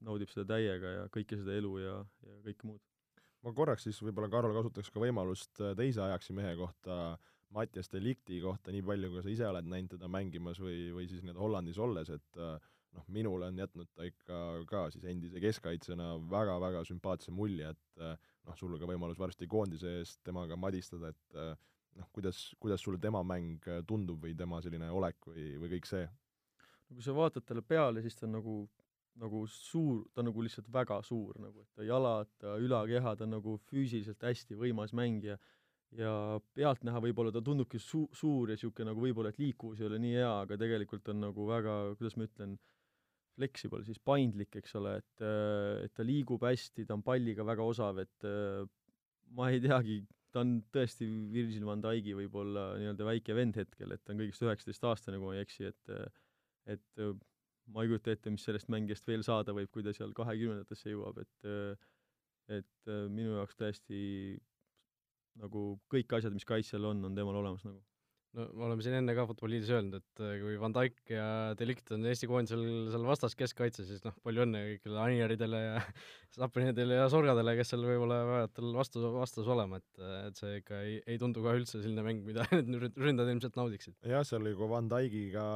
naudib 0.05 0.29
seda 0.29 0.43
täiega 0.51 0.91
ja 0.93 1.05
kõike 1.09 1.39
seda 1.39 1.55
elu 1.57 1.71
ja, 1.81 1.95
ja 2.21 2.35
kõike 2.45 2.67
muud. 2.69 2.83
Ma 3.45 3.53
korraks 3.55 3.85
siis 3.87 3.99
võib-olla, 4.03 4.29
Karol, 4.31 4.55
kasutaks 4.55 4.89
ka 4.91 5.01
võimalust 5.01 5.61
äh, 5.61 5.75
teise 5.77 6.01
ajaksi 6.03 6.35
mehe 6.37 6.55
kohta, 6.59 7.17
Mattias 7.55 7.87
Delikti 7.93 8.41
kohta, 8.43 8.73
nii 8.75 8.83
palju, 8.83 9.11
kui 9.13 9.23
sa 9.23 9.31
ise 9.31 9.45
oled 9.47 9.69
näinud 9.71 9.93
teda 9.93 10.09
mängimas 10.11 10.59
või, 10.59 10.89
või 10.91 11.05
siis 11.07 11.21
nii-öelda 11.23 11.43
Hollandis 11.43 11.79
olles, 11.79 12.11
et 12.11 12.41
äh, 12.43 12.57
noh, 12.97 13.07
minule 13.13 13.49
on 13.51 13.61
jätnud 13.61 13.89
ta 13.95 14.07
ikka 14.07 14.41
ka 14.69 14.83
siis 14.93 15.05
endise 15.09 15.41
keskkaitsjana 15.43 16.13
väga-väga 16.31 16.83
sümpaatse 16.89 17.33
mulje, 17.35 17.71
et 17.73 18.03
äh, 18.03 18.17
noh, 18.47 18.57
sul 18.59 18.73
on 18.73 18.81
ka 18.81 18.89
võimalus 18.89 19.19
varsti 19.21 19.49
koondise 19.49 19.99
eest 20.01 20.21
temaga 20.27 20.57
madistada, 20.59 21.13
et 21.13 21.37
noh, 21.97 22.09
kuidas, 22.13 22.41
kuidas 22.61 22.83
sulle 22.83 23.01
tema 23.01 23.23
mäng 23.25 23.65
tundub 23.89 24.23
või 24.23 24.35
tema 24.37 24.61
selline 24.63 24.89
olek 24.93 25.29
või, 25.29 25.53
või 25.61 25.77
kõik 25.77 25.89
see? 25.89 26.07
no 26.87 26.95
kui 26.95 27.03
sa 27.03 27.15
vaatad 27.15 27.43
talle 27.43 27.63
peale, 27.67 28.01
siis 28.03 28.15
ta 28.15 28.27
on 28.27 28.37
nagu 28.37 28.57
nagu 29.17 29.43
suur, 29.49 30.03
ta 30.13 30.21
on 30.21 30.29
nagu 30.29 30.43
lihtsalt 30.45 30.67
väga 30.73 30.99
suur 31.05 31.37
nagu, 31.41 31.63
et 31.63 31.79
ta 31.79 31.85
jalad, 31.85 32.29
ta 32.41 32.55
ülakeha, 32.61 33.15
ta 33.17 33.25
on 33.25 33.33
nagu 33.37 33.55
füüsiliselt 33.69 34.23
hästi 34.23 34.57
võimas 34.59 34.93
mängija 34.97 35.37
ja 35.97 36.13
pealtnäha 36.57 37.01
võib-olla 37.03 37.31
ta 37.33 37.41
tundubki 37.43 37.79
su-, 37.81 38.09
suur 38.15 38.51
ja 38.51 38.57
niisugune 38.57 38.91
nagu 38.91 39.03
võib-olla, 39.03 39.31
et 39.31 39.39
liikuvus 39.41 39.81
ei 39.81 39.87
ole 39.87 39.99
nii 40.03 40.17
hea, 40.19 40.33
aga 40.43 40.57
tegelikult 40.59 41.07
on 41.13 41.23
nagu 41.27 41.47
väga, 41.47 41.77
kuidas 41.99 42.17
ma 42.19 42.27
ütlen, 42.27 42.57
flexible, 43.37 43.83
siis 43.85 44.01
paindlik, 44.03 44.57
eks 44.59 44.75
ole, 44.79 44.97
et, 45.01 45.25
et 45.85 45.93
ta 45.95 46.05
liigub 46.05 46.43
hästi, 46.47 46.87
ta 46.87 46.97
on 46.97 47.05
palliga 47.05 47.45
väga 47.47 47.65
osav, 47.71 48.01
et 48.03 48.27
ma 49.37 49.51
ei 49.53 49.61
teagi, 49.63 50.01
ta 50.33 50.43
on 50.43 50.57
tõesti 50.73 51.07
Virgil 51.33 51.65
van 51.67 51.81
Dijk'i 51.83 52.15
võib-olla 52.17 52.71
nii-öelda 52.81 53.07
väike 53.07 53.35
vend 53.37 53.59
hetkel, 53.61 53.93
et 53.93 54.03
ta 54.03 54.13
on 54.13 54.21
kõigest 54.23 54.43
üheksateistaastane, 54.45 55.19
kui 55.21 55.29
ma 55.29 55.37
ei 55.37 55.45
eksi, 55.45 55.71
et 55.71 55.97
et 56.67 57.03
ma 57.71 57.83
ei 57.83 57.91
kujuta 57.91 58.11
ette, 58.11 58.31
mis 58.31 58.43
sellest 58.47 58.69
mängijast 58.71 59.07
veel 59.07 59.23
saada 59.23 59.55
võib, 59.55 59.69
kui 59.71 59.85
ta 59.85 59.93
seal 59.95 60.13
kahekümnendatesse 60.17 60.91
jõuab, 60.91 61.21
et 61.23 61.51
et 62.57 62.91
minu 63.11 63.35
jaoks 63.35 63.57
täiesti 63.59 63.99
nagu 65.41 65.63
kõik 65.91 66.13
asjad, 66.17 66.33
mis 66.35 66.47
kaitsjal 66.47 66.87
on, 66.91 67.03
on 67.09 67.17
temal 67.17 67.39
olemas 67.41 67.65
nagu. 67.67 67.81
No 68.35 68.45
me 68.53 68.65
oleme 68.67 68.83
siin 68.85 68.97
enne 68.99 69.15
ka 69.17 69.25
Futboliidis 69.29 69.71
öelnud, 69.73 70.01
et 70.01 70.21
kui 70.41 70.57
Van 70.61 70.75
Dijk 70.75 71.13
ja 71.13 71.27
Delict 71.59 71.91
on 71.95 72.05
Eesti 72.09 72.29
koondisel 72.29 72.63
seal 72.91 73.07
vastas 73.07 73.37
keskkaitses, 73.39 73.87
siis 73.89 74.03
noh, 74.05 74.15
palju 74.25 74.43
õnne 74.45 74.63
kõigile 74.71 75.01
Aniaridele 75.03 75.61
ja 75.63 75.83
Sapinidele 76.37 76.99
ja 76.99 77.09
Sorgadele, 77.13 77.55
kes 77.59 77.73
seal 77.73 77.85
võib-olla 77.87 78.21
peavad 78.27 78.55
tal 78.57 78.73
vastu, 78.77 79.03
vastas 79.15 79.51
olema, 79.53 79.81
et, 79.81 80.07
et 80.27 80.41
see 80.41 80.59
ikka 80.61 80.81
ei, 80.85 80.97
ei 81.07 81.21
tundu 81.21 81.45
ka 81.45 81.55
üldse 81.57 81.79
selline 81.79 82.05
mäng, 82.05 82.25
mida 82.27 82.47
need 82.57 82.97
ründajad 82.99 83.35
ilmselt 83.35 83.59
naudiksid. 83.59 83.97
jah, 84.05 84.25
seal 84.27 84.43
oli 84.43 84.57
ka 84.57 84.71
Van 84.73 84.91
Dijkiga 84.91 85.47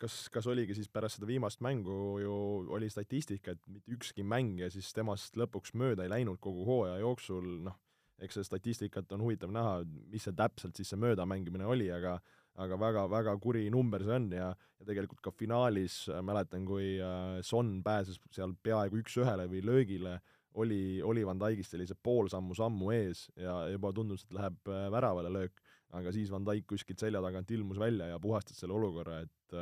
kas, 0.00 0.16
kas 0.32 0.46
oligi 0.50 0.76
siis 0.76 0.90
pärast 0.92 1.18
seda 1.18 1.28
viimast 1.28 1.62
mängu 1.64 2.18
ju 2.20 2.36
oli 2.76 2.88
statistika, 2.92 3.56
et 3.56 3.68
mitte 3.70 3.96
ükski 3.96 4.24
mängija 4.26 4.68
siis 4.72 4.92
temast 4.96 5.36
lõpuks 5.40 5.74
mööda 5.78 6.04
ei 6.04 6.12
läinud 6.12 6.40
kogu 6.42 6.66
hooaja 6.68 7.00
jooksul, 7.02 7.48
noh, 7.66 7.78
eks 8.22 8.38
seda 8.38 8.48
statistikat 8.48 9.12
on 9.12 9.24
huvitav 9.26 9.52
näha, 9.52 9.80
mis 10.12 10.24
see 10.26 10.36
täpselt 10.36 10.78
siis 10.78 10.92
see 10.92 11.00
möödamängimine 11.00 11.66
oli, 11.68 11.90
aga 11.92 12.16
aga 12.56 12.78
väga-väga 12.80 13.34
kuri 13.42 13.66
number 13.70 14.00
see 14.00 14.14
on 14.16 14.30
ja, 14.32 14.48
ja 14.80 14.88
tegelikult 14.88 15.20
ka 15.24 15.32
finaalis 15.36 16.06
äh, 16.08 16.22
mäletan, 16.24 16.64
kui 16.64 16.94
äh, 17.02 17.42
Son 17.44 17.82
pääses 17.84 18.16
seal 18.32 18.54
peaaegu 18.64 19.02
üks-ühele 19.02 19.44
või 19.52 19.60
löögile, 19.64 20.14
oli, 20.56 21.02
oli 21.04 21.26
Van 21.28 21.40
Dijkist 21.42 21.74
sellise 21.74 21.98
pool 22.00 22.30
sammu 22.32 22.92
ees 22.96 23.26
ja 23.36 23.66
juba 23.74 23.92
tundus, 23.92 24.24
et 24.24 24.38
läheb 24.38 24.72
äh, 24.72 24.86
väravale 24.92 25.32
löök 25.32 25.60
aga 25.96 26.12
siis 26.12 26.30
Van 26.32 26.44
Dijk 26.44 26.66
kuskilt 26.72 27.00
selja 27.00 27.20
tagant 27.22 27.50
ilmus 27.54 27.78
välja 27.78 28.08
ja 28.10 28.18
puhastas 28.20 28.58
selle 28.58 28.74
olukorra, 28.74 29.20
et 29.22 29.54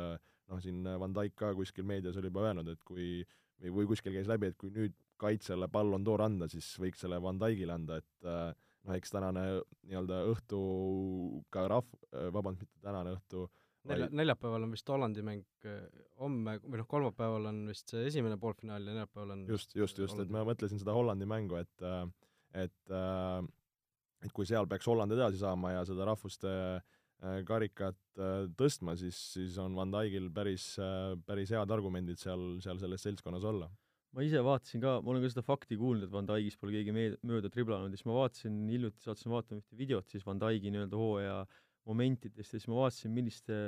noh, 0.49 0.61
siin 0.63 0.81
Van 0.99 1.13
Dijk 1.13 1.35
ka 1.37 1.51
kuskil 1.55 1.85
meedias 1.87 2.17
oli 2.17 2.31
juba 2.31 2.47
öelnud, 2.47 2.71
et 2.71 2.81
kui 2.87 3.21
või, 3.61 3.71
või 3.79 3.89
kuskil 3.91 4.15
käis 4.15 4.29
läbi, 4.29 4.49
et 4.51 4.57
kui 4.59 4.73
nüüd 4.73 4.95
kaitsjale 5.21 5.67
Ballon 5.71 6.05
d'Or 6.05 6.25
anda, 6.25 6.47
siis 6.51 6.67
võiks 6.81 7.03
selle 7.03 7.19
Van 7.23 7.39
Dijkile 7.41 7.75
anda, 7.75 7.99
et 8.01 8.29
äh, 8.29 8.49
noh, 8.85 8.95
eks 8.97 9.13
tänane 9.13 9.45
nii-öelda 9.87 10.23
õhtu 10.31 10.59
ka 11.53 11.67
rahv-, 11.71 12.01
äh, 12.11 12.31
vabandust, 12.33 12.65
mitte 12.65 12.83
tänane 12.85 13.15
õhtu, 13.17 13.47
Nelja, 13.85 14.07
neljapäeval 14.17 14.63
on 14.65 14.71
vist 14.73 14.87
Hollandi 14.89 15.21
mäng, 15.21 15.43
homme 16.17 16.55
või 16.63 16.79
noh, 16.79 16.87
kolmapäeval 16.89 17.51
on 17.51 17.59
vist 17.69 17.91
see 17.93 18.07
esimene 18.09 18.33
poolfinaal 18.41 18.81
ja 18.81 18.95
neljapäeval 18.95 19.35
on 19.35 19.43
just, 19.51 19.75
just, 19.77 19.99
just, 20.01 20.17
et 20.23 20.31
ma 20.33 20.41
mõtlesin 20.47 20.81
seda 20.81 20.95
Hollandi 20.95 21.27
mängu, 21.29 21.59
et 21.61 21.85
et 22.55 22.89
äh, 22.89 23.45
et 24.25 24.33
kui 24.33 24.47
seal 24.49 24.67
peaks 24.69 24.87
Holland 24.89 25.13
edasi 25.15 25.39
saama 25.41 25.75
ja 25.75 25.85
seda 25.87 26.07
rahvuste 26.09 26.51
äh, 26.75 27.39
karikat 27.47 27.99
äh, 28.17 28.45
tõstma, 28.57 28.95
siis, 28.99 29.19
siis 29.35 29.59
on 29.61 29.75
Van 29.77 29.93
Dijkil 29.93 30.31
päris, 30.33 30.71
äh, 30.81 31.13
päris 31.27 31.53
head 31.53 31.73
argumendid 31.73 32.21
seal, 32.21 32.55
seal 32.63 32.81
selles 32.81 33.05
seltskonnas 33.05 33.45
olla. 33.45 33.69
Ma 34.15 34.23
ise 34.23 34.41
vaatasin 34.45 34.83
ka, 34.83 34.97
ma 35.03 35.11
olen 35.11 35.25
ka 35.25 35.31
seda 35.33 35.43
fakti 35.45 35.77
kuulnud, 35.79 36.07
et 36.07 36.13
Van 36.13 36.27
Dijkist 36.29 36.59
pole 36.61 36.75
keegi 36.75 36.93
meed-, 36.95 37.17
mööda 37.27 37.51
triblanud 37.51 37.91
ja 37.91 37.99
siis 37.99 38.07
ma 38.07 38.15
vaatasin, 38.21 38.61
hiljuti 38.71 39.03
sattusin 39.03 39.33
vaatama 39.35 39.63
ühte 39.63 39.79
videot 39.79 40.13
siis 40.13 40.23
Van 40.27 40.39
Dijki 40.41 40.71
nii-öelda 40.71 41.01
hooaja 41.01 41.41
momentidest 41.89 42.55
ja 42.55 42.61
siis 42.61 42.69
ma 42.71 42.79
vaatasin, 42.83 43.13
milliste 43.15 43.59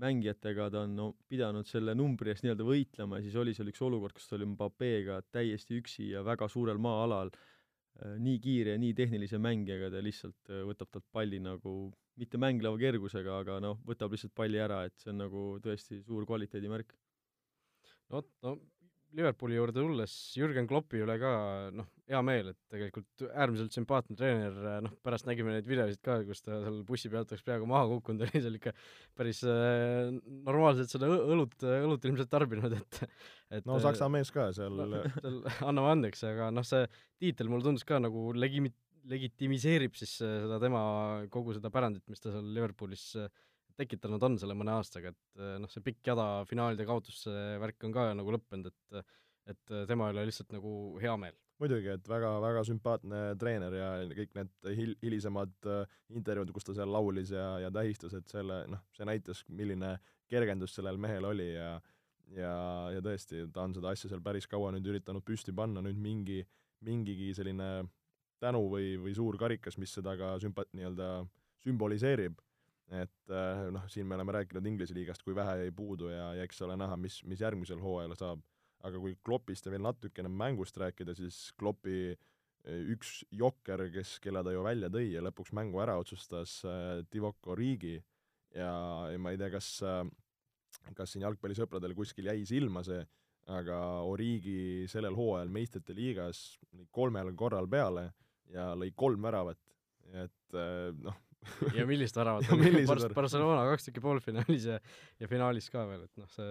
mängijatega 0.00 0.70
ta 0.72 0.84
on 0.86 0.94
no, 0.96 1.08
pidanud 1.28 1.66
selle 1.68 1.96
numbri 1.98 2.32
eest 2.32 2.46
nii-öelda 2.46 2.66
võitlema 2.66 3.18
ja 3.18 3.26
siis 3.26 3.38
oli 3.42 3.56
seal 3.56 3.72
üks 3.72 3.82
olukord, 3.84 4.14
kus 4.16 4.30
ta 4.30 4.38
oli 4.38 4.46
Mbappéga 4.54 5.20
täiesti 5.34 5.80
üksi 5.82 6.12
ja 6.14 6.22
väga 6.24 6.48
suurel 6.48 6.78
maa-alal 6.80 7.34
Äh, 8.00 8.16
nii 8.22 8.38
kiire 8.40 8.76
ja 8.76 8.80
nii 8.80 8.94
tehnilise 8.96 9.38
mängijaga 9.42 9.90
ta 9.92 10.00
lihtsalt 10.04 10.50
äh, 10.54 10.62
võtab 10.68 10.88
talt 10.94 11.04
palli 11.12 11.40
nagu 11.42 11.72
mitte 12.20 12.38
mängleva 12.40 12.78
kergusega, 12.80 13.40
aga 13.42 13.58
noh, 13.60 13.80
võtab 13.84 14.14
lihtsalt 14.14 14.32
palli 14.36 14.60
ära, 14.62 14.84
et 14.88 14.94
see 15.02 15.10
on 15.12 15.18
nagu 15.20 15.42
tõesti 15.64 15.98
suur 16.06 16.24
kvaliteedimärk. 16.28 16.94
no 18.08 18.20
vot, 18.20 18.30
no 18.46 18.54
Liverpooli 19.16 19.56
juurde 19.56 19.82
tulles 19.82 20.12
Jürgen 20.38 20.68
Kloppi 20.70 21.00
üle 21.02 21.16
ka 21.18 21.30
noh, 21.74 21.88
hea 22.10 22.20
meel, 22.26 22.50
et 22.52 22.58
tegelikult 22.70 23.24
äärmiselt 23.28 23.74
sümpaatne 23.74 24.16
treener, 24.18 24.58
noh 24.84 24.92
pärast 25.04 25.26
nägime 25.26 25.54
neid 25.54 25.66
videosid 25.66 26.02
ka, 26.04 26.20
kus 26.28 26.44
ta 26.46 26.60
seal 26.62 26.80
bussi 26.86 27.10
pealt 27.10 27.32
oleks 27.32 27.46
peaaegu 27.46 27.66
maha 27.70 27.88
kukkunud, 27.90 28.22
oli 28.28 28.42
seal 28.44 28.58
ikka 28.60 28.74
päris 29.18 29.42
äh, 29.48 30.12
normaalselt 30.46 30.92
seda 30.94 31.10
õlut, 31.10 31.56
õlut 31.66 32.06
ilmselt 32.10 32.30
tarbinud, 32.30 32.76
et 32.78 33.00
et 33.58 33.66
no 33.66 33.80
saksa 33.82 34.06
mees 34.12 34.30
ka 34.34 34.50
seal 34.56 34.78
no, 34.78 35.02
seal 35.16 35.42
anname 35.58 35.96
andeks, 35.96 36.22
aga 36.30 36.52
noh, 36.54 36.66
see 36.66 36.86
tiitel 37.22 37.50
mulle 37.50 37.66
tundus 37.66 37.86
ka 37.88 37.98
nagu 38.02 38.30
legimi-, 38.38 38.74
legitimiseerib 39.10 39.98
siis 39.98 40.20
seda 40.22 40.60
tema 40.62 40.82
kogu 41.34 41.56
seda 41.58 41.72
pärandit, 41.74 42.06
mis 42.10 42.22
ta 42.22 42.30
seal 42.34 42.46
Liverpoolis 42.54 43.10
tekitanud 43.78 44.22
on 44.26 44.38
selle 44.40 44.56
mõne 44.58 44.74
aastaga, 44.78 45.12
et 45.14 45.44
noh, 45.62 45.70
see 45.70 45.84
pikk 45.84 46.12
jada 46.12 46.44
finaalide 46.48 46.86
kaotusse 46.88 47.32
värk 47.62 47.86
on 47.88 47.94
ka 47.94 48.10
nagu 48.18 48.36
lõppenud, 48.36 48.70
et 48.70 49.02
et 49.50 49.72
tema 49.88 50.10
üle 50.12 50.22
lihtsalt 50.28 50.52
nagu 50.54 50.72
hea 51.02 51.14
meel. 51.18 51.34
Muidugi, 51.60 51.90
et 51.92 52.06
väga-väga 52.08 52.62
sümpaatne 52.68 53.20
treener 53.40 53.74
ja 53.74 53.88
kõik 54.14 54.36
need 54.36 54.68
hil-, 54.78 54.94
hilisemad 55.02 55.68
äh, 55.68 55.96
intervjuud, 56.16 56.52
kus 56.54 56.68
ta 56.68 56.74
seal 56.76 56.92
laulis 56.92 57.32
ja, 57.34 57.46
ja 57.64 57.70
tähistas, 57.74 58.14
et 58.16 58.30
selle, 58.32 58.62
noh, 58.70 58.80
see 58.96 59.08
näitas, 59.08 59.42
milline 59.48 59.96
kergendus 60.30 60.76
sellel 60.76 61.00
mehel 61.00 61.26
oli 61.28 61.50
ja 61.50 61.74
ja, 62.36 62.54
ja 62.94 63.02
tõesti, 63.04 63.44
ta 63.52 63.64
on 63.66 63.74
seda 63.74 63.90
asja 63.92 64.10
seal 64.10 64.22
päris 64.24 64.46
kaua 64.48 64.70
nüüd 64.74 64.86
üritanud 64.86 65.24
püsti 65.26 65.54
panna, 65.56 65.82
nüüd 65.84 65.98
mingi, 66.00 66.38
mingigi 66.86 67.32
selline 67.36 67.70
tänu 68.40 68.62
või, 68.72 68.94
või 69.02 69.14
suur 69.16 69.36
karikas, 69.40 69.76
mis 69.82 69.92
seda 69.98 70.14
ka 70.16 70.36
sümpa-, 70.42 70.68
nii-öelda 70.76 71.10
sümboliseerib, 71.64 72.38
et 72.90 73.30
äh, 73.30 73.68
noh, 73.70 73.84
siin 73.90 74.08
me 74.08 74.16
oleme 74.16 74.34
rääkinud 74.34 74.66
Inglise 74.66 74.94
liigast, 74.96 75.22
kui 75.22 75.34
vähe 75.36 75.60
jäi 75.62 75.74
puudu 75.74 76.10
ja, 76.10 76.32
ja 76.38 76.46
eks 76.46 76.62
ole 76.66 76.76
näha, 76.80 76.96
mis, 76.98 77.20
mis 77.30 77.42
järgmisel 77.42 77.82
hooajal 77.82 78.16
saab. 78.18 78.46
aga 78.80 78.96
kui 78.96 79.12
Kloppist 79.24 79.66
ja 79.66 79.70
veel 79.74 79.82
natukene 79.84 80.30
mängust 80.32 80.78
rääkida, 80.80 81.12
siis 81.14 81.52
Kloppi 81.60 82.14
äh, 82.14 82.80
üks 82.94 83.20
jokker, 83.30 83.86
kes, 83.92 84.18
kelle 84.24 84.42
ta 84.42 84.54
ju 84.54 84.64
välja 84.64 84.88
tõi 84.88 85.10
ja 85.12 85.22
lõpuks 85.22 85.52
mängu 85.52 85.82
ära 85.84 85.98
otsustas, 86.00 86.62
äh, 86.64 87.04
Divock 87.12 87.46
Origi, 87.46 87.98
ja, 88.56 88.72
ja 89.12 89.18
ma 89.20 89.34
ei 89.34 89.38
tea, 89.38 89.52
kas 89.52 89.76
kas 90.96 91.12
siin 91.12 91.24
jalgpallisõpradel 91.26 91.94
kuskil 91.98 92.30
jäi 92.30 92.44
silma 92.48 92.82
see, 92.86 93.02
aga 93.50 93.76
Origi 94.06 94.86
sellel 94.90 95.16
hooajal 95.18 95.50
meistrite 95.52 95.94
liigas 95.96 96.58
kolmel 96.94 97.32
korral 97.38 97.68
peale 97.70 98.10
ja 98.50 98.70
lõi 98.78 98.92
kolm 98.96 99.22
väravat, 99.28 99.60
et 100.24 100.58
äh, 100.58 100.90
noh 101.04 101.18
ja 101.78 101.86
millist 101.88 102.16
väravat 102.16 102.48
Bar 102.88 103.02
Barcelona 103.16 103.64
kaks 103.70 103.88
tükki 103.88 104.02
poolfinaalis 104.04 104.66
ja, 104.68 104.78
ja 105.20 105.28
finaalis 105.30 105.70
ka 105.72 105.86
veel, 105.88 106.06
et 106.08 106.20
noh, 106.20 106.28
see 106.32 106.50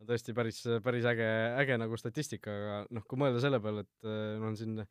on 0.00 0.10
tõesti 0.10 0.34
päris, 0.36 0.60
päris 0.84 1.08
äge, 1.08 1.26
äge 1.62 1.76
nagu 1.80 1.96
statistika, 2.00 2.52
aga 2.52 2.78
noh, 2.96 3.04
kui 3.08 3.20
mõelda 3.20 3.40
selle 3.44 3.60
peale, 3.64 3.86
et 3.86 4.08
äh, 4.08 4.36
no 4.40 4.50
on 4.50 4.58
siin 4.58 4.82
äh, 4.84 4.90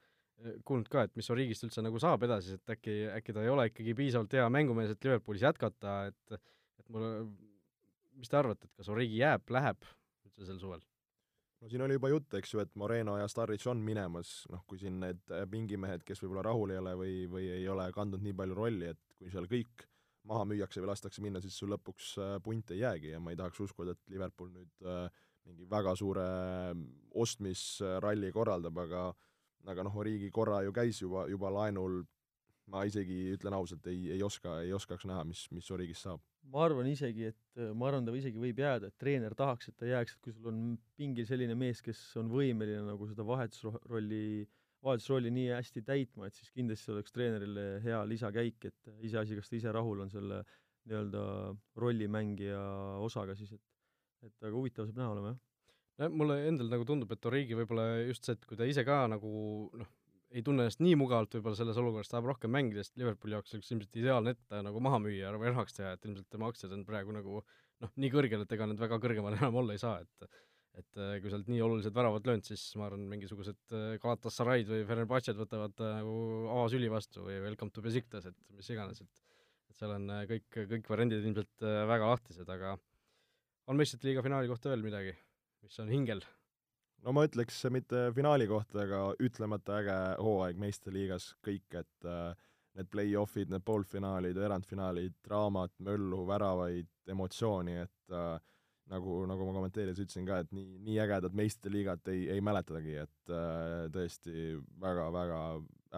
kuulnud 0.65 0.89
ka, 0.91 1.05
et 1.05 1.13
mis 1.19 1.29
Origist 1.33 1.65
üldse 1.67 1.83
nagu 1.85 2.01
saab 2.01 2.25
edasi, 2.27 2.57
et 2.59 2.75
äkki, 2.75 2.97
äkki 3.17 3.35
ta 3.35 3.45
ei 3.45 3.53
ole 3.53 3.67
ikkagi 3.71 3.97
piisavalt 3.97 4.33
hea 4.37 4.47
mängumees, 4.53 4.95
et 4.95 5.07
Liverpoolis 5.09 5.45
jätkata, 5.45 5.99
et 6.11 6.39
et 6.85 6.89
mulle, 6.93 7.11
mis 8.19 8.29
te 8.29 8.37
arvate, 8.37 8.67
et 8.67 8.81
kas 8.81 8.91
Origi 8.93 9.21
jääb, 9.21 9.45
läheb 9.53 9.87
üldse 10.27 10.49
sel 10.49 10.61
suvel? 10.61 10.83
No 11.61 11.69
siin 11.71 11.83
oli 11.85 11.97
juba 11.97 12.11
jutt, 12.11 12.33
eks 12.39 12.53
ju, 12.53 12.61
et 12.63 12.71
Moreno 12.79 13.17
ja 13.19 13.27
Starrich 13.31 13.67
on 13.71 13.81
minemas, 13.83 14.37
noh, 14.53 14.63
kui 14.69 14.79
siin 14.81 14.99
need 15.03 15.21
äh, 15.33 15.45
pingimehed, 15.49 16.05
kes 16.07 16.21
võib-olla 16.23 16.45
rahul 16.49 16.73
ei 16.75 16.81
ole 16.81 16.95
või, 16.99 17.13
või 17.31 17.49
ei 17.57 17.67
ole 17.71 17.87
kandnud 17.95 18.23
nii 18.25 18.35
palju 18.37 18.57
rolli, 18.57 18.91
et 18.93 19.19
kui 19.19 19.31
seal 19.33 19.49
kõik 19.51 19.85
maha 20.25 20.45
müüakse 20.49 20.81
või 20.81 20.89
lastakse 20.89 21.21
minna, 21.21 21.41
siis 21.41 21.57
sul 21.59 21.71
lõpuks 21.73 22.15
äh, 22.21 22.35
punt 22.43 22.73
ei 22.73 22.81
jäägi. 22.81 23.13
Ja 23.13 23.21
ma 23.21 23.33
ei 23.33 23.39
tahaks 23.39 23.61
uskuda, 23.67 23.93
et 23.95 24.13
Liverpool 24.13 24.51
nüüd 24.53 24.89
äh, 24.89 25.23
mingi 25.45 25.67
väga 25.69 25.93
suure 25.97 26.25
ostmisralli 27.21 28.31
korraldab, 28.33 28.83
aga 28.85 29.07
aga 29.65 29.85
noh, 29.85 29.95
Origi 29.97 30.29
korra 30.33 30.59
ju 30.61 30.73
käis 30.73 30.99
juba, 31.01 31.25
juba 31.29 31.49
laenul, 31.53 32.03
ma 32.69 32.83
isegi 32.85 33.31
ütlen 33.33 33.55
ausalt, 33.57 33.85
ei, 33.89 34.11
ei 34.13 34.21
oska, 34.25 34.59
ei 34.61 34.73
oskaks 34.73 35.07
näha, 35.09 35.23
mis, 35.25 35.45
mis 35.53 35.69
Origist 35.73 36.05
saab 36.05 36.21
ma 36.51 36.65
arvan 36.65 36.89
isegi, 36.89 37.31
et 37.31 37.63
ma 37.77 37.89
arvan, 37.89 38.05
ta 38.07 38.13
isegi 38.15 38.41
võib 38.41 38.59
jääda, 38.61 38.89
et 38.91 38.97
treener 39.01 39.35
tahaks, 39.37 39.69
et 39.71 39.77
ta 39.79 39.87
jääks, 39.89 40.15
et 40.15 40.25
kui 40.25 40.35
sul 40.35 40.51
on 40.51 40.59
pingil 40.99 41.27
selline 41.29 41.55
mees, 41.57 41.81
kes 41.85 42.01
on 42.21 42.29
võimeline 42.31 42.83
nagu 42.87 43.07
seda 43.09 43.25
vahetusrolli, 43.27 44.45
vahetusrolli 44.85 45.31
nii 45.33 45.49
hästi 45.55 45.85
täitma, 45.87 46.29
et 46.29 46.37
siis 46.37 46.51
kindlasti 46.55 46.93
oleks 46.93 47.15
treenerile 47.15 47.65
hea 47.85 48.03
lisakäik, 48.09 48.69
et 48.69 48.93
iseasi, 49.09 49.39
kas 49.39 49.51
ta 49.51 49.59
ise 49.59 49.73
rahul 49.75 50.05
on 50.05 50.13
selle 50.13 50.43
nii-öelda 50.85 51.23
rollimängija 51.81 52.61
osaga 53.01 53.33
siis, 53.37 53.55
et 53.55 53.63
et 54.25 54.47
aga 54.47 54.55
huvitav 54.55 54.87
saab 54.87 54.97
näha 54.97 55.11
olema, 55.13 55.31
jah. 55.33 55.41
no 56.01 56.09
mulle 56.21 56.39
endal 56.49 56.71
nagu 56.71 56.85
tundub, 56.87 57.11
et 57.13 57.27
Origi 57.29 57.57
võib-olla 57.57 57.85
just 58.07 58.25
see, 58.25 58.33
et 58.37 58.47
kui 58.49 58.57
ta 58.57 58.67
ise 58.69 58.85
ka 58.87 59.03
nagu 59.11 59.31
noh, 59.77 59.91
ei 60.35 60.43
tunne 60.43 60.65
ennast 60.65 60.81
nii 60.83 60.97
mugavalt 60.99 61.35
võib-olla 61.37 61.57
selles 61.57 61.77
olukorras, 61.79 62.09
tahab 62.11 62.27
rohkem 62.33 62.51
mängida, 62.51 62.83
sest 62.83 62.97
Liverpooli 62.99 63.37
jaoks 63.37 63.55
oleks 63.55 63.71
ilmselt 63.71 64.01
ideaalne 64.01 64.33
ette 64.35 64.63
nagu 64.65 64.81
maha 64.83 64.99
müüa 65.03 65.31
või 65.39 65.53
rahaks 65.53 65.77
teha, 65.77 65.93
et 65.95 66.07
ilmselt 66.09 66.27
tema 66.33 66.49
aktsiad 66.51 66.73
on 66.75 66.83
praegu 66.87 67.15
nagu 67.15 67.39
noh, 67.39 67.93
nii 67.95 68.11
kõrgel, 68.11 68.43
et 68.43 68.55
ega 68.57 68.67
need 68.67 68.81
väga 68.81 68.99
kõrgemal 69.03 69.35
enam 69.39 69.61
olla 69.63 69.77
ei 69.77 69.81
saa, 69.81 70.01
et 70.03 70.29
et 70.75 70.97
äh, 70.99 71.13
kui 71.23 71.31
sealt 71.31 71.47
nii 71.47 71.61
olulised 71.63 71.95
väravad 71.95 72.25
löönud, 72.27 72.43
siis 72.43 72.63
ma 72.75 72.89
arvan, 72.89 73.05
mingisugused 73.07 73.75
äh, 73.75 73.93
Galatasaraid 74.03 74.67
või 74.67 74.81
Fenerbahce'd 74.89 75.37
võtavad 75.39 75.79
äh, 75.79 75.93
nagu 76.01 76.15
avasüli 76.51 76.89
vastu 76.91 77.23
või 77.23 77.37
Welcome 77.45 77.71
to 77.71 77.83
Besiktas, 77.85 78.27
et 78.27 78.35
mis 78.57 78.67
iganes, 78.75 78.99
et 79.05 79.23
et 79.71 79.79
seal 79.79 79.95
on 79.95 80.11
kõik, 80.29 80.45
kõik 80.69 80.89
variandid 80.91 81.23
ilmselt 81.25 81.63
väga 81.63 82.11
lahtised, 82.11 82.51
aga 82.53 82.75
on 83.71 83.79
meistrite 83.79 84.07
liiga 84.07 84.21
finaali 84.23 84.51
kohta 84.51 84.69
veel 84.71 84.83
midagi, 84.85 85.15
mis 85.65 85.79
on 85.81 85.89
hingel? 85.91 86.21
No 87.05 87.13
ma 87.13 87.25
ütleks 87.27 87.59
mitte 87.73 88.09
finaali 88.15 88.47
kohta, 88.49 88.81
aga 88.85 89.01
ütlemata 89.23 89.79
äge 89.81 89.99
hooaeg 90.25 90.59
meistriliigas, 90.61 91.31
kõik, 91.45 91.67
et 91.77 92.09
äh, 92.09 92.33
need 92.75 92.89
play-off'id, 92.91 93.51
need 93.53 93.63
poolfinaalid, 93.65 94.35
veerandfinaalid, 94.39 95.15
draamat, 95.25 95.75
möllu, 95.85 96.25
väravaid, 96.27 96.89
emotsiooni, 97.11 97.77
et 97.85 98.15
äh, 98.15 98.35
nagu, 98.91 99.21
nagu 99.29 99.47
ma 99.47 99.55
kommenteerides 99.55 100.01
ütlesin 100.03 100.27
ka, 100.27 100.41
et 100.43 100.51
nii, 100.55 100.79
nii 100.85 100.99
ägedat 101.05 101.37
meistriliigat 101.37 102.11
ei, 102.13 102.27
ei 102.35 102.43
mäletagi, 102.43 102.97
et 103.05 103.33
äh, 103.33 103.85
tõesti 103.93 104.55
väga-väga 104.81 105.41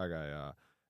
äge 0.04 0.24
ja 0.32 0.48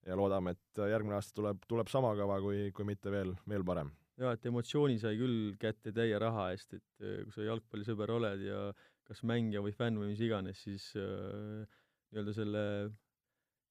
ja 0.08 0.16
loodame, 0.16 0.54
et 0.54 0.78
järgmine 0.88 1.18
aasta 1.18 1.34
tuleb, 1.36 1.64
tuleb 1.68 1.88
sama 1.92 2.14
kõva, 2.16 2.38
kui, 2.40 2.68
kui 2.72 2.86
mitte 2.88 3.10
veel, 3.12 3.34
veel 3.50 3.64
parem. 3.66 3.90
jaa, 4.16 4.32
et 4.34 4.46
emotsiooni 4.48 4.96
sai 4.98 5.18
küll 5.18 5.50
kätte 5.60 5.92
täie 5.92 6.16
raha 6.18 6.46
eest, 6.54 6.78
et 6.78 7.04
äh, 7.04 7.18
kui 7.26 7.34
sa 7.34 7.44
jalgpallisõber 7.50 8.14
oled 8.16 8.46
ja 8.46 8.62
kas 9.08 9.24
mängija 9.26 9.62
või 9.64 9.74
fänn 9.76 10.00
või 10.00 10.12
mis 10.12 10.22
iganes, 10.24 10.62
siis 10.66 10.90
äh, 11.00 11.64
nii-öelda 12.12 12.34
selle 12.36 12.64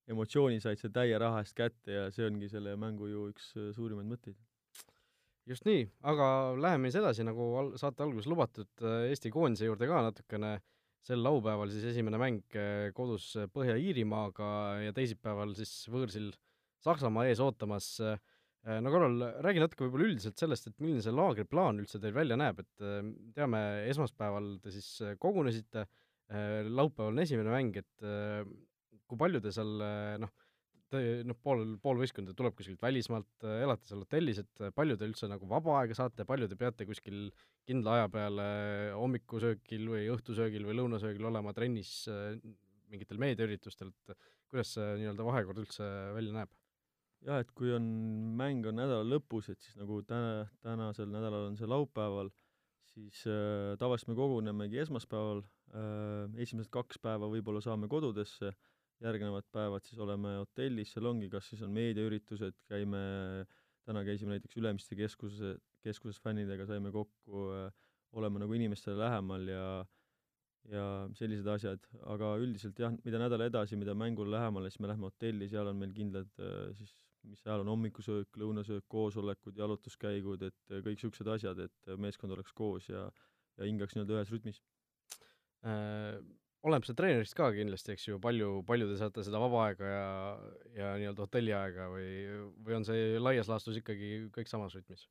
emotsiooni 0.10 0.62
said 0.64 0.80
sa 0.82 0.90
täie 0.94 1.18
raha 1.20 1.44
eest 1.44 1.56
kätte 1.58 1.94
ja 1.94 2.06
see 2.14 2.28
ongi 2.28 2.50
selle 2.52 2.76
mängu 2.80 3.10
ju 3.12 3.28
üks 3.32 3.52
äh, 3.58 3.70
suurimaid 3.76 4.10
mõtteid. 4.10 4.38
just 5.48 5.68
nii, 5.68 5.86
aga 6.12 6.56
läheme 6.60 6.90
siis 6.90 7.02
edasi, 7.04 7.28
nagu 7.28 7.52
al-, 7.62 7.76
saate 7.80 8.04
alguses 8.04 8.30
lubatud, 8.32 8.72
äh, 8.82 9.10
Eesti 9.12 9.32
koondise 9.34 9.70
juurde 9.70 9.90
ka 9.90 10.02
natukene, 10.10 10.58
sel 11.08 11.22
laupäeval 11.24 11.70
siis 11.72 11.86
esimene 11.94 12.20
mäng 12.20 12.58
kodus 12.98 13.30
Põhja-Iirimaaga 13.54 14.50
ja 14.88 14.96
teisipäeval 14.98 15.54
siis 15.56 15.86
võõrsil 15.94 16.34
Saksamaa 16.84 17.30
ees 17.30 17.40
ootamas 17.42 17.94
Äh, 18.04 18.18
no 18.68 18.92
Karol, 18.92 19.22
räägi 19.46 19.62
natuke 19.64 19.86
võib-olla 19.86 20.10
üldiselt 20.10 20.42
sellest, 20.42 20.68
et 20.68 20.82
milline 20.84 21.04
see 21.04 21.14
laagriplaan 21.16 21.80
üldse 21.82 22.02
teil 22.04 22.16
välja 22.16 22.38
näeb, 22.40 22.60
et 22.64 22.84
äh, 22.84 23.00
teame, 23.38 23.62
esmaspäeval 23.94 24.58
te 24.64 24.74
siis 24.76 24.90
äh, 25.06 25.16
kogunesite, 25.22 25.88
laupäeval 26.28 27.14
on 27.14 27.22
esimene 27.24 27.52
mäng, 27.54 27.78
et 27.80 28.02
kui 29.08 29.20
palju 29.22 29.40
te 29.40 29.54
seal 29.56 29.70
noh, 30.20 30.34
te 30.92 31.00
noh, 31.24 31.38
pool, 31.40 31.62
pool 31.80 32.02
võistkonda 32.02 32.34
tuleb 32.36 32.58
kuskilt 32.58 32.84
välismaalt, 32.84 33.46
elate 33.48 33.88
seal 33.88 34.04
hotellis, 34.04 34.42
et 34.44 34.64
palju 34.76 34.98
te 35.00 35.08
üldse 35.08 35.30
nagu 35.32 35.48
vaba 35.48 35.78
aega 35.80 35.96
saate, 35.96 36.26
palju 36.28 36.50
te 36.52 36.60
peate 36.60 36.84
kuskil 36.90 37.30
kindla 37.64 37.96
aja 37.96 38.12
peale 38.12 38.50
hommikusöögil 39.00 39.88
või 39.94 40.04
õhtusöögil 40.18 40.68
või 40.68 40.76
lõunasöögil 40.82 41.32
olema 41.32 41.56
trennis 41.56 41.94
mingitel 42.92 43.24
meediaüritustel, 43.24 43.96
et 43.96 44.30
kuidas 44.52 44.76
see 44.76 44.98
nii-öelda 45.00 45.32
vahekord 45.32 45.64
üldse 45.64 45.88
välja 46.20 46.42
näeb? 46.42 46.52
Jah, 47.26 47.42
et 47.42 47.52
kui 47.58 47.72
on, 47.76 47.86
mäng 48.38 48.66
on 48.70 48.78
nädala 48.78 49.06
lõpus, 49.08 49.50
et 49.54 49.62
siis 49.64 49.78
nagu 49.80 50.02
täna, 50.08 50.46
tänasel 50.66 51.10
nädalal 51.12 51.50
on 51.50 51.58
see 51.60 51.70
laupäeval, 51.70 52.32
siis 52.94 53.24
äh, 53.30 53.76
tavaliselt 53.82 54.14
me 54.14 54.18
kogunemegi 54.20 54.82
esmaspäeval 54.84 55.44
äh,, 55.44 56.42
esimesed 56.44 56.72
kaks 56.74 57.02
päeva 57.04 57.30
võib-olla 57.32 57.62
saame 57.64 57.90
kodudesse, 57.92 58.54
järgnevad 59.04 59.46
päevad 59.54 59.86
siis 59.86 60.00
oleme 60.02 60.38
hotellis, 60.40 60.94
seal 60.94 61.10
ongi, 61.10 61.30
kas 61.30 61.52
siis 61.52 61.62
on 61.66 61.74
meediaüritused, 61.76 62.58
käime, 62.70 63.02
täna 63.86 64.02
käisime 64.08 64.36
näiteks 64.36 64.58
Ülemiste 64.58 64.98
keskuse, 64.98 65.58
keskuses 65.86 66.22
fännidega, 66.24 66.66
saime 66.70 66.94
kokku 66.94 67.52
äh,, 67.58 67.70
oleme 68.18 68.42
nagu 68.42 68.56
inimestele 68.58 68.98
lähemal 69.02 69.48
ja 69.52 69.68
ja 70.68 70.84
sellised 71.16 71.48
asjad, 71.48 71.86
aga 72.12 72.34
üldiselt 72.44 72.80
jah, 72.82 72.92
mida 73.06 73.22
nädal 73.22 73.46
edasi, 73.46 73.78
mida 73.80 73.94
mängule 73.96 74.34
lähemale, 74.34 74.68
siis 74.68 74.82
me 74.84 74.90
lähme 74.92 75.08
hotelli, 75.08 75.48
seal 75.48 75.70
on 75.72 75.78
meil 75.80 75.94
kindlad 75.96 76.28
äh, 76.44 76.74
siis 76.76 76.92
mis 77.28 77.44
seal 77.44 77.64
on, 77.64 77.72
hommikusöök, 77.74 78.40
lõunasöök, 78.42 78.86
koosolekud, 78.92 79.58
jalutuskäigud, 79.60 80.48
et 80.50 80.74
äh, 80.74 80.82
kõik 80.82 80.98
niisugused 80.98 81.32
asjad, 81.36 81.64
et 81.68 81.92
äh, 81.92 82.00
meeskond 82.00 82.36
oleks 82.36 82.56
koos 82.58 82.90
ja 82.92 83.08
ja 83.58 83.66
hingaks 83.66 83.96
nii-öelda 83.96 84.20
ühes 84.20 84.34
rütmis 84.34 84.62
äh,. 85.66 86.20
Oleneb 86.66 86.88
see 86.88 86.98
treenerist 86.98 87.36
ka 87.38 87.52
kindlasti, 87.54 87.94
eks 87.94 88.08
ju, 88.08 88.16
palju, 88.20 88.48
palju 88.68 88.88
te 88.90 88.96
saate 89.00 89.22
seda 89.24 89.40
vaba 89.40 89.60
aega 89.68 89.90
ja, 89.92 90.08
ja 90.76 90.88
nii-öelda 91.00 91.24
hotelliaega 91.24 91.86
või, 91.94 92.08
või 92.66 92.76
on 92.80 92.88
see 92.88 93.20
laias 93.22 93.48
laastus 93.48 93.78
ikkagi 93.80 94.10
kõik 94.36 94.50
samas 94.52 94.76
rütmis? 94.76 95.06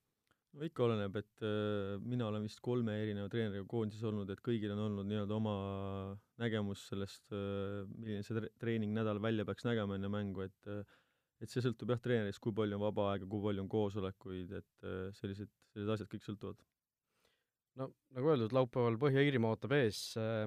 no 0.57 0.65
ikka 0.67 0.85
oleneb, 0.87 1.17
et 1.21 1.45
äh, 1.47 1.95
mina 2.03 2.27
olen 2.31 2.45
vist 2.49 2.61
kolme 2.65 2.97
erineva 2.99 3.31
treeneriga 3.33 3.67
koondises 3.71 4.05
olnud, 4.09 4.31
et 4.33 4.43
kõigil 4.45 4.73
on 4.75 4.83
olnud 4.89 5.09
nii-öelda 5.09 5.37
oma 5.37 5.57
nägemus 6.43 6.87
sellest 6.91 7.33
äh,, 7.37 7.87
milline 7.95 8.27
see 8.27 8.37
tre 8.37 8.51
treeningnädal 8.61 9.23
välja 9.23 9.47
peaks 9.49 9.69
nägema 9.69 9.97
enne 9.97 10.11
mängu, 10.13 10.47
et 10.49 10.73
äh, 10.73 10.97
et 11.43 11.53
see 11.53 11.65
sõltub 11.65 11.93
jah 11.93 12.01
treenerist, 12.03 12.41
kui 12.43 12.55
palju 12.57 12.79
on 12.79 12.85
vaba 12.87 13.11
aega, 13.13 13.29
kui 13.29 13.43
palju 13.43 13.65
on 13.65 13.69
koosolekuid, 13.73 14.57
et 14.61 14.89
äh, 14.89 15.13
sellised, 15.19 15.53
sellised 15.75 15.95
asjad 15.97 16.11
kõik 16.13 16.27
sõltuvad. 16.27 16.61
no 17.81 17.89
nagu 18.17 18.31
öeldud, 18.33 18.55
laupäeval 18.57 18.97
Põhja-Iirimaa 19.03 19.57
ootab 19.57 19.75
ees, 19.77 19.99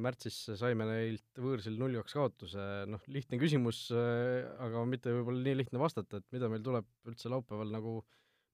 märtsis 0.02 0.38
saime 0.58 0.88
neilt 0.90 1.44
võõrsil 1.44 1.78
null-kaks 1.78 2.18
kaotuse, 2.18 2.64
noh, 2.90 3.04
lihtne 3.08 3.38
küsimus, 3.42 3.84
aga 3.94 4.86
mitte 4.90 5.14
võib-olla 5.14 5.46
nii 5.46 5.60
lihtne 5.60 5.82
vastata, 5.82 6.18
et 6.18 6.26
mida 6.34 6.50
meil 6.50 6.66
tuleb 6.66 6.90
üldse 7.12 7.30
laupäeval 7.30 7.70
nagu 7.76 8.00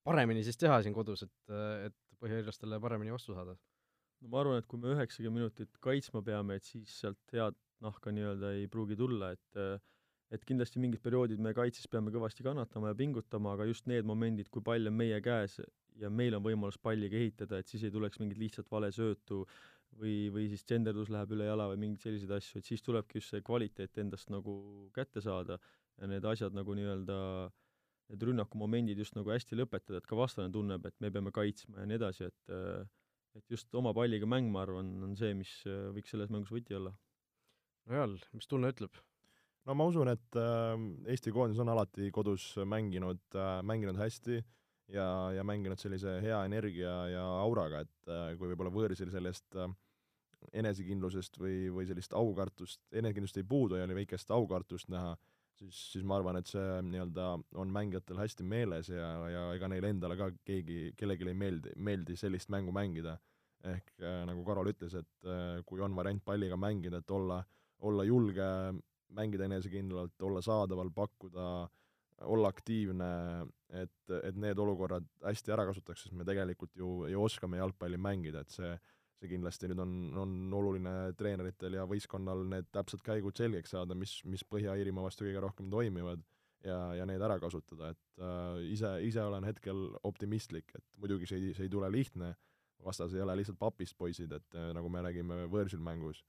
paremini 0.05 0.43
siis 0.43 0.59
teha 0.59 0.81
siin 0.83 0.95
kodus, 0.97 1.23
et, 1.23 1.55
et 1.87 1.95
põhja-iirlastele 2.19 2.81
paremini 2.83 3.15
vastu 3.15 3.37
saada? 3.37 3.55
no 4.21 4.31
ma 4.31 4.41
arvan, 4.41 4.61
et 4.61 4.67
kui 4.69 4.79
me 4.81 4.93
üheksakümmend 4.93 5.39
minutit 5.39 5.79
kaitsma 5.83 6.21
peame, 6.25 6.57
et 6.59 6.67
siis 6.67 6.91
sealt 7.01 7.35
head 7.35 7.57
nahka 7.83 8.13
nii-öelda 8.15 8.53
ei 8.59 8.69
pruugi 8.71 8.97
tulla, 8.99 9.31
et 9.35 9.59
et 10.33 10.45
kindlasti 10.47 10.81
mingid 10.81 11.03
perioodid 11.05 11.41
me 11.41 11.53
kaitses 11.53 11.87
peame 11.91 12.11
kõvasti 12.13 12.45
kannatama 12.45 12.91
ja 12.91 12.97
pingutama, 12.97 13.53
aga 13.53 13.67
just 13.69 13.85
need 13.89 14.07
momendid, 14.07 14.49
kui 14.53 14.63
pall 14.65 14.89
on 14.89 14.97
meie 14.97 15.19
käes 15.23 15.59
ja 16.01 16.09
meil 16.09 16.35
on 16.37 16.43
võimalus 16.45 16.79
palliga 16.81 17.17
ehitada, 17.19 17.59
et 17.59 17.71
siis 17.71 17.85
ei 17.85 17.93
tuleks 17.93 18.19
mingit 18.19 18.41
lihtsat 18.41 18.71
valesöötu 18.71 19.43
või, 19.99 20.15
või 20.33 20.47
siis 20.51 20.65
genderdus 20.67 21.11
läheb 21.13 21.35
üle 21.37 21.47
jala 21.47 21.69
või 21.71 21.81
mingeid 21.85 22.07
selliseid 22.07 22.33
asju, 22.39 22.59
et 22.59 22.71
siis 22.71 22.83
tulebki 22.83 23.21
just 23.21 23.31
see 23.31 23.45
kvaliteet 23.45 24.01
endast 24.01 24.33
nagu 24.33 24.57
kätte 24.95 25.23
saada 25.23 25.59
ja 26.01 26.09
need 26.11 26.25
asjad 26.27 26.57
nagu 26.57 26.75
nii-öelda 26.75 27.19
need 28.11 28.27
rünnakumomendid 28.29 28.99
just 29.01 29.15
nagu 29.17 29.31
hästi 29.33 29.57
lõpetada, 29.57 30.01
et 30.01 30.09
ka 30.09 30.17
vastane 30.17 30.51
tunneb, 30.53 30.83
et 30.85 30.97
me 31.01 31.09
peame 31.13 31.33
kaitsma 31.33 31.81
ja 31.81 31.89
nii 31.89 32.01
edasi, 32.01 32.29
et 32.29 32.55
et 33.35 33.51
just 33.51 33.73
oma 33.75 33.91
palliga 33.91 34.27
mäng, 34.31 34.47
ma 34.47 34.61
arvan, 34.63 34.93
on 35.03 35.15
see, 35.19 35.33
mis 35.35 35.51
võiks 35.65 36.13
selles 36.13 36.31
mängus 36.31 36.53
võti 36.55 36.77
olla 36.77 36.93
no 37.85 37.99
Jal, 37.99 38.15
mis 38.33 38.47
tunne 38.47 38.71
ütleb? 38.71 38.95
No 39.65 39.75
ma 39.77 39.87
usun, 39.89 40.11
et 40.13 40.37
äh, 40.39 40.75
Eesti 41.13 41.33
koondis 41.35 41.61
on 41.61 41.71
alati 41.73 42.11
kodus 42.13 42.53
mänginud 42.65 43.23
äh,, 43.35 43.61
mänginud 43.65 43.97
hästi 43.99 44.39
ja, 44.93 45.07
ja 45.35 45.45
mänginud 45.47 45.81
sellise 45.81 46.19
hea 46.23 46.43
energia 46.45 46.93
ja 47.13 47.25
auraga, 47.41 47.81
et 47.85 48.11
äh, 48.11 48.33
kui 48.37 48.51
võib-olla 48.51 48.73
võõrsil 48.73 49.11
sellest 49.13 49.57
äh, 49.57 49.71
enesekindlusest 50.53 51.39
või, 51.41 51.69
või 51.73 51.87
sellist 51.89 52.13
aukartust, 52.13 52.83
enesekindlust 52.93 53.39
ei 53.41 53.47
puudu 53.49 53.79
ja 53.79 53.87
oli 53.87 53.97
väikest 54.03 54.29
aukartust 54.35 54.91
näha, 54.93 55.15
siis, 55.57 55.79
siis 55.95 56.05
ma 56.05 56.19
arvan, 56.19 56.37
et 56.37 56.51
see 56.51 56.81
nii-öelda 56.91 57.31
on 57.61 57.73
mängijatel 57.73 58.21
hästi 58.21 58.45
meeles 58.45 58.91
ja, 58.93 59.09
ja 59.31 59.45
ega 59.57 59.69
neile 59.71 59.89
endale 59.95 60.19
ka 60.19 60.29
keegi, 60.45 60.91
kellelegi 60.99 61.31
ei 61.31 61.39
meeldi, 61.41 61.73
meeldi 61.77 62.17
sellist 62.19 62.53
mängu 62.53 62.75
mängida. 62.75 63.17
ehk 63.65 63.87
äh, 63.97 64.19
nagu 64.29 64.43
Karol 64.45 64.67
ütles, 64.69 64.93
et 64.93 65.25
äh, 65.25 65.63
kui 65.65 65.81
on 65.81 65.95
variant 65.97 66.21
palliga 66.21 66.57
mängida, 66.57 66.99
et 67.01 67.11
olla 67.11 67.41
olla 67.85 68.03
julge, 68.07 68.45
mängida 69.15 69.47
enesekindlalt, 69.47 70.15
olla 70.27 70.43
saadaval, 70.45 70.91
pakkuda, 70.95 71.47
olla 72.31 72.51
aktiivne, 72.51 73.07
et, 73.75 74.13
et 74.21 74.37
need 74.39 74.59
olukorrad 74.61 75.07
hästi 75.25 75.55
ära 75.55 75.65
kasutaks, 75.67 76.05
sest 76.05 76.15
me 76.15 76.27
tegelikult 76.27 76.75
ju, 76.79 76.91
ju 77.11 77.23
oskame 77.23 77.59
jalgpalli 77.59 77.99
mängida, 77.99 78.45
et 78.45 78.53
see 78.55 78.75
see 79.25 79.31
kindlasti 79.31 79.69
nüüd 79.71 79.81
on, 79.81 79.91
on 80.19 80.31
oluline 80.57 80.93
treeneritel 81.19 81.77
ja 81.77 81.85
võistkonnal 81.89 82.43
need 82.51 82.67
täpsed 82.75 83.03
käigud 83.05 83.37
selgeks 83.37 83.71
saada, 83.75 83.97
mis, 83.97 84.17
mis 84.27 84.43
Põhja-Iirimaa 84.51 85.07
vastu 85.07 85.25
kõige 85.25 85.43
rohkem 85.43 85.69
toimivad 85.71 86.23
ja, 86.65 86.79
ja 86.99 87.05
need 87.07 87.23
ära 87.23 87.37
kasutada, 87.41 87.93
et 87.93 88.21
äh, 88.21 88.59
ise, 88.73 88.91
ise 89.07 89.23
olen 89.23 89.47
hetkel 89.47 89.87
optimistlik, 90.07 90.73
et 90.75 90.85
muidugi 91.01 91.29
see 91.29 91.41
ei, 91.41 91.53
see 91.57 91.67
ei 91.67 91.73
tule 91.73 91.89
lihtne, 91.93 92.33
vastas 92.85 93.15
ei 93.15 93.23
ole 93.23 93.37
lihtsalt 93.39 93.59
papist 93.61 93.97
poisid, 93.97 94.33
et 94.35 94.57
äh, 94.59 94.71
nagu 94.77 94.91
me 94.91 95.03
nägime 95.05 95.45
võõrsil 95.51 95.83
mängus 95.83 96.23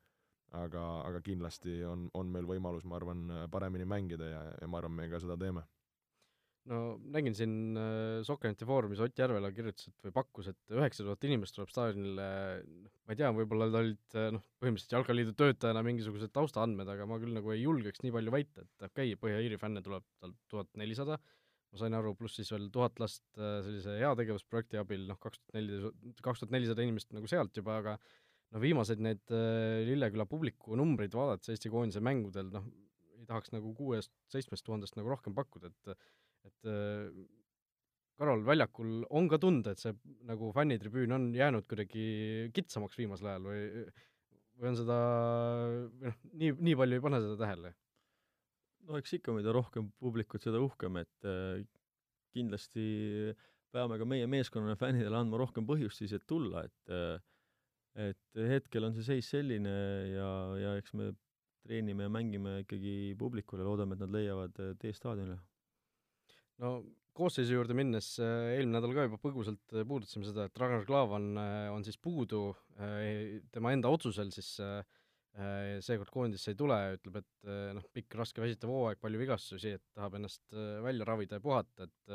aga, 0.55 0.83
aga 1.07 1.23
kindlasti 1.25 1.81
on, 1.87 2.07
on 2.15 2.29
meil 2.33 2.47
võimalus, 2.49 2.85
ma 2.87 3.01
arvan, 3.01 3.25
paremini 3.53 3.87
mängida 3.89 4.29
ja, 4.31 4.43
ja 4.61 4.69
ma 4.71 4.81
arvan, 4.81 4.95
me 4.99 5.09
ka 5.11 5.21
seda 5.23 5.39
teeme. 5.41 5.65
no 6.71 6.97
nägin 7.15 7.35
siin 7.39 7.79
äh, 7.79 8.25
Sokkerneti 8.27 8.67
foorumis 8.67 9.01
Ott 9.05 9.19
Järvela 9.19 9.53
kirjutas, 9.55 9.87
et 9.87 10.09
või 10.09 10.15
pakkus, 10.17 10.51
et 10.51 10.75
üheksa 10.75 11.07
tuhat 11.07 11.27
inimest 11.29 11.55
tuleb 11.55 11.71
staadionile, 11.71 12.27
noh, 12.67 12.95
ma 13.07 13.15
ei 13.15 13.21
tea, 13.21 13.31
võib-olla 13.37 13.69
tal 13.71 13.85
olid 13.85 14.19
äh, 14.19 14.29
noh, 14.35 14.45
põhimõtteliselt 14.59 14.97
Jalkaliidu 14.97 15.35
töötajana 15.39 15.85
mingisugused 15.87 16.35
taustaandmed, 16.35 16.91
aga 16.91 17.07
ma 17.07 17.21
küll 17.23 17.37
nagu 17.39 17.55
ei 17.55 17.63
julgeks 17.63 18.03
nii 18.03 18.15
palju 18.19 18.35
väita, 18.35 18.67
et 18.67 18.89
okei 18.91 19.15
okay,, 19.15 19.21
Põhja-Iiri 19.23 19.61
fänne 19.63 19.83
tuleb 19.87 20.07
tal 20.19 20.35
tuhat 20.51 20.73
nelisada, 20.83 21.21
ma 21.71 21.83
sain 21.83 21.95
aru, 21.99 22.15
pluss 22.19 22.39
siis 22.41 22.51
veel 22.55 22.67
tuhat 22.75 22.99
last 23.03 23.25
äh, 23.39 23.61
sellise 23.67 23.99
heategevusprojekti 24.01 24.83
abil, 24.83 25.07
noh, 25.11 25.23
kaks 25.23 25.43
tuhat 25.43 25.59
neli, 25.61 25.81
kaks 26.23 26.43
tuhat 26.43 26.55
nelisada 26.55 26.87
inimest 26.87 27.15
nagu 27.15 27.31
sealt 27.31 27.55
juba, 27.63 27.79
aga 27.83 27.99
no 28.55 28.63
viimased 28.63 29.03
need 29.03 29.23
äh, 29.35 29.85
Lilleküla 29.89 30.27
publiku 30.31 30.77
numbrid 30.79 31.15
vaadates 31.17 31.55
Eesti 31.55 31.73
koondise 31.73 32.03
mängudel, 32.05 32.51
noh, 32.55 32.67
ei 33.17 33.27
tahaks 33.29 33.53
nagu 33.55 33.73
kuuest-seitsmest 33.77 34.67
tuhandest 34.67 34.99
nagu 34.99 35.11
rohkem 35.13 35.35
pakkuda, 35.37 35.73
et 35.73 35.97
et 36.47 36.71
äh, 36.71 37.11
Karol, 38.17 38.47
väljakul 38.47 39.03
on 39.13 39.27
ka 39.29 39.37
tunda, 39.37 39.75
et 39.75 39.81
see 39.83 39.93
nagu 40.25 40.49
fännitribüün 40.57 41.13
on 41.13 41.27
jäänud 41.37 41.67
kuidagi 41.69 42.05
kitsamaks 42.57 42.97
viimasel 42.97 43.29
ajal 43.29 43.49
või 43.51 43.65
või 44.57 44.71
on 44.71 44.79
seda, 44.79 45.01
või 46.01 46.07
noh, 46.07 46.23
nii, 46.41 46.55
nii 46.69 46.79
palju 46.81 46.97
ei 46.97 47.05
pane 47.05 47.21
seda 47.25 47.37
tähele? 47.43 47.75
no 48.87 49.01
eks 49.01 49.17
ikka, 49.19 49.35
mida 49.35 49.53
rohkem 49.53 49.91
publikut, 50.01 50.45
seda 50.47 50.61
uhkem, 50.63 51.01
et 51.03 51.29
äh, 51.29 51.61
kindlasti 52.37 52.87
peame 53.75 53.99
ka 54.01 54.07
meie 54.09 54.29
meeskonnale, 54.31 54.79
fännidele 54.81 55.19
andma 55.19 55.41
rohkem 55.43 55.67
põhjust 55.69 56.01
siis, 56.01 56.15
et 56.17 56.25
tulla, 56.31 56.63
et 56.69 56.95
äh, 56.95 57.19
et 57.97 58.41
hetkel 58.51 58.85
on 58.85 58.95
see 58.97 59.07
seis 59.07 59.31
selline 59.33 59.73
ja, 60.13 60.29
ja 60.61 60.75
eks 60.81 60.93
me 60.99 61.13
treenime 61.67 62.07
ja 62.07 62.13
mängime 62.13 62.61
ikkagi 62.63 63.15
publikule, 63.19 63.65
loodame, 63.67 63.97
et 63.97 64.05
nad 64.05 64.15
leiavad 64.15 64.63
äh, 64.63 64.75
tee 64.81 64.95
staadionile. 64.97 65.39
no 66.63 66.77
koosseisu 67.17 67.57
juurde 67.57 67.77
minnes, 67.77 68.11
äh, 68.23 68.53
eelmine 68.57 68.79
nädal 68.79 68.95
ka 68.97 69.07
juba 69.09 69.21
põgusalt 69.23 69.75
äh, 69.75 69.87
puudutasime 69.89 70.29
seda, 70.29 70.47
et 70.47 70.63
Ragnar 70.63 70.87
Klavan 70.89 71.33
on 71.73 71.87
siis 71.87 71.99
puudu, 72.03 72.51
tema 73.53 73.73
enda 73.73 73.91
otsusel 73.93 74.31
siis 74.35 74.57
seekord 75.85 76.09
koondisse 76.09 76.53
ei 76.53 76.57
tule, 76.57 76.77
ütleb, 76.97 77.19
et 77.21 77.49
noh, 77.77 77.85
pikk, 77.93 78.15
raske, 78.17 78.41
väsitav 78.41 78.71
hooaeg, 78.73 79.01
palju 79.03 79.19
vigastusi, 79.21 79.75
et 79.77 79.83
tahab 79.93 80.17
ennast 80.17 80.55
välja 80.85 81.05
ravida 81.05 81.37
ja 81.37 81.45
puhata, 81.45 81.85
et 81.85 82.15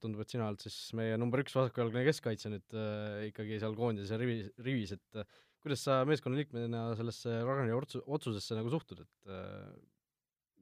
tundub, 0.00 0.22
et 0.22 0.32
sina 0.32 0.48
oled 0.48 0.62
siis 0.62 0.76
meie 0.98 1.18
number 1.20 1.42
üks 1.42 1.54
vasakjalgne 1.56 2.04
keskkaitsja 2.06 2.52
nüüd 2.52 2.76
äh, 2.78 3.26
ikkagi 3.30 3.58
seal 3.62 3.76
koondise 3.78 4.18
rivis, 4.20 4.48
rivis, 4.64 4.94
et 4.96 5.20
äh, 5.20 5.38
kuidas 5.62 5.84
sa 5.86 6.00
meeskonnaliikmena 6.08 6.92
sellesse 6.98 7.40
Ragnari 7.46 7.74
otsu-, 7.76 8.02
otsusesse 8.06 8.58
nagu 8.58 8.72
suhtud, 8.72 9.02
et 9.04 9.32
äh, 9.32 9.68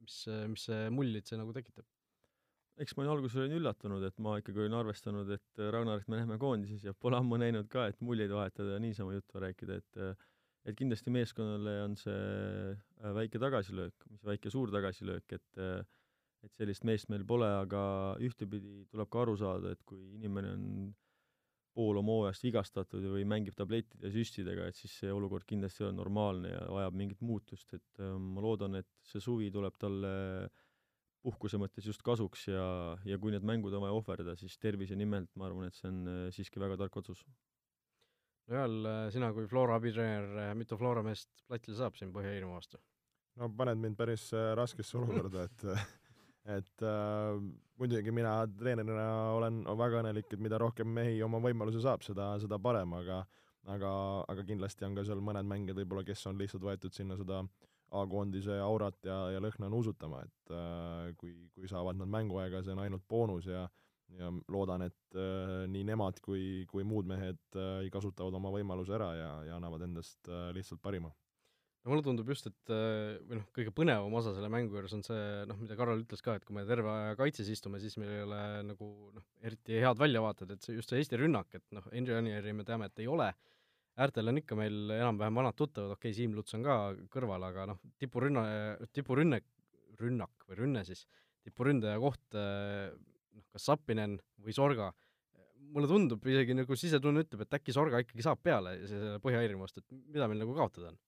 mis, 0.01 0.17
mis 0.51 0.67
see 0.69 0.89
mullid 0.93 1.29
see 1.29 1.39
nagu 1.41 1.55
tekitab? 1.55 1.87
eks 2.81 2.95
ma 2.97 3.03
alguses 3.05 3.37
olin 3.37 3.59
üllatunud, 3.59 4.01
et 4.07 4.15
ma 4.23 4.39
ikkagi 4.41 4.63
olin 4.63 4.73
arvestanud, 4.79 5.27
et 5.35 5.59
Ragnarit 5.75 6.07
me 6.09 6.17
näeme 6.17 6.39
koondises 6.41 6.81
ja 6.87 6.95
pole 6.97 7.19
ammu 7.19 7.37
näinud 7.37 7.67
ka, 7.69 7.83
et 7.91 7.99
muljeid 8.01 8.31
vahetada 8.33 8.73
ja 8.73 8.81
niisama 8.81 9.13
juttu 9.13 9.41
rääkida, 9.43 9.77
et 9.77 9.99
et 10.67 10.77
kindlasti 10.77 11.13
meeskonnale 11.13 11.73
on 11.85 11.95
see 11.97 12.13
äh, 12.13 13.13
väike 13.17 13.41
tagasilöök, 13.41 14.05
mis 14.11 14.25
väike 14.25 14.51
suur 14.53 14.71
tagasilöök, 14.73 15.37
et 15.37 15.61
äh, 15.61 15.81
et 16.45 16.57
sellist 16.57 16.85
meest 16.87 17.09
meil 17.13 17.23
pole, 17.27 17.47
aga 17.61 17.81
ühtepidi 18.23 18.85
tuleb 18.91 19.09
ka 19.11 19.21
aru 19.25 19.37
saada, 19.37 19.75
et 19.75 19.83
kui 19.85 20.01
inimene 20.17 20.53
on 20.55 20.67
pool 21.75 21.99
oma 22.01 22.17
hooajast 22.17 22.43
vigastatud 22.45 23.05
või 23.13 23.23
mängib 23.27 23.55
tablettide 23.57 24.09
ja 24.09 24.13
süstidega, 24.13 24.67
et 24.67 24.77
siis 24.77 24.93
see 25.01 25.11
olukord 25.13 25.45
kindlasti 25.47 25.83
ei 25.83 25.87
ole 25.87 25.97
normaalne 25.97 26.51
ja 26.51 26.65
vajab 26.67 26.97
mingit 26.99 27.21
muutust, 27.23 27.71
et 27.77 28.03
äh, 28.03 28.11
ma 28.19 28.43
loodan, 28.43 28.75
et 28.81 28.89
see 29.07 29.23
suvi 29.23 29.47
tuleb 29.53 29.77
talle 29.79 30.11
puhkuse 31.21 31.59
mõttes 31.61 31.85
just 31.85 32.01
kasuks 32.03 32.47
ja, 32.49 32.65
ja 33.05 33.19
kui 33.21 33.31
need 33.31 33.45
mängud 33.47 33.73
on 33.77 33.85
vaja 33.85 33.95
ohverdada, 33.95 34.35
siis 34.39 34.57
tervise 34.59 34.97
nimelt 34.97 35.29
ma 35.37 35.47
arvan, 35.47 35.69
et 35.69 35.77
see 35.77 35.87
on 35.91 36.03
äh, 36.11 36.27
siiski 36.35 36.61
väga 36.61 36.79
tark 36.81 36.99
otsus. 37.03 37.23
no 38.49 38.57
Joel, 38.57 38.77
äh, 38.89 39.07
sina 39.13 39.31
kui 39.35 39.47
Flora 39.47 39.79
abitreener, 39.79 40.51
mitu 40.59 40.79
Flora 40.81 41.05
meest 41.05 41.45
platile 41.47 41.77
saab 41.79 41.95
siin 41.99 42.11
Põhja-Iirimaa 42.15 42.59
vastu? 42.59 42.81
no 43.39 43.47
paned 43.55 43.79
mind 43.79 43.95
päris 43.95 44.27
raskesse 44.59 44.99
olukorda, 44.99 45.47
et 45.47 45.67
et 46.49 46.85
äh, 46.85 47.41
muidugi 47.77 48.13
mina 48.15 48.39
treenerina 48.57 49.07
olen 49.35 49.61
väga 49.77 50.01
õnnelik, 50.01 50.31
et 50.33 50.41
mida 50.41 50.57
rohkem 50.61 50.89
mehi 50.89 51.21
oma 51.23 51.41
võimaluse 51.43 51.83
saab, 51.83 52.05
seda, 52.05 52.33
seda 52.41 52.59
parem, 52.59 52.93
aga 52.97 53.23
aga, 53.69 53.91
aga 54.31 54.45
kindlasti 54.45 54.87
on 54.87 54.95
ka 54.97 55.03
seal 55.05 55.21
mõned 55.21 55.45
mängijad 55.45 55.77
võib-olla, 55.83 56.05
kes 56.07 56.25
on 56.31 56.39
lihtsalt 56.41 56.65
võetud 56.65 56.95
sinna 56.97 57.17
seda 57.19 57.43
A-koondise 57.91 58.55
aurat 58.63 58.95
ja, 59.03 59.17
ja 59.35 59.39
lõhna 59.43 59.67
nuusutama, 59.69 60.21
et 60.23 60.53
äh, 60.55 61.09
kui, 61.19 61.33
kui 61.51 61.67
saavad 61.67 61.97
nad 61.99 62.07
mänguaega, 62.07 62.61
see 62.63 62.71
on 62.71 62.85
ainult 62.85 63.03
boonus 63.09 63.49
ja 63.51 63.65
ja 64.19 64.31
loodan, 64.51 64.85
et 64.87 65.15
äh, 65.15 65.65
nii 65.71 65.85
nemad 65.87 66.19
kui, 66.23 66.65
kui 66.71 66.83
muud 66.87 67.07
mehed 67.07 67.39
äh, 67.55 67.85
kasutavad 67.93 68.35
oma 68.35 68.51
võimaluse 68.53 68.95
ära 68.97 69.11
ja, 69.15 69.31
ja 69.47 69.57
annavad 69.59 69.85
endast 69.87 70.27
äh, 70.27 70.49
lihtsalt 70.55 70.81
parima 70.83 71.11
no 71.81 71.91
mulle 71.91 72.05
tundub 72.05 72.29
just, 72.29 72.47
et 72.49 72.73
äh, 72.73 73.17
või 73.25 73.39
noh, 73.39 73.45
kõige 73.55 73.73
põnevam 73.75 74.13
osa 74.19 74.33
selle 74.35 74.49
mängu 74.53 74.77
juures 74.77 74.93
on 74.97 75.03
see 75.05 75.21
noh, 75.49 75.57
mida 75.61 75.77
Karol 75.79 76.03
ütles 76.03 76.21
ka, 76.25 76.35
et 76.37 76.45
kui 76.45 76.55
me 76.57 76.65
terve 76.69 76.91
aja 76.91 77.15
kaitses 77.19 77.49
istume, 77.53 77.81
siis 77.81 77.97
meil 78.01 78.11
ei 78.13 78.25
ole 78.25 78.41
nagu 78.69 78.89
noh, 79.15 79.25
eriti 79.41 79.79
head 79.81 80.01
väljavaated, 80.01 80.53
et 80.53 80.67
see 80.67 80.77
just 80.77 80.93
see 80.93 81.01
Eesti 81.01 81.19
rünnak, 81.21 81.49
et 81.57 81.65
noh, 81.75 81.87
Henri 81.93 82.17
Anieri 82.19 82.53
me 82.57 82.67
teame, 82.67 82.91
et 82.91 83.01
ei 83.01 83.09
ole, 83.09 83.31
äärtel 84.01 84.29
on 84.31 84.41
ikka 84.43 84.57
meil 84.59 84.93
enam-vähem 84.99 85.41
vanad 85.41 85.57
tuttavad, 85.57 85.95
okei 85.97 86.11
okay,, 86.11 86.17
Siim 86.19 86.37
Luts 86.37 86.57
on 86.57 86.65
ka 86.67 86.77
kõrval, 87.13 87.49
aga 87.49 87.67
noh, 87.73 87.81
tipurünna, 88.01 88.45
tipurünne, 88.93 89.41
rünnak 90.01 90.49
või 90.49 90.61
rünne 90.63 90.85
siis, 90.85 91.05
tipuründaja 91.45 91.97
koht 92.01 92.37
äh, 92.37 92.91
noh, 93.33 93.47
kas 93.49 93.71
Sapinen 93.71 94.19
või 94.41 94.53
Sorga, 94.53 94.93
mulle 95.71 95.89
tundub 95.89 96.25
isegi 96.27 96.53
nagu 96.57 96.77
sisetunne 96.77 97.23
ütleb, 97.25 97.45
et 97.45 97.57
äkki 97.57 97.73
Sorga 97.73 98.01
ikkagi 98.03 98.25
saab 98.25 98.41
peale 98.43 98.75
selle 98.85 99.17
Põhja-Iirimaa 99.23 99.65
vastu, 99.65 99.81
et 99.81 100.03
mida 100.13 100.29
meil 100.29 100.43
nagu 100.43 100.53
kaotada 100.57 100.91
on? 100.91 100.99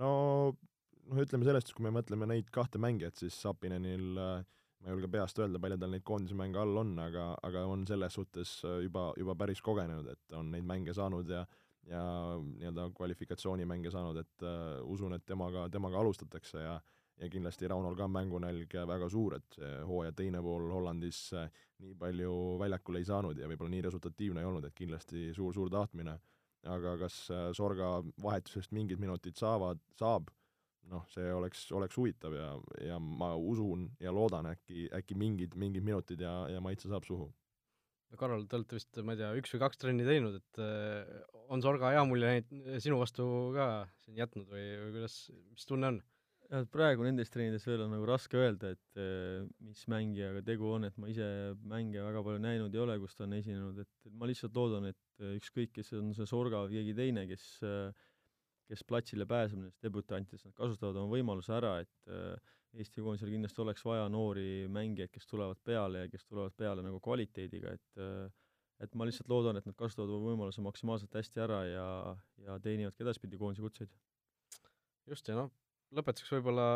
No 0.00 0.10
noh, 0.50 1.22
ütleme 1.22 1.46
sellest, 1.46 1.72
kui 1.74 1.86
me 1.86 1.92
mõtleme 1.94 2.28
neid 2.30 2.50
kahte 2.54 2.80
mängijat, 2.82 3.18
siis 3.20 3.36
Sapinenil 3.44 4.20
äh, 4.20 4.44
ma 4.84 4.90
ei 4.90 4.96
julge 4.96 5.08
peast 5.12 5.38
öelda, 5.40 5.60
palju 5.62 5.78
tal 5.80 5.92
neid 5.94 6.04
koondise 6.06 6.36
mänge 6.38 6.60
all 6.60 6.80
on, 6.80 6.94
aga, 7.00 7.30
aga 7.46 7.66
on 7.72 7.86
selles 7.88 8.16
suhtes 8.18 8.56
äh, 8.68 8.80
juba, 8.84 9.10
juba 9.20 9.36
päris 9.40 9.62
kogenenud, 9.64 10.10
et 10.12 10.36
on 10.36 10.50
neid 10.52 10.66
mänge 10.68 10.96
saanud 10.96 11.30
ja 11.32 11.44
ja 11.84 12.00
nii-öelda 12.40 12.86
kvalifikatsioonimänge 12.96 13.90
saanud, 13.92 14.16
et 14.16 14.44
uh, 14.48 14.78
usun, 14.88 15.12
et 15.12 15.24
temaga, 15.28 15.66
temaga 15.68 15.98
alustatakse 16.00 16.62
ja 16.62 16.78
ja 17.20 17.28
kindlasti 17.30 17.68
Raunol 17.68 17.94
ka 17.94 18.08
mängunälg 18.08 18.72
väga 18.88 19.06
suur, 19.12 19.36
et 19.36 19.58
see 19.58 19.82
hooaja 19.86 20.14
teine 20.16 20.40
pool 20.42 20.64
Hollandis 20.72 21.18
uh, 21.36 21.44
nii 21.84 21.92
palju 22.00 22.32
väljakule 22.58 23.02
ei 23.02 23.06
saanud 23.06 23.38
ja 23.38 23.50
võib-olla 23.50 23.74
nii 23.74 23.84
resultatiivne 23.84 24.40
ei 24.40 24.48
olnud, 24.48 24.64
et 24.64 24.74
kindlasti 24.74 25.28
suur-suur 25.36 25.68
tahtmine, 25.70 26.16
aga 26.70 26.96
kas 27.04 27.18
uh, 27.32 27.50
Sorga 27.56 27.98
vahetusest 28.22 28.72
mingid 28.76 29.00
minutid 29.02 29.36
saavad, 29.38 29.80
saab, 29.98 30.30
noh, 30.90 31.04
see 31.12 31.30
oleks, 31.32 31.66
oleks 31.76 31.96
huvitav 31.98 32.36
ja, 32.36 32.50
ja 32.84 32.98
ma 33.00 33.32
usun 33.36 33.88
ja 34.02 34.12
loodan 34.14 34.50
äkki, 34.52 34.88
äkki 34.94 35.16
mingid, 35.18 35.56
mingid 35.60 35.86
minutid 35.86 36.24
ja, 36.24 36.34
ja 36.52 36.62
maitse 36.64 36.90
saab 36.92 37.06
suhu. 37.08 37.28
no 38.10 38.20
Karol, 38.20 38.46
te 38.48 38.58
olete 38.58 38.78
vist, 38.78 39.02
ma 39.02 39.14
ei 39.14 39.22
tea, 39.22 39.32
üks 39.40 39.54
või 39.54 39.62
kaks 39.64 39.80
trenni 39.82 40.08
teinud, 40.08 40.40
et 40.40 40.62
äh, 40.62 41.14
on 41.52 41.64
Sorga 41.64 41.92
hea 41.94 42.04
mulje 42.08 42.32
neid 42.32 42.82
sinu 42.84 43.00
vastu 43.00 43.26
ka 43.56 43.68
siin 44.04 44.20
jätnud 44.20 44.50
või, 44.50 44.66
või 44.82 44.98
kuidas, 44.98 45.18
mis 45.54 45.68
tunne 45.70 45.94
on? 45.94 46.02
Jah, 46.54 46.62
et 46.62 46.70
praegu 46.70 47.06
nendes 47.06 47.32
treenides 47.34 47.66
veel 47.66 47.82
on 47.84 47.92
nagu 47.96 48.06
raske 48.08 48.38
öelda, 48.38 48.72
et 48.76 49.00
äh, 49.00 49.42
mis 49.66 49.84
mängijaga 49.90 50.44
tegu 50.46 50.70
on, 50.76 50.86
et 50.88 50.96
ma 51.02 51.10
ise 51.10 51.26
mänge 51.66 52.02
väga 52.06 52.22
palju 52.26 52.42
näinud 52.44 52.74
ei 52.74 52.82
ole, 52.84 52.98
kus 53.02 53.18
ta 53.18 53.26
on 53.26 53.34
esinenud, 53.36 53.82
et 53.82 54.10
ma 54.14 54.30
lihtsalt 54.30 54.56
loodan, 54.56 54.90
et 54.92 55.28
ükskõik, 55.34 55.74
kes 55.76 55.94
on 55.98 56.14
see 56.16 56.26
Sorga 56.30 56.64
või 56.64 56.78
keegi 56.78 56.96
teine, 56.98 57.26
kes 57.30 57.48
äh, 57.66 57.90
kes 58.70 58.84
platsile 58.88 59.26
pääseb 59.28 59.60
nendest 59.60 59.82
debütantidest, 59.84 60.48
nad 60.48 60.56
kasutavad 60.56 60.98
oma 61.00 61.12
võimaluse 61.12 61.52
ära, 61.56 61.78
et 61.84 62.12
äh, 62.12 62.52
Eesti 62.74 63.04
koondisel 63.04 63.30
kindlasti 63.30 63.60
oleks 63.62 63.84
vaja 63.86 64.08
noori 64.10 64.64
mängijaid, 64.72 65.12
kes 65.14 65.28
tulevad 65.30 65.60
peale 65.62 66.00
ja 66.00 66.10
kes 66.10 66.24
tulevad 66.26 66.56
peale 66.58 66.82
nagu 66.82 66.98
kvaliteediga, 67.02 67.74
et 67.76 68.02
äh, 68.02 68.24
et 68.82 68.96
ma 68.98 69.06
lihtsalt 69.06 69.30
loodan, 69.30 69.56
et 69.56 69.66
nad 69.68 69.76
kasutavad 69.78 70.10
oma 70.10 70.32
võimaluse 70.32 70.62
maksimaalselt 70.64 71.12
hästi 71.14 71.40
ära 71.44 71.60
ja, 71.68 71.84
ja 72.42 72.56
teenivad 72.60 72.96
ka 72.96 73.04
edaspidi 73.04 73.38
koondise 73.38 73.62
kutseid. 73.62 73.92
just, 75.06 75.28
ja 75.30 75.36
noh, 75.38 75.52
lõpetuseks 75.94 76.34
võib-olla 76.36 76.66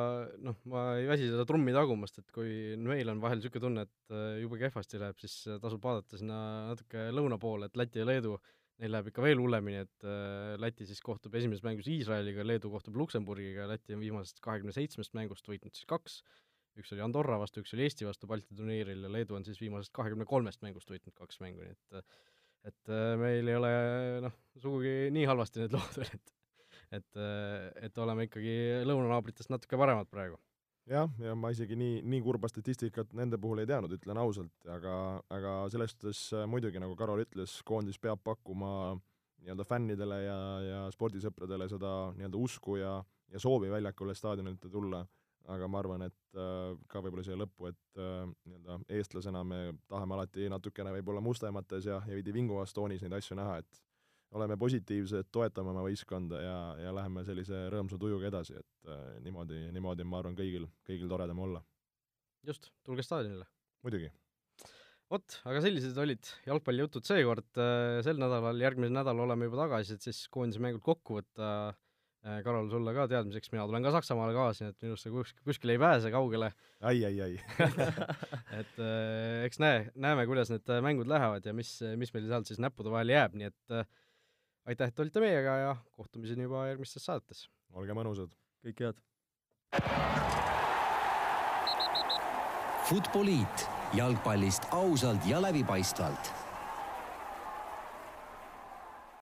noh, 0.44 0.58
ma 0.70 0.84
ei 1.00 1.08
väsi 1.10 1.30
seda 1.30 1.46
trummi 1.48 1.74
tagumast, 1.76 2.20
et 2.22 2.30
kui 2.34 2.76
meil 2.80 3.10
on 3.12 3.20
vahel 3.22 3.40
niisugune 3.40 3.64
tunne, 3.64 3.84
et 3.88 4.14
äh, 4.14 4.38
jube 4.44 4.60
kehvasti 4.60 5.02
läheb, 5.02 5.18
siis 5.22 5.40
tasub 5.62 5.82
vaadata 5.84 6.20
sinna 6.20 6.38
natuke 6.70 7.10
lõuna 7.14 7.40
poole, 7.42 7.68
et 7.68 7.78
Läti 7.78 8.02
ja 8.02 8.08
Leedu 8.08 8.36
äh, 8.38 8.54
neil 8.82 8.94
läheb 8.94 9.10
ikka 9.10 9.24
veel 9.24 9.40
hullemini, 9.42 9.82
et 9.86 10.06
äh, 10.06 10.54
Läti 10.62 10.86
siis 10.86 11.00
kohtub 11.04 11.34
esimeses 11.38 11.64
mängus 11.66 11.88
Iisraeliga, 11.90 12.44
Leedu 12.46 12.70
kohtub 12.70 12.98
Luksemburgiga, 13.00 13.66
Läti 13.70 13.96
on 13.96 14.02
viimasest 14.04 14.38
kahekümne 14.44 14.74
seitsmest 14.74 15.16
mängust 15.18 15.48
võitnud 15.50 15.74
siis 15.74 15.88
kaks, 15.90 16.20
üks 16.78 16.94
oli 16.94 17.02
Andorra 17.02 17.40
vastu, 17.42 17.64
üks 17.64 17.74
oli 17.74 17.88
Eesti 17.88 18.06
vastu 18.06 18.30
Balti 18.30 18.54
turniiril 18.54 19.02
ja 19.02 19.10
Leedu 19.10 19.38
on 19.38 19.46
siis 19.46 19.58
viimasest 19.62 19.92
kahekümne 19.98 20.28
kolmest 20.30 20.62
mängust 20.62 20.90
võitnud 20.92 21.16
kaks 21.18 21.42
mängu, 21.42 21.64
nii 21.66 21.74
et 21.74 22.04
et 22.68 22.90
äh, 22.90 23.12
meil 23.18 23.50
ei 23.50 23.58
ole 23.58 23.72
noh, 24.26 24.34
sugugi 24.58 24.94
nii 25.14 25.26
halvasti 25.30 25.64
need 25.64 25.74
lood 25.78 25.98
veel, 25.98 26.14
et 26.14 26.34
et, 26.92 27.08
äh, 27.16 27.68
et 27.86 27.98
oleme 27.98 28.28
ikkagi 28.28 28.84
lõunanaabritest 28.88 29.52
natuke 29.52 29.80
paremad 29.80 30.08
praegu. 30.10 30.38
Jah, 30.88 31.10
ja 31.20 31.34
ma 31.36 31.50
isegi 31.52 31.76
nii, 31.76 32.00
nii 32.08 32.22
kurba 32.24 32.48
statistikat 32.48 33.10
nende 33.16 33.36
puhul 33.40 33.60
ei 33.60 33.68
teadnud, 33.68 33.92
ütlen 33.92 34.16
ausalt, 34.22 34.54
aga, 34.72 34.94
aga 35.36 35.52
selles 35.72 35.92
suhtes 35.92 36.22
äh, 36.32 36.46
muidugi, 36.48 36.80
nagu 36.80 36.96
Karol 36.96 37.26
ütles, 37.26 37.58
koondis 37.68 38.00
peab 38.00 38.22
pakkuma 38.24 38.70
nii-öelda 39.42 39.66
fännidele 39.68 40.22
ja, 40.22 40.38
ja 40.64 40.80
spordisõpradele 40.94 41.68
seda 41.68 41.92
nii-öelda 42.16 42.40
usku 42.40 42.78
ja, 42.80 42.94
ja 43.28 43.42
soovi 43.42 43.68
väljakule 43.70 44.16
staadionite 44.16 44.72
tulla, 44.72 45.02
aga 45.52 45.68
ma 45.68 45.82
arvan, 45.82 46.06
et 46.08 46.40
äh, 46.40 46.72
ka 46.88 47.04
võib-olla 47.04 47.26
siia 47.26 47.36
lõppu, 47.36 47.68
et 47.68 48.00
äh, 48.00 48.24
nii-öelda 48.48 48.80
eestlasena 48.96 49.44
me 49.44 49.60
tahame 49.92 50.16
alati 50.16 50.48
natukene 50.48 50.96
võib-olla 50.96 51.20
mustemates 51.24 51.84
ja, 51.90 52.00
ja 52.08 52.16
veidi 52.16 52.32
vinguvas 52.32 52.72
toonis 52.72 53.04
neid 53.04 53.20
asju 53.20 53.36
näha, 53.36 53.60
et 53.60 53.84
oleme 54.36 54.58
positiivsed, 54.60 55.30
toetame 55.32 55.72
oma 55.72 55.84
võistkonda 55.86 56.40
ja, 56.42 56.58
ja 56.82 56.92
läheme 56.96 57.24
sellise 57.26 57.64
rõõmsa 57.72 57.98
tujuga 58.00 58.28
edasi, 58.28 58.58
et 58.60 58.92
äh, 58.92 59.16
niimoodi, 59.24 59.68
niimoodi 59.74 60.04
on, 60.04 60.12
ma 60.12 60.22
arvan, 60.22 60.36
kõigil, 60.38 60.68
kõigil 60.86 61.10
toredam 61.10 61.40
olla. 61.46 61.64
just, 62.46 62.72
tulge 62.84 63.04
staadionile. 63.06 63.48
muidugi. 63.86 64.12
vot, 65.08 65.40
aga 65.48 65.64
sellised 65.64 65.96
olid 65.96 66.30
jalgpallijutud 66.46 67.08
seekord, 67.08 67.50
äh, 67.56 67.98
sel 68.04 68.20
nädalal, 68.20 68.60
järgmisel 68.60 68.96
nädalal 69.00 69.28
oleme 69.28 69.48
juba 69.48 69.64
tagasi, 69.64 69.96
et 69.96 70.08
siis 70.10 70.26
koondise 70.32 70.64
mängud 70.64 70.84
kokku 70.84 71.22
võtta 71.22 71.52
äh,. 71.68 71.84
Karol, 72.44 72.66
sulle 72.68 72.90
ka 72.92 73.04
teadmiseks, 73.08 73.52
mina 73.54 73.62
tulen 73.64 73.84
ka 73.86 73.92
Saksamaale 73.94 74.34
kaasa, 74.34 74.64
nii 74.64 74.74
et 74.74 74.84
minust 74.84 75.06
sa 75.06 75.10
kuskil, 75.12 75.44
kuskil 75.46 75.70
ei 75.72 75.78
pääse 75.80 76.10
kaugele. 76.12 76.50
ai, 76.82 76.98
ai, 77.06 77.14
ai 77.24 77.36
et 78.58 78.80
äh, 78.82 79.46
eks 79.46 79.62
näe, 79.62 79.86
näeme, 79.94 80.26
kuidas 80.28 80.50
need 80.52 80.72
mängud 80.84 81.08
lähevad 81.08 81.46
ja 81.46 81.54
mis, 81.56 81.70
mis 81.96 82.12
meil 82.12 82.26
sealt 82.28 82.50
siis 82.50 82.60
näppude 82.60 82.92
vahele 82.92 83.14
jääb, 83.14 83.38
nii 83.38 83.48
et 83.48 83.78
aitäh, 84.68 84.88
et 84.88 85.00
olite 85.00 85.20
meiega 85.20 85.56
ja 85.62 85.76
kohtumiseni 85.96 86.44
juba 86.46 86.66
järgmistes 86.68 87.04
saadetes. 87.08 87.46
olge 87.72 87.94
mõnusad. 87.96 88.34
kõike 88.64 88.88
head. 88.88 89.00
Futboliit 92.88 93.68
jalgpallist 93.94 94.68
ausalt 94.72 95.26
ja 95.28 95.40
läbipaistvalt 95.42 96.47